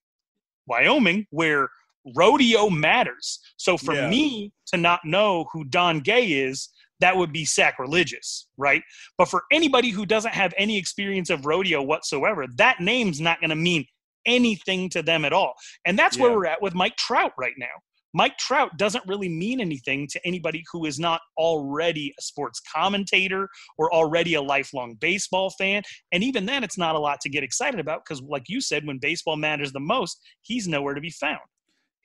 Wyoming, 0.65 1.27
where 1.29 1.69
rodeo 2.15 2.69
matters. 2.69 3.39
So 3.57 3.77
for 3.77 3.93
yeah. 3.93 4.09
me 4.09 4.53
to 4.67 4.77
not 4.77 5.01
know 5.03 5.47
who 5.51 5.65
Don 5.65 5.99
Gay 5.99 6.25
is 6.25 6.69
that 6.99 7.15
would 7.15 7.31
be 7.31 7.45
sacrilegious, 7.45 8.47
right? 8.57 8.81
But 9.17 9.27
for 9.27 9.43
anybody 9.51 9.89
who 9.89 10.05
doesn't 10.05 10.33
have 10.33 10.53
any 10.57 10.77
experience 10.77 11.29
of 11.29 11.45
rodeo 11.45 11.81
whatsoever, 11.81 12.47
that 12.55 12.79
name's 12.79 13.21
not 13.21 13.39
going 13.39 13.51
to 13.51 13.55
mean 13.55 13.85
anything 14.25 14.89
to 14.89 15.03
them 15.03 15.23
at 15.23 15.33
all. 15.33 15.53
And 15.85 15.97
that's 15.97 16.17
yeah. 16.17 16.23
where 16.23 16.31
we're 16.33 16.47
at 16.47 16.61
with 16.61 16.73
Mike 16.73 16.95
Trout 16.95 17.33
right 17.37 17.53
now. 17.57 17.67
Mike 18.13 18.37
Trout 18.37 18.77
doesn't 18.77 19.03
really 19.07 19.29
mean 19.29 19.59
anything 19.59 20.07
to 20.07 20.25
anybody 20.25 20.63
who 20.71 20.85
is 20.85 20.99
not 20.99 21.21
already 21.37 22.13
a 22.17 22.21
sports 22.21 22.61
commentator 22.73 23.49
or 23.77 23.93
already 23.93 24.35
a 24.35 24.41
lifelong 24.41 24.95
baseball 24.95 25.49
fan. 25.51 25.83
And 26.11 26.23
even 26.23 26.45
then, 26.45 26.63
it's 26.63 26.77
not 26.77 26.95
a 26.95 26.99
lot 26.99 27.21
to 27.21 27.29
get 27.29 27.43
excited 27.43 27.79
about 27.79 28.01
because, 28.05 28.21
like 28.21 28.43
you 28.47 28.61
said, 28.61 28.85
when 28.85 28.97
baseball 28.97 29.35
matters 29.35 29.71
the 29.71 29.79
most, 29.79 30.19
he's 30.41 30.67
nowhere 30.67 30.93
to 30.93 31.01
be 31.01 31.11
found 31.11 31.39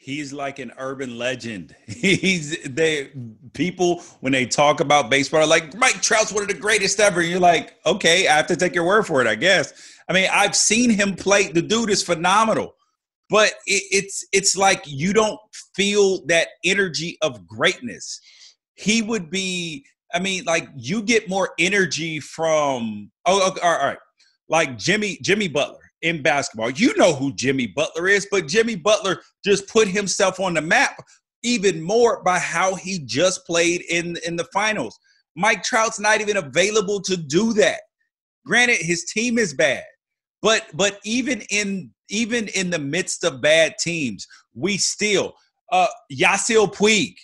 he's 0.02 0.32
like 0.32 0.58
an 0.58 0.72
urban 0.78 1.16
legend. 1.16 1.76
He's 1.86 2.60
they 2.64 3.12
people 3.52 4.02
when 4.20 4.32
they 4.32 4.46
talk 4.46 4.80
about 4.80 5.10
baseball 5.10 5.42
are 5.42 5.46
like 5.46 5.76
Mike 5.76 6.02
Trout's 6.02 6.32
one 6.32 6.42
of 6.42 6.48
the 6.48 6.54
greatest 6.54 6.98
ever. 6.98 7.22
You're 7.22 7.38
like, 7.38 7.76
okay, 7.86 8.26
I 8.26 8.36
have 8.36 8.48
to 8.48 8.56
take 8.56 8.74
your 8.74 8.84
word 8.84 9.06
for 9.06 9.20
it, 9.20 9.28
I 9.28 9.36
guess. 9.36 9.72
I 10.08 10.12
mean, 10.12 10.28
I've 10.30 10.56
seen 10.56 10.90
him 10.90 11.14
play. 11.14 11.52
The 11.52 11.62
dude 11.62 11.88
is 11.88 12.02
phenomenal 12.02 12.74
but 13.30 13.52
it, 13.66 13.82
it's 13.90 14.26
it's 14.32 14.56
like 14.56 14.82
you 14.86 15.12
don't 15.12 15.38
feel 15.74 16.24
that 16.26 16.48
energy 16.64 17.18
of 17.22 17.46
greatness. 17.46 18.20
He 18.74 19.02
would 19.02 19.30
be. 19.30 19.84
I 20.14 20.18
mean, 20.18 20.44
like 20.44 20.68
you 20.76 21.02
get 21.02 21.28
more 21.28 21.50
energy 21.58 22.20
from. 22.20 23.10
Oh, 23.24 23.48
okay, 23.48 23.60
all 23.62 23.78
right. 23.78 23.98
Like 24.48 24.76
Jimmy 24.76 25.18
Jimmy 25.22 25.48
Butler 25.48 25.78
in 26.02 26.22
basketball. 26.22 26.70
You 26.70 26.94
know 26.96 27.14
who 27.14 27.32
Jimmy 27.34 27.68
Butler 27.68 28.08
is, 28.08 28.26
but 28.30 28.48
Jimmy 28.48 28.76
Butler 28.76 29.20
just 29.44 29.68
put 29.68 29.88
himself 29.88 30.40
on 30.40 30.54
the 30.54 30.60
map 30.60 30.96
even 31.42 31.80
more 31.82 32.22
by 32.22 32.38
how 32.38 32.74
he 32.74 33.00
just 33.00 33.46
played 33.46 33.82
in 33.88 34.16
in 34.26 34.36
the 34.36 34.46
finals. 34.52 34.98
Mike 35.36 35.62
Trout's 35.62 35.98
not 35.98 36.20
even 36.20 36.36
available 36.36 37.00
to 37.02 37.16
do 37.16 37.52
that. 37.54 37.80
Granted, 38.44 38.78
his 38.78 39.04
team 39.04 39.38
is 39.38 39.54
bad, 39.54 39.84
but 40.42 40.66
but 40.74 40.98
even 41.04 41.40
in 41.50 41.90
even 42.08 42.48
in 42.48 42.68
the 42.68 42.78
midst 42.78 43.24
of 43.24 43.40
bad 43.40 43.76
teams, 43.78 44.26
we 44.54 44.76
still 44.76 45.34
uh 45.70 45.86
Yasiel 46.12 46.72
Puig. 46.72 47.14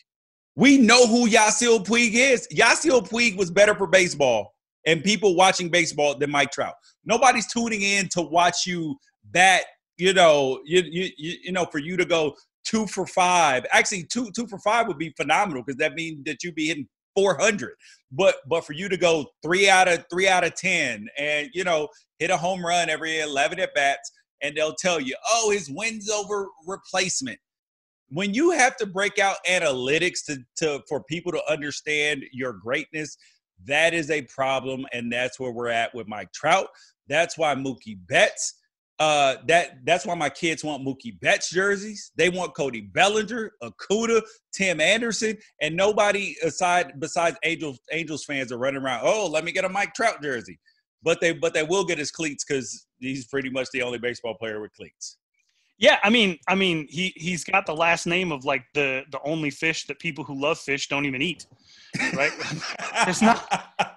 We 0.57 0.79
know 0.79 1.07
who 1.07 1.29
Yasiel 1.29 1.85
Puig 1.85 2.15
is. 2.15 2.49
Yasiel 2.55 3.07
Puig 3.07 3.37
was 3.37 3.51
better 3.51 3.75
for 3.75 3.87
baseball 3.87 4.55
and 4.87 5.05
people 5.05 5.37
watching 5.37 5.69
baseball 5.69 6.17
than 6.17 6.31
Mike 6.31 6.51
Trout. 6.51 6.75
Nobody's 7.05 7.47
tuning 7.53 7.83
in 7.83 8.09
to 8.11 8.23
watch 8.23 8.67
you 8.67 8.97
bat, 9.25 9.63
you 9.99 10.15
know, 10.15 10.61
you 10.65 10.83
you 10.89 11.11
you 11.19 11.53
know, 11.53 11.67
for 11.67 11.79
you 11.79 11.97
to 11.97 12.05
go 12.05 12.35
two 12.65 12.87
for 12.87 13.07
five. 13.07 13.67
Actually, 13.73 14.05
two 14.05 14.31
two 14.35 14.47
for 14.47 14.59
five 14.61 14.87
would 14.87 14.99
be 14.99 15.13
phenomenal 15.17 15.63
because 15.63 15.79
that 15.79 15.95
means 15.95 16.25
that 16.25 16.43
you'd 16.43 16.55
be 16.55 16.69
hitting 16.69 16.89
400 17.15 17.73
but 18.13 18.37
but 18.49 18.65
for 18.65 18.73
you 18.73 18.89
to 18.89 18.97
go 18.97 19.27
three 19.43 19.69
out 19.69 19.89
of 19.89 20.05
three 20.11 20.29
out 20.29 20.45
of 20.45 20.55
10 20.55 21.09
and 21.19 21.49
you 21.53 21.65
know 21.65 21.89
hit 22.19 22.31
a 22.31 22.37
home 22.37 22.65
run 22.65 22.89
every 22.89 23.21
11 23.21 23.61
at 23.61 23.75
bats 23.75 24.13
and 24.43 24.57
they'll 24.57 24.75
tell 24.75 25.01
you, 25.01 25.17
oh, 25.31 25.51
his 25.51 25.71
wins 25.71 26.11
over 26.11 26.49
replacement. 26.67 27.39
When 28.11 28.33
you 28.33 28.53
have 28.53 28.77
to 28.77 28.87
break 28.87 29.19
out 29.19 29.37
analytics 29.49 30.25
to, 30.27 30.39
to 30.57 30.81
for 30.89 31.03
people 31.05 31.33
to 31.33 31.43
understand 31.51 32.25
your 32.33 32.53
greatness, 32.53 33.17
that 33.67 33.93
is 33.93 34.11
a 34.11 34.23
problem, 34.23 34.87
and 34.93 35.13
that's 35.13 35.39
where 35.39 35.51
we're 35.51 35.69
at 35.69 35.95
with 35.95 36.09
Mike 36.09 36.33
Trout. 36.33 36.69
That's 37.09 37.37
why 37.37 37.55
Mookie 37.55 37.99
Betts. 38.09 38.55
Uh, 38.99 39.37
that 39.47 39.79
that's 39.85 40.05
why 40.05 40.15
my 40.15 40.29
kids 40.29 40.65
want 40.65 40.85
Mookie 40.85 41.19
Betts 41.21 41.51
jerseys. 41.51 42.11
They 42.17 42.31
want 42.31 42.57
Cody 42.57 42.81
Bellinger, 42.81 43.53
Acuna, 43.63 44.21
Tim 44.53 44.81
Anderson, 44.81 45.39
and 45.61 45.77
nobody 45.77 46.35
aside 46.43 46.95
besides 46.99 47.37
Angels 47.45 47.79
Angels 47.93 48.25
fans 48.25 48.51
are 48.51 48.59
running 48.59 48.83
around. 48.83 49.03
Oh, 49.05 49.29
let 49.29 49.45
me 49.45 49.53
get 49.53 49.65
a 49.65 49.69
Mike 49.69 49.95
Trout 49.95 50.21
jersey 50.23 50.59
but 51.03 51.21
they 51.21 51.33
but 51.33 51.55
they 51.55 51.63
will 51.63 51.85
get 51.85 51.99
his 51.99 52.11
cleats 52.11 52.45
because 52.45 52.87
he's 52.99 53.27
pretty 53.27 53.51
much 53.51 53.69
the 53.73 53.83
only 53.83 53.99
baseball 53.99 54.35
player 54.35 54.61
with 54.61 54.73
cleats. 54.75 55.19
Yeah, 55.79 55.99
I 56.03 56.11
mean, 56.11 56.39
I 56.49 56.57
mean, 56.57 56.89
he 56.91 57.13
he's 57.17 57.45
got 57.45 57.67
the 57.67 57.75
last 57.75 58.07
name 58.07 58.33
of 58.33 58.45
like 58.45 58.65
the 58.75 59.03
the 59.13 59.21
only 59.25 59.51
fish 59.51 59.87
that 59.87 59.99
people 60.01 60.25
who 60.25 60.41
love 60.41 60.59
fish 60.59 60.89
don't 60.89 61.07
even 61.07 61.23
eat, 61.23 61.47
right? 62.15 62.33
There's 63.05 63.23
not. 63.23 63.88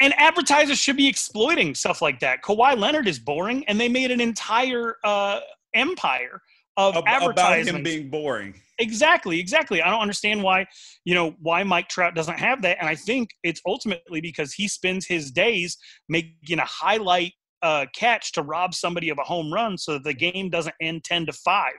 And 0.00 0.14
advertisers 0.16 0.78
should 0.78 0.96
be 0.96 1.08
exploiting 1.08 1.74
stuff 1.74 2.00
like 2.00 2.20
that. 2.20 2.42
Kawhi 2.42 2.78
Leonard 2.78 3.08
is 3.08 3.18
boring, 3.18 3.64
and 3.66 3.80
they 3.80 3.88
made 3.88 4.10
an 4.10 4.20
entire 4.20 4.96
uh, 5.04 5.40
empire 5.74 6.40
of 6.76 6.96
advertising 7.06 7.70
about 7.70 7.78
him 7.78 7.82
being 7.82 8.08
boring. 8.08 8.54
Exactly, 8.78 9.40
exactly. 9.40 9.82
I 9.82 9.90
don't 9.90 10.00
understand 10.00 10.42
why, 10.42 10.66
you 11.04 11.14
know, 11.14 11.34
why 11.40 11.64
Mike 11.64 11.88
Trout 11.88 12.14
doesn't 12.14 12.38
have 12.38 12.62
that. 12.62 12.78
And 12.78 12.88
I 12.88 12.94
think 12.94 13.30
it's 13.42 13.60
ultimately 13.66 14.20
because 14.20 14.52
he 14.52 14.68
spends 14.68 15.04
his 15.06 15.32
days 15.32 15.76
making 16.08 16.60
a 16.60 16.64
highlight 16.64 17.32
uh, 17.62 17.86
catch 17.92 18.32
to 18.32 18.42
rob 18.42 18.74
somebody 18.74 19.08
of 19.08 19.18
a 19.18 19.24
home 19.24 19.52
run 19.52 19.76
so 19.76 19.94
that 19.94 20.04
the 20.04 20.14
game 20.14 20.48
doesn't 20.48 20.76
end 20.80 21.02
10 21.02 21.26
to 21.26 21.32
5 21.32 21.72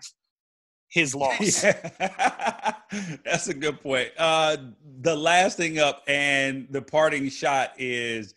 his 0.90 1.16
loss. 1.16 1.64
Yeah. 1.64 2.76
That's 3.24 3.48
a 3.48 3.54
good 3.54 3.80
point. 3.82 4.10
Uh, 4.18 4.58
the 5.02 5.16
last 5.16 5.58
thing 5.58 5.80
up 5.80 6.04
and 6.08 6.68
the 6.72 6.82
parting 6.82 7.30
shot 7.30 7.74
is 7.78 8.34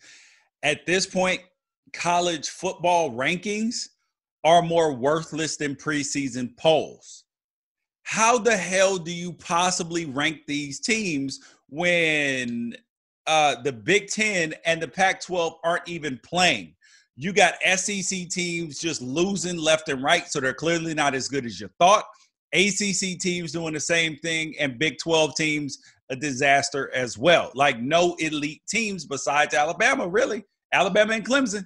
at 0.61 0.85
this 0.85 1.05
point, 1.05 1.41
college 1.91 2.49
football 2.49 3.11
rankings 3.11 3.89
are 4.43 4.61
more 4.61 4.93
worthless 4.93 5.57
than 5.57 5.75
preseason 5.75 6.55
polls. 6.57 7.25
How 8.03 8.37
the 8.37 8.55
hell 8.55 8.97
do 8.97 9.11
you 9.11 9.33
possibly 9.33 10.05
rank 10.05 10.41
these 10.45 10.79
teams 10.79 11.39
when 11.69 12.75
uh, 13.25 13.61
the 13.61 13.71
Big 13.71 14.07
Ten 14.07 14.53
and 14.65 14.81
the 14.81 14.87
Pac 14.87 15.21
12 15.21 15.55
aren't 15.63 15.87
even 15.87 16.19
playing? 16.23 16.75
You 17.15 17.31
got 17.31 17.61
SEC 17.75 18.27
teams 18.29 18.79
just 18.79 19.01
losing 19.01 19.57
left 19.57 19.87
and 19.87 20.03
right, 20.03 20.27
so 20.27 20.39
they're 20.39 20.53
clearly 20.53 20.93
not 20.93 21.13
as 21.13 21.27
good 21.27 21.45
as 21.45 21.61
you 21.61 21.69
thought. 21.79 22.05
ACC 22.53 23.19
teams 23.19 23.51
doing 23.51 23.73
the 23.73 23.79
same 23.79 24.15
thing, 24.17 24.53
and 24.59 24.79
Big 24.79 24.97
12 24.99 25.35
teams 25.35 25.79
a 26.09 26.15
disaster 26.15 26.91
as 26.93 27.17
well. 27.17 27.51
Like 27.55 27.79
no 27.79 28.15
elite 28.19 28.61
teams 28.67 29.05
besides 29.05 29.53
Alabama, 29.53 30.07
really. 30.07 30.43
Alabama 30.71 31.13
and 31.13 31.25
Clemson. 31.25 31.65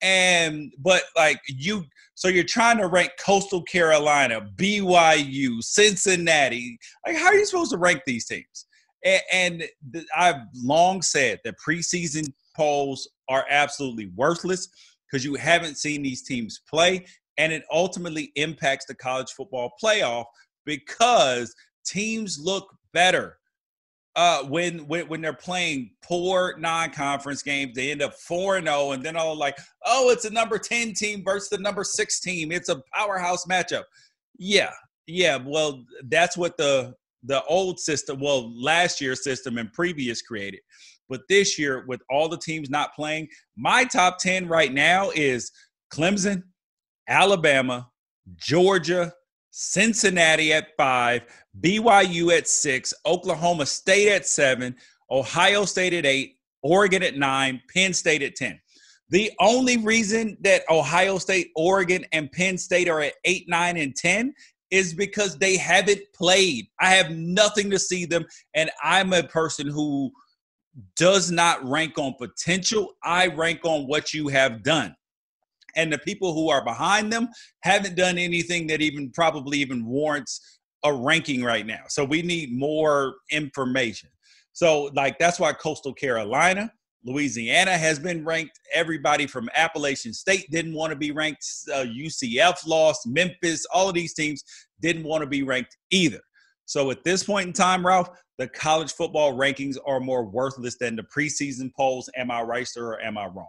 And 0.00 0.72
but 0.78 1.02
like 1.16 1.40
you, 1.48 1.84
so 2.14 2.28
you're 2.28 2.44
trying 2.44 2.78
to 2.78 2.86
rank 2.86 3.10
Coastal 3.24 3.62
Carolina, 3.62 4.48
BYU, 4.56 5.62
Cincinnati. 5.62 6.78
Like, 7.06 7.16
how 7.16 7.26
are 7.26 7.34
you 7.34 7.46
supposed 7.46 7.72
to 7.72 7.78
rank 7.78 8.02
these 8.06 8.26
teams? 8.26 8.66
And, 9.04 9.22
and 9.32 9.64
the, 9.90 10.04
I've 10.16 10.42
long 10.54 11.02
said 11.02 11.40
that 11.44 11.54
preseason 11.64 12.28
polls 12.56 13.08
are 13.28 13.44
absolutely 13.50 14.10
worthless 14.16 14.68
because 15.10 15.24
you 15.24 15.34
haven't 15.34 15.78
seen 15.78 16.02
these 16.02 16.22
teams 16.22 16.60
play, 16.68 17.06
and 17.38 17.52
it 17.52 17.62
ultimately 17.72 18.32
impacts 18.34 18.84
the 18.86 18.94
college 18.94 19.30
football 19.30 19.72
playoff 19.82 20.26
because 20.66 21.54
teams 21.86 22.38
look 22.38 22.68
better 22.92 23.38
uh, 24.18 24.42
when, 24.46 24.78
when 24.88 25.06
when 25.06 25.20
they're 25.20 25.32
playing 25.32 25.92
poor 26.02 26.56
non-conference 26.58 27.40
games, 27.40 27.72
they 27.76 27.92
end 27.92 28.02
up 28.02 28.14
four 28.14 28.56
and 28.56 28.66
zero, 28.66 28.78
oh, 28.78 28.90
and 28.90 29.00
then 29.00 29.16
all 29.16 29.36
like, 29.36 29.56
oh, 29.86 30.10
it's 30.10 30.24
a 30.24 30.30
number 30.30 30.58
ten 30.58 30.92
team 30.92 31.22
versus 31.24 31.48
the 31.48 31.58
number 31.58 31.84
six 31.84 32.18
team. 32.18 32.50
It's 32.50 32.68
a 32.68 32.82
powerhouse 32.92 33.46
matchup. 33.46 33.84
Yeah, 34.36 34.72
yeah. 35.06 35.38
Well, 35.40 35.84
that's 36.08 36.36
what 36.36 36.56
the 36.56 36.94
the 37.22 37.44
old 37.44 37.78
system, 37.78 38.18
well, 38.18 38.52
last 38.60 39.00
year's 39.00 39.22
system 39.22 39.56
and 39.56 39.72
previous 39.72 40.20
created. 40.20 40.60
But 41.08 41.20
this 41.28 41.56
year, 41.56 41.84
with 41.86 42.00
all 42.10 42.28
the 42.28 42.38
teams 42.38 42.70
not 42.70 42.94
playing, 42.94 43.28
my 43.56 43.84
top 43.84 44.18
ten 44.18 44.48
right 44.48 44.72
now 44.74 45.10
is 45.14 45.52
Clemson, 45.92 46.42
Alabama, 47.08 47.88
Georgia, 48.36 49.12
Cincinnati 49.50 50.52
at 50.52 50.76
five, 50.76 51.22
BYU 51.60 52.36
at 52.36 52.46
six, 52.46 52.94
Oklahoma 53.06 53.66
State 53.66 54.08
at 54.08 54.26
seven, 54.26 54.76
Ohio 55.10 55.64
State 55.64 55.94
at 55.94 56.06
eight, 56.06 56.36
Oregon 56.62 57.02
at 57.02 57.16
nine, 57.16 57.60
Penn 57.72 57.94
State 57.94 58.22
at 58.22 58.36
10. 58.36 58.60
The 59.10 59.32
only 59.40 59.78
reason 59.78 60.36
that 60.42 60.62
Ohio 60.68 61.18
State, 61.18 61.50
Oregon, 61.56 62.04
and 62.12 62.30
Penn 62.30 62.58
State 62.58 62.88
are 62.88 63.00
at 63.00 63.14
eight, 63.24 63.48
nine, 63.48 63.78
and 63.78 63.96
10 63.96 64.34
is 64.70 64.92
because 64.92 65.38
they 65.38 65.56
haven't 65.56 66.00
played. 66.14 66.66
I 66.78 66.90
have 66.90 67.10
nothing 67.10 67.70
to 67.70 67.78
see 67.78 68.04
them. 68.04 68.26
And 68.54 68.70
I'm 68.82 69.14
a 69.14 69.22
person 69.22 69.66
who 69.66 70.12
does 70.96 71.30
not 71.30 71.66
rank 71.66 71.98
on 71.98 72.14
potential, 72.18 72.92
I 73.02 73.28
rank 73.28 73.60
on 73.64 73.86
what 73.86 74.12
you 74.12 74.28
have 74.28 74.62
done 74.62 74.94
and 75.78 75.92
the 75.92 75.98
people 75.98 76.34
who 76.34 76.50
are 76.50 76.62
behind 76.62 77.10
them 77.10 77.28
haven't 77.62 77.96
done 77.96 78.18
anything 78.18 78.66
that 78.66 78.82
even 78.82 79.10
probably 79.12 79.58
even 79.58 79.86
warrants 79.86 80.60
a 80.84 80.92
ranking 80.92 81.42
right 81.42 81.64
now. 81.64 81.82
So 81.88 82.04
we 82.04 82.20
need 82.20 82.52
more 82.52 83.14
information. 83.30 84.10
So 84.52 84.90
like 84.94 85.18
that's 85.18 85.38
why 85.38 85.52
Coastal 85.52 85.94
Carolina, 85.94 86.70
Louisiana 87.04 87.78
has 87.78 87.98
been 87.98 88.24
ranked. 88.24 88.58
Everybody 88.74 89.26
from 89.26 89.48
Appalachian 89.56 90.12
State 90.12 90.50
didn't 90.50 90.74
want 90.74 90.90
to 90.90 90.96
be 90.96 91.12
ranked. 91.12 91.46
Uh, 91.72 91.84
UCF 91.84 92.66
lost. 92.66 93.06
Memphis, 93.06 93.64
all 93.72 93.88
of 93.88 93.94
these 93.94 94.14
teams 94.14 94.42
didn't 94.80 95.04
want 95.04 95.22
to 95.22 95.28
be 95.28 95.44
ranked 95.44 95.76
either. 95.90 96.20
So 96.66 96.90
at 96.90 97.04
this 97.04 97.22
point 97.22 97.46
in 97.46 97.52
time, 97.52 97.86
Ralph, 97.86 98.10
the 98.36 98.48
college 98.48 98.92
football 98.92 99.32
rankings 99.32 99.76
are 99.86 100.00
more 100.00 100.24
worthless 100.24 100.76
than 100.76 100.96
the 100.96 101.04
preseason 101.04 101.72
polls. 101.74 102.10
Am 102.16 102.30
I 102.30 102.42
right, 102.42 102.66
sir, 102.66 102.94
or 102.94 103.00
am 103.00 103.16
I 103.16 103.26
wrong? 103.26 103.46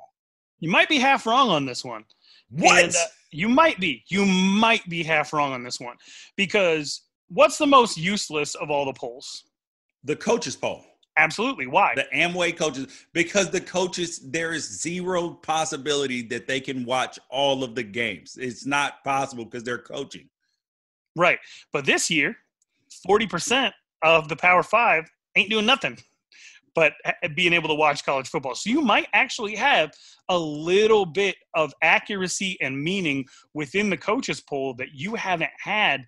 You 0.60 0.70
might 0.70 0.90
be 0.90 1.00
half 1.00 1.26
wrong 1.26 1.50
on 1.50 1.66
this 1.66 1.86
one. 1.86 2.04
What? 2.52 2.84
And, 2.84 2.95
uh, 2.95 3.06
You 3.32 3.47
might 3.50 3.80
be. 3.80 4.04
You 4.08 4.26
might 4.26 4.88
be 4.89 5.04
half 5.04 5.34
wrong 5.34 5.54
on 5.54 5.64
this 5.64 5.80
one 5.80 5.97
because 6.36 7.02
what's 7.30 7.58
the 7.58 7.68
most 7.68 7.97
useless 7.97 8.56
of 8.56 8.72
all 8.72 8.86
the 8.86 8.93
polls? 8.93 9.43
The 10.04 10.16
coaches 10.16 10.56
poll. 10.56 10.84
Absolutely. 11.18 11.68
Why? 11.68 11.93
The 11.95 12.08
Amway 12.16 12.56
coaches, 12.56 13.06
because 13.14 13.50
the 13.50 13.60
coaches, 13.60 14.20
there 14.20 14.54
is 14.54 14.82
zero 14.82 15.32
possibility 15.32 16.22
that 16.24 16.47
they 16.47 16.62
can 16.62 16.86
watch 16.86 17.20
all 17.30 17.64
of 17.64 17.76
the 17.76 17.84
games. 17.84 18.38
It's 18.39 18.66
not 18.66 19.04
possible 19.04 19.43
because 19.43 19.64
they're 19.64 19.78
coaching. 19.78 20.30
Right. 21.18 21.39
But 21.74 21.86
this 21.86 22.10
year, 22.10 22.38
40% 23.06 23.74
of 24.02 24.30
the 24.30 24.38
Power 24.38 24.64
Five 24.64 25.12
ain't 25.36 25.50
doing 25.50 25.66
nothing 25.66 25.97
but 26.80 26.94
being 27.36 27.52
able 27.52 27.68
to 27.68 27.76
watch 27.76 28.06
college 28.06 28.30
football. 28.30 28.56
So 28.56 28.70
you 28.70 28.80
might 28.80 29.08
actually 29.12 29.54
have 29.58 29.92
a 30.30 30.40
little 30.40 31.06
bit 31.06 31.36
of 31.54 31.74
accuracy 31.82 32.58
and 32.62 32.82
meaning 32.82 33.26
within 33.54 33.90
the 33.90 33.98
coaches 33.98 34.40
poll 34.40 34.76
that 34.76 34.94
you 34.94 35.16
haven't 35.16 35.52
had 35.62 36.06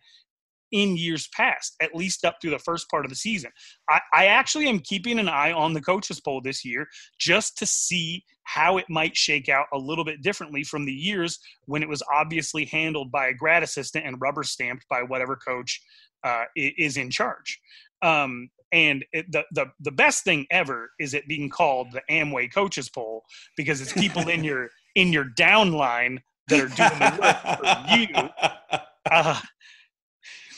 in 0.71 0.95
years 0.95 1.27
past, 1.35 1.75
at 1.81 1.93
least 1.93 2.23
up 2.23 2.37
through 2.41 2.51
the 2.51 2.59
first 2.59 2.89
part 2.89 3.03
of 3.03 3.09
the 3.09 3.17
season. 3.17 3.51
I, 3.89 3.99
I, 4.13 4.25
actually 4.27 4.69
am 4.69 4.79
keeping 4.79 5.19
an 5.19 5.27
eye 5.27 5.51
on 5.51 5.73
the 5.73 5.81
coaches 5.81 6.21
poll 6.21 6.39
this 6.39 6.63
year 6.63 6.87
just 7.19 7.57
to 7.57 7.65
see 7.65 8.23
how 8.43 8.77
it 8.77 8.85
might 8.89 9.17
shake 9.17 9.49
out 9.49 9.65
a 9.73 9.77
little 9.77 10.05
bit 10.05 10.21
differently 10.21 10.63
from 10.63 10.85
the 10.85 10.93
years 10.93 11.37
when 11.65 11.83
it 11.83 11.89
was 11.89 12.01
obviously 12.15 12.63
handled 12.63 13.11
by 13.11 13.27
a 13.27 13.33
grad 13.33 13.61
assistant 13.61 14.05
and 14.05 14.21
rubber 14.21 14.43
stamped 14.43 14.85
by 14.89 15.03
whatever 15.03 15.35
coach 15.35 15.81
uh, 16.23 16.45
is 16.55 16.95
in 16.95 17.09
charge. 17.09 17.59
Um, 18.01 18.49
and 18.71 19.05
it, 19.11 19.31
the, 19.31 19.43
the 19.51 19.65
the 19.79 19.91
best 19.91 20.23
thing 20.23 20.45
ever 20.51 20.91
is 20.99 21.13
it 21.13 21.27
being 21.27 21.49
called 21.49 21.91
the 21.91 22.01
Amway 22.09 22.53
coaches 22.53 22.89
poll 22.89 23.23
because 23.57 23.81
it's 23.81 23.93
people 23.93 24.27
in 24.29 24.43
your 24.43 24.69
in 24.95 25.11
your 25.11 25.25
downline 25.25 26.19
that 26.47 26.59
are 26.59 26.67
doing 26.67 26.99
the 26.99 27.17
work 27.21 27.59
for 27.59 27.97
you. 27.97 28.79
Uh, 29.09 29.37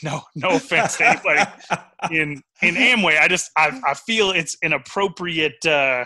no, 0.04 0.22
no 0.36 0.50
offense 0.50 0.98
to 0.98 1.08
anybody 1.08 1.40
in 2.10 2.42
in 2.62 2.74
Amway. 2.74 3.18
I 3.18 3.26
just 3.26 3.50
I, 3.56 3.80
I 3.86 3.94
feel 3.94 4.30
it's 4.30 4.56
an 4.62 4.74
appropriate 4.74 5.64
uh, 5.66 6.04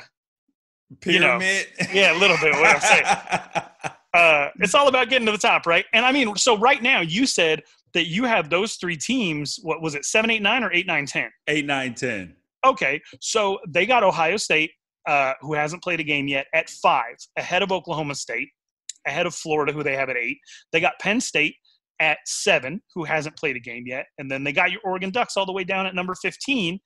pyramid. 1.00 1.66
You 1.80 1.86
know, 1.86 1.92
yeah, 1.92 2.16
a 2.16 2.18
little 2.18 2.36
bit. 2.40 2.52
What 2.54 2.76
I'm 2.76 2.80
saying. 2.80 3.04
Uh, 4.14 4.48
it's 4.58 4.74
all 4.74 4.88
about 4.88 5.10
getting 5.10 5.26
to 5.26 5.32
the 5.32 5.38
top, 5.38 5.66
right? 5.66 5.84
And 5.92 6.04
I 6.04 6.12
mean, 6.12 6.34
so 6.34 6.56
right 6.56 6.82
now 6.82 7.02
you 7.02 7.26
said 7.26 7.62
that 7.94 8.06
you 8.06 8.24
have 8.24 8.50
those 8.50 8.74
three 8.74 8.96
teams. 8.96 9.58
What 9.62 9.82
was 9.82 9.94
it? 9.94 10.04
Seven, 10.04 10.30
eight, 10.30 10.42
nine, 10.42 10.64
or 10.64 10.72
eight, 10.72 10.86
nine, 10.86 11.06
ten? 11.06 11.30
Eight, 11.46 11.66
nine, 11.66 11.94
ten. 11.94 12.34
Okay, 12.66 13.00
so 13.20 13.58
they 13.68 13.86
got 13.86 14.02
Ohio 14.02 14.36
State, 14.36 14.72
uh, 15.06 15.32
who 15.40 15.54
hasn't 15.54 15.82
played 15.82 16.00
a 16.00 16.04
game 16.04 16.26
yet, 16.26 16.46
at 16.52 16.68
five, 16.68 17.14
ahead 17.36 17.62
of 17.62 17.70
Oklahoma 17.70 18.14
State, 18.14 18.48
ahead 19.06 19.26
of 19.26 19.34
Florida, 19.34 19.72
who 19.72 19.82
they 19.82 19.94
have 19.94 20.10
at 20.10 20.16
eight. 20.16 20.38
They 20.72 20.80
got 20.80 20.94
Penn 21.00 21.20
State 21.20 21.54
at 22.00 22.18
seven, 22.26 22.80
who 22.94 23.04
hasn't 23.04 23.36
played 23.36 23.56
a 23.56 23.60
game 23.60 23.84
yet, 23.86 24.06
and 24.18 24.30
then 24.30 24.44
they 24.44 24.52
got 24.52 24.72
your 24.72 24.80
Oregon 24.84 25.10
Ducks 25.10 25.36
all 25.36 25.46
the 25.46 25.52
way 25.52 25.64
down 25.64 25.86
at 25.86 25.94
number 25.94 26.14
fifteen, 26.20 26.80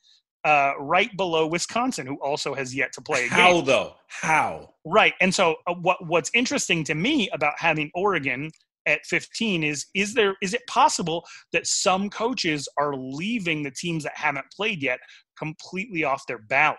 uh, 0.45 0.73
right 0.79 1.15
below 1.17 1.47
Wisconsin, 1.47 2.07
who 2.07 2.17
also 2.23 2.55
has 2.55 2.75
yet 2.75 2.93
to 2.93 3.01
play 3.01 3.27
a 3.27 3.29
How, 3.29 3.37
game. 3.37 3.55
How 3.57 3.61
though? 3.63 3.95
How? 4.09 4.75
Right, 4.85 5.15
and 5.21 5.35
so 5.35 5.57
uh, 5.67 5.75
what 5.75 6.07
what's 6.07 6.31
interesting 6.35 6.85
to 6.85 6.95
me 6.95 7.31
about 7.33 7.55
having 7.59 7.91
Oregon 7.95 8.51
at 8.87 9.05
15 9.07 9.63
is 9.63 9.87
is 9.95 10.15
there 10.15 10.37
is 10.43 10.55
it 10.55 10.67
possible 10.67 11.25
that 11.53 11.67
some 11.67 12.11
coaches 12.11 12.69
are 12.79 12.95
leaving 12.97 13.63
the 13.63 13.71
teams 13.71 14.05
that 14.05 14.17
haven't 14.17 14.47
played 14.55 14.83
yet 14.83 15.01
completely 15.39 16.05
off 16.05 16.27
their 16.27 16.39
ballot? 16.39 16.79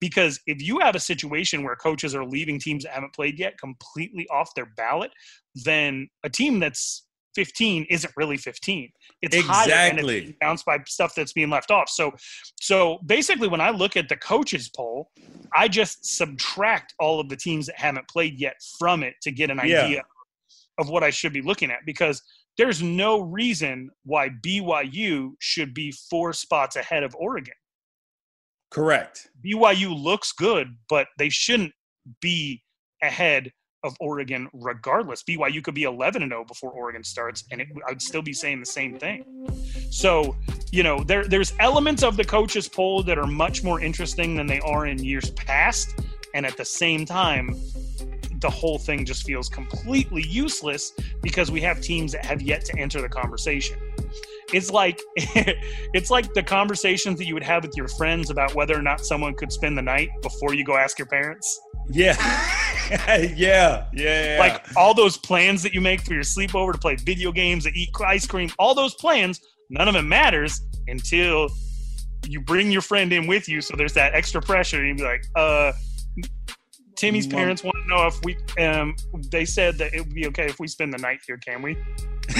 Because 0.00 0.38
if 0.46 0.60
you 0.60 0.80
have 0.80 0.94
a 0.94 1.00
situation 1.00 1.62
where 1.62 1.76
coaches 1.76 2.14
are 2.14 2.24
leaving 2.24 2.58
teams 2.58 2.84
that 2.84 2.92
haven't 2.92 3.14
played 3.14 3.38
yet 3.38 3.58
completely 3.58 4.26
off 4.28 4.54
their 4.54 4.66
ballot 4.76 5.10
then 5.54 6.08
a 6.24 6.30
team 6.30 6.58
that's 6.58 7.06
15 7.34 7.86
isn't 7.88 8.12
really 8.16 8.36
15 8.36 8.90
it's 9.22 9.36
exactly. 9.36 10.20
higher 10.20 10.26
and 10.26 10.38
bounced 10.38 10.66
by 10.66 10.78
stuff 10.86 11.14
that's 11.14 11.32
being 11.32 11.48
left 11.48 11.70
off. 11.70 11.88
So 11.88 12.12
so 12.60 12.98
basically 13.06 13.48
when 13.48 13.60
i 13.60 13.70
look 13.70 13.96
at 13.96 14.08
the 14.08 14.16
coaches 14.16 14.70
poll 14.76 15.10
i 15.54 15.68
just 15.68 16.04
subtract 16.04 16.94
all 16.98 17.20
of 17.20 17.28
the 17.28 17.36
teams 17.36 17.66
that 17.66 17.78
haven't 17.78 18.06
played 18.08 18.38
yet 18.38 18.56
from 18.78 19.02
it 19.02 19.14
to 19.22 19.30
get 19.30 19.50
an 19.50 19.60
idea 19.60 19.88
yeah 19.88 20.02
of 20.78 20.88
what 20.88 21.02
I 21.02 21.10
should 21.10 21.32
be 21.32 21.42
looking 21.42 21.70
at 21.70 21.80
because 21.86 22.22
there's 22.58 22.82
no 22.82 23.20
reason 23.20 23.90
why 24.04 24.28
BYU 24.28 25.32
should 25.38 25.74
be 25.74 25.92
four 26.10 26.32
spots 26.32 26.76
ahead 26.76 27.02
of 27.02 27.14
Oregon. 27.14 27.54
Correct. 28.70 29.28
BYU 29.44 29.94
looks 30.02 30.32
good, 30.32 30.76
but 30.88 31.08
they 31.18 31.28
shouldn't 31.28 31.72
be 32.20 32.62
ahead 33.02 33.52
of 33.84 33.96
Oregon 34.00 34.48
regardless. 34.52 35.22
BYU 35.22 35.62
could 35.62 35.74
be 35.74 35.82
11 35.82 36.22
and 36.22 36.30
0 36.30 36.44
before 36.44 36.70
Oregon 36.70 37.02
starts, 37.02 37.44
and 37.50 37.60
it, 37.60 37.68
I'd 37.88 38.00
still 38.00 38.22
be 38.22 38.32
saying 38.32 38.60
the 38.60 38.66
same 38.66 38.98
thing. 38.98 39.24
So, 39.90 40.36
you 40.70 40.82
know, 40.82 41.02
there, 41.02 41.24
there's 41.24 41.52
elements 41.58 42.02
of 42.02 42.16
the 42.16 42.24
coaches 42.24 42.68
poll 42.68 43.02
that 43.02 43.18
are 43.18 43.26
much 43.26 43.64
more 43.64 43.80
interesting 43.80 44.36
than 44.36 44.46
they 44.46 44.60
are 44.60 44.86
in 44.86 45.02
years 45.02 45.30
past. 45.30 46.00
And 46.34 46.46
at 46.46 46.56
the 46.56 46.64
same 46.64 47.04
time, 47.04 47.60
the 48.42 48.50
whole 48.50 48.78
thing 48.78 49.04
just 49.04 49.24
feels 49.24 49.48
completely 49.48 50.22
useless 50.22 50.92
because 51.22 51.50
we 51.50 51.60
have 51.60 51.80
teams 51.80 52.12
that 52.12 52.24
have 52.24 52.42
yet 52.42 52.64
to 52.66 52.78
enter 52.78 53.00
the 53.00 53.08
conversation. 53.08 53.78
It's 54.52 54.70
like 54.70 55.00
it's 55.16 56.10
like 56.10 56.34
the 56.34 56.42
conversations 56.42 57.18
that 57.18 57.26
you 57.26 57.34
would 57.34 57.42
have 57.42 57.62
with 57.62 57.76
your 57.76 57.88
friends 57.88 58.28
about 58.30 58.54
whether 58.54 58.78
or 58.78 58.82
not 58.82 59.00
someone 59.00 59.34
could 59.34 59.52
spend 59.52 59.78
the 59.78 59.82
night 59.82 60.10
before 60.20 60.54
you 60.54 60.64
go 60.64 60.76
ask 60.76 60.98
your 60.98 61.06
parents. 61.06 61.60
Yeah. 61.90 62.16
yeah. 62.90 63.16
yeah. 63.34 63.86
Yeah. 63.94 64.36
Like 64.38 64.76
all 64.76 64.92
those 64.92 65.16
plans 65.16 65.62
that 65.62 65.72
you 65.72 65.80
make 65.80 66.02
for 66.02 66.12
your 66.12 66.22
sleepover 66.22 66.72
to 66.72 66.78
play 66.78 66.96
video 66.96 67.32
games, 67.32 67.64
to 67.64 67.70
eat 67.70 67.90
ice 68.04 68.26
cream, 68.26 68.50
all 68.58 68.74
those 68.74 68.94
plans, 68.96 69.40
none 69.70 69.88
of 69.88 69.96
it 69.96 70.02
matters 70.02 70.60
until 70.88 71.48
you 72.28 72.40
bring 72.40 72.70
your 72.70 72.82
friend 72.82 73.12
in 73.12 73.26
with 73.26 73.48
you. 73.48 73.60
So 73.60 73.74
there's 73.76 73.94
that 73.94 74.14
extra 74.14 74.40
pressure. 74.40 74.78
And 74.78 74.88
you'd 74.88 74.96
be 74.98 75.04
like, 75.04 75.24
uh, 75.34 75.72
Timmy's 77.02 77.26
parents 77.26 77.64
want 77.64 77.76
to 77.82 77.88
know 77.88 78.06
if 78.06 78.22
we. 78.22 78.36
Um, 78.64 78.94
they 79.28 79.44
said 79.44 79.76
that 79.78 79.92
it 79.92 80.06
would 80.06 80.14
be 80.14 80.28
okay 80.28 80.46
if 80.46 80.60
we 80.60 80.68
spend 80.68 80.92
the 80.92 80.98
night 80.98 81.18
here. 81.26 81.36
Can 81.36 81.60
we? 81.60 81.76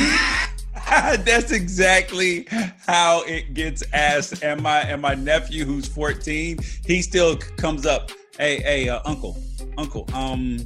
That's 0.86 1.50
exactly 1.50 2.46
how 2.86 3.24
it 3.24 3.54
gets 3.54 3.82
asked. 3.92 4.44
And 4.44 4.62
my 4.62 4.82
and 4.82 5.02
my 5.02 5.16
nephew, 5.16 5.64
who's 5.64 5.88
14, 5.88 6.60
he 6.86 7.02
still 7.02 7.36
comes 7.36 7.86
up. 7.86 8.12
Hey, 8.38 8.60
hey, 8.60 8.88
uh, 8.88 9.00
uncle, 9.04 9.36
uncle. 9.78 10.08
Um, 10.14 10.60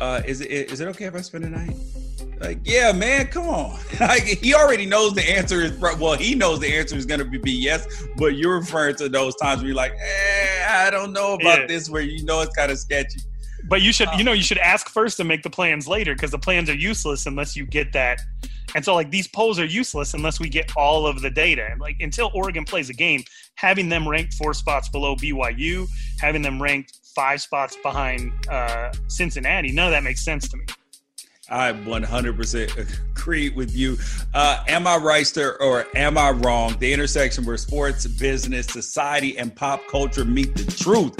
uh, 0.00 0.22
is 0.26 0.40
it 0.40 0.50
is 0.50 0.80
it 0.80 0.88
okay 0.88 1.04
if 1.04 1.14
I 1.14 1.20
spend 1.20 1.44
the 1.44 1.50
night? 1.50 1.76
Like, 2.40 2.58
yeah, 2.64 2.92
man, 2.92 3.28
come 3.28 3.48
on. 3.48 3.78
like, 4.00 4.22
he 4.24 4.54
already 4.54 4.86
knows 4.86 5.14
the 5.14 5.22
answer 5.22 5.60
is 5.60 5.72
well, 5.78 6.14
he 6.14 6.34
knows 6.34 6.60
the 6.60 6.76
answer 6.76 6.96
is 6.96 7.06
gonna 7.06 7.24
be, 7.24 7.38
be 7.38 7.52
yes, 7.52 7.86
but 8.16 8.36
you're 8.36 8.58
referring 8.58 8.96
to 8.96 9.08
those 9.08 9.36
times 9.36 9.60
where 9.60 9.68
you're 9.68 9.76
like, 9.76 9.92
eh, 9.92 10.66
I 10.68 10.90
don't 10.90 11.12
know 11.12 11.34
about 11.34 11.60
yeah. 11.60 11.66
this, 11.66 11.88
where 11.88 12.02
you 12.02 12.24
know 12.24 12.40
it's 12.40 12.54
kind 12.56 12.72
of 12.72 12.78
sketchy. 12.78 13.20
But 13.64 13.82
you 13.82 13.92
should, 13.92 14.08
um, 14.08 14.18
you 14.18 14.24
know, 14.24 14.32
you 14.32 14.42
should 14.42 14.58
ask 14.58 14.88
first 14.88 15.20
and 15.20 15.28
make 15.28 15.42
the 15.42 15.50
plans 15.50 15.86
later 15.86 16.14
because 16.14 16.32
the 16.32 16.38
plans 16.38 16.68
are 16.68 16.74
useless 16.74 17.26
unless 17.26 17.56
you 17.56 17.64
get 17.64 17.92
that. 17.92 18.20
And 18.74 18.84
so, 18.84 18.94
like, 18.94 19.10
these 19.10 19.28
polls 19.28 19.58
are 19.58 19.64
useless 19.64 20.14
unless 20.14 20.40
we 20.40 20.48
get 20.48 20.72
all 20.76 21.06
of 21.06 21.20
the 21.20 21.30
data. 21.30 21.68
And 21.70 21.80
like, 21.80 21.96
until 22.00 22.30
Oregon 22.34 22.64
plays 22.64 22.90
a 22.90 22.94
game, 22.94 23.22
having 23.54 23.88
them 23.88 24.08
ranked 24.08 24.34
four 24.34 24.54
spots 24.54 24.88
below 24.88 25.14
BYU, 25.14 25.86
having 26.18 26.42
them 26.42 26.60
ranked 26.60 26.98
five 27.14 27.40
spots 27.40 27.76
behind 27.82 28.32
uh, 28.48 28.92
Cincinnati, 29.08 29.70
none 29.72 29.86
of 29.86 29.92
that 29.92 30.02
makes 30.02 30.24
sense 30.24 30.48
to 30.48 30.56
me. 30.56 30.64
I 31.52 31.72
100% 31.72 32.98
agree 33.10 33.50
with 33.50 33.76
you. 33.76 33.98
Uh, 34.34 34.64
am 34.66 34.86
I 34.86 34.96
right, 34.96 35.36
or 35.60 35.86
am 35.94 36.18
I 36.18 36.30
wrong? 36.30 36.76
The 36.78 36.92
intersection 36.92 37.44
where 37.44 37.56
sports, 37.56 38.06
business, 38.06 38.66
society, 38.66 39.38
and 39.38 39.54
pop 39.54 39.80
culture 39.88 40.24
meet 40.24 40.56
the 40.56 40.64
truth. 40.72 41.14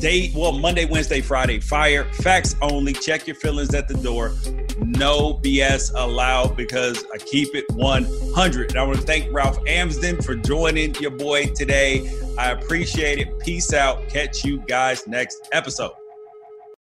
Day, 0.00 0.32
well, 0.34 0.52
Monday, 0.52 0.84
Wednesday, 0.84 1.20
Friday, 1.20 1.58
fire, 1.58 2.04
facts 2.14 2.54
only. 2.62 2.92
Check 2.92 3.26
your 3.26 3.34
feelings 3.36 3.74
at 3.74 3.88
the 3.88 3.94
door. 3.94 4.32
No 4.78 5.34
BS 5.34 5.92
allowed 5.94 6.56
because 6.56 7.04
I 7.12 7.18
keep 7.18 7.52
it 7.54 7.64
100. 7.72 8.70
And 8.70 8.78
I 8.78 8.82
want 8.84 8.98
to 8.98 9.02
thank 9.04 9.32
Ralph 9.32 9.58
Amsden 9.66 10.22
for 10.22 10.36
joining 10.36 10.94
your 10.96 11.10
boy 11.10 11.46
today. 11.46 12.08
I 12.38 12.52
appreciate 12.52 13.18
it. 13.18 13.40
Peace 13.40 13.72
out. 13.72 14.08
Catch 14.08 14.44
you 14.44 14.58
guys 14.68 15.06
next 15.08 15.48
episode. 15.50 15.97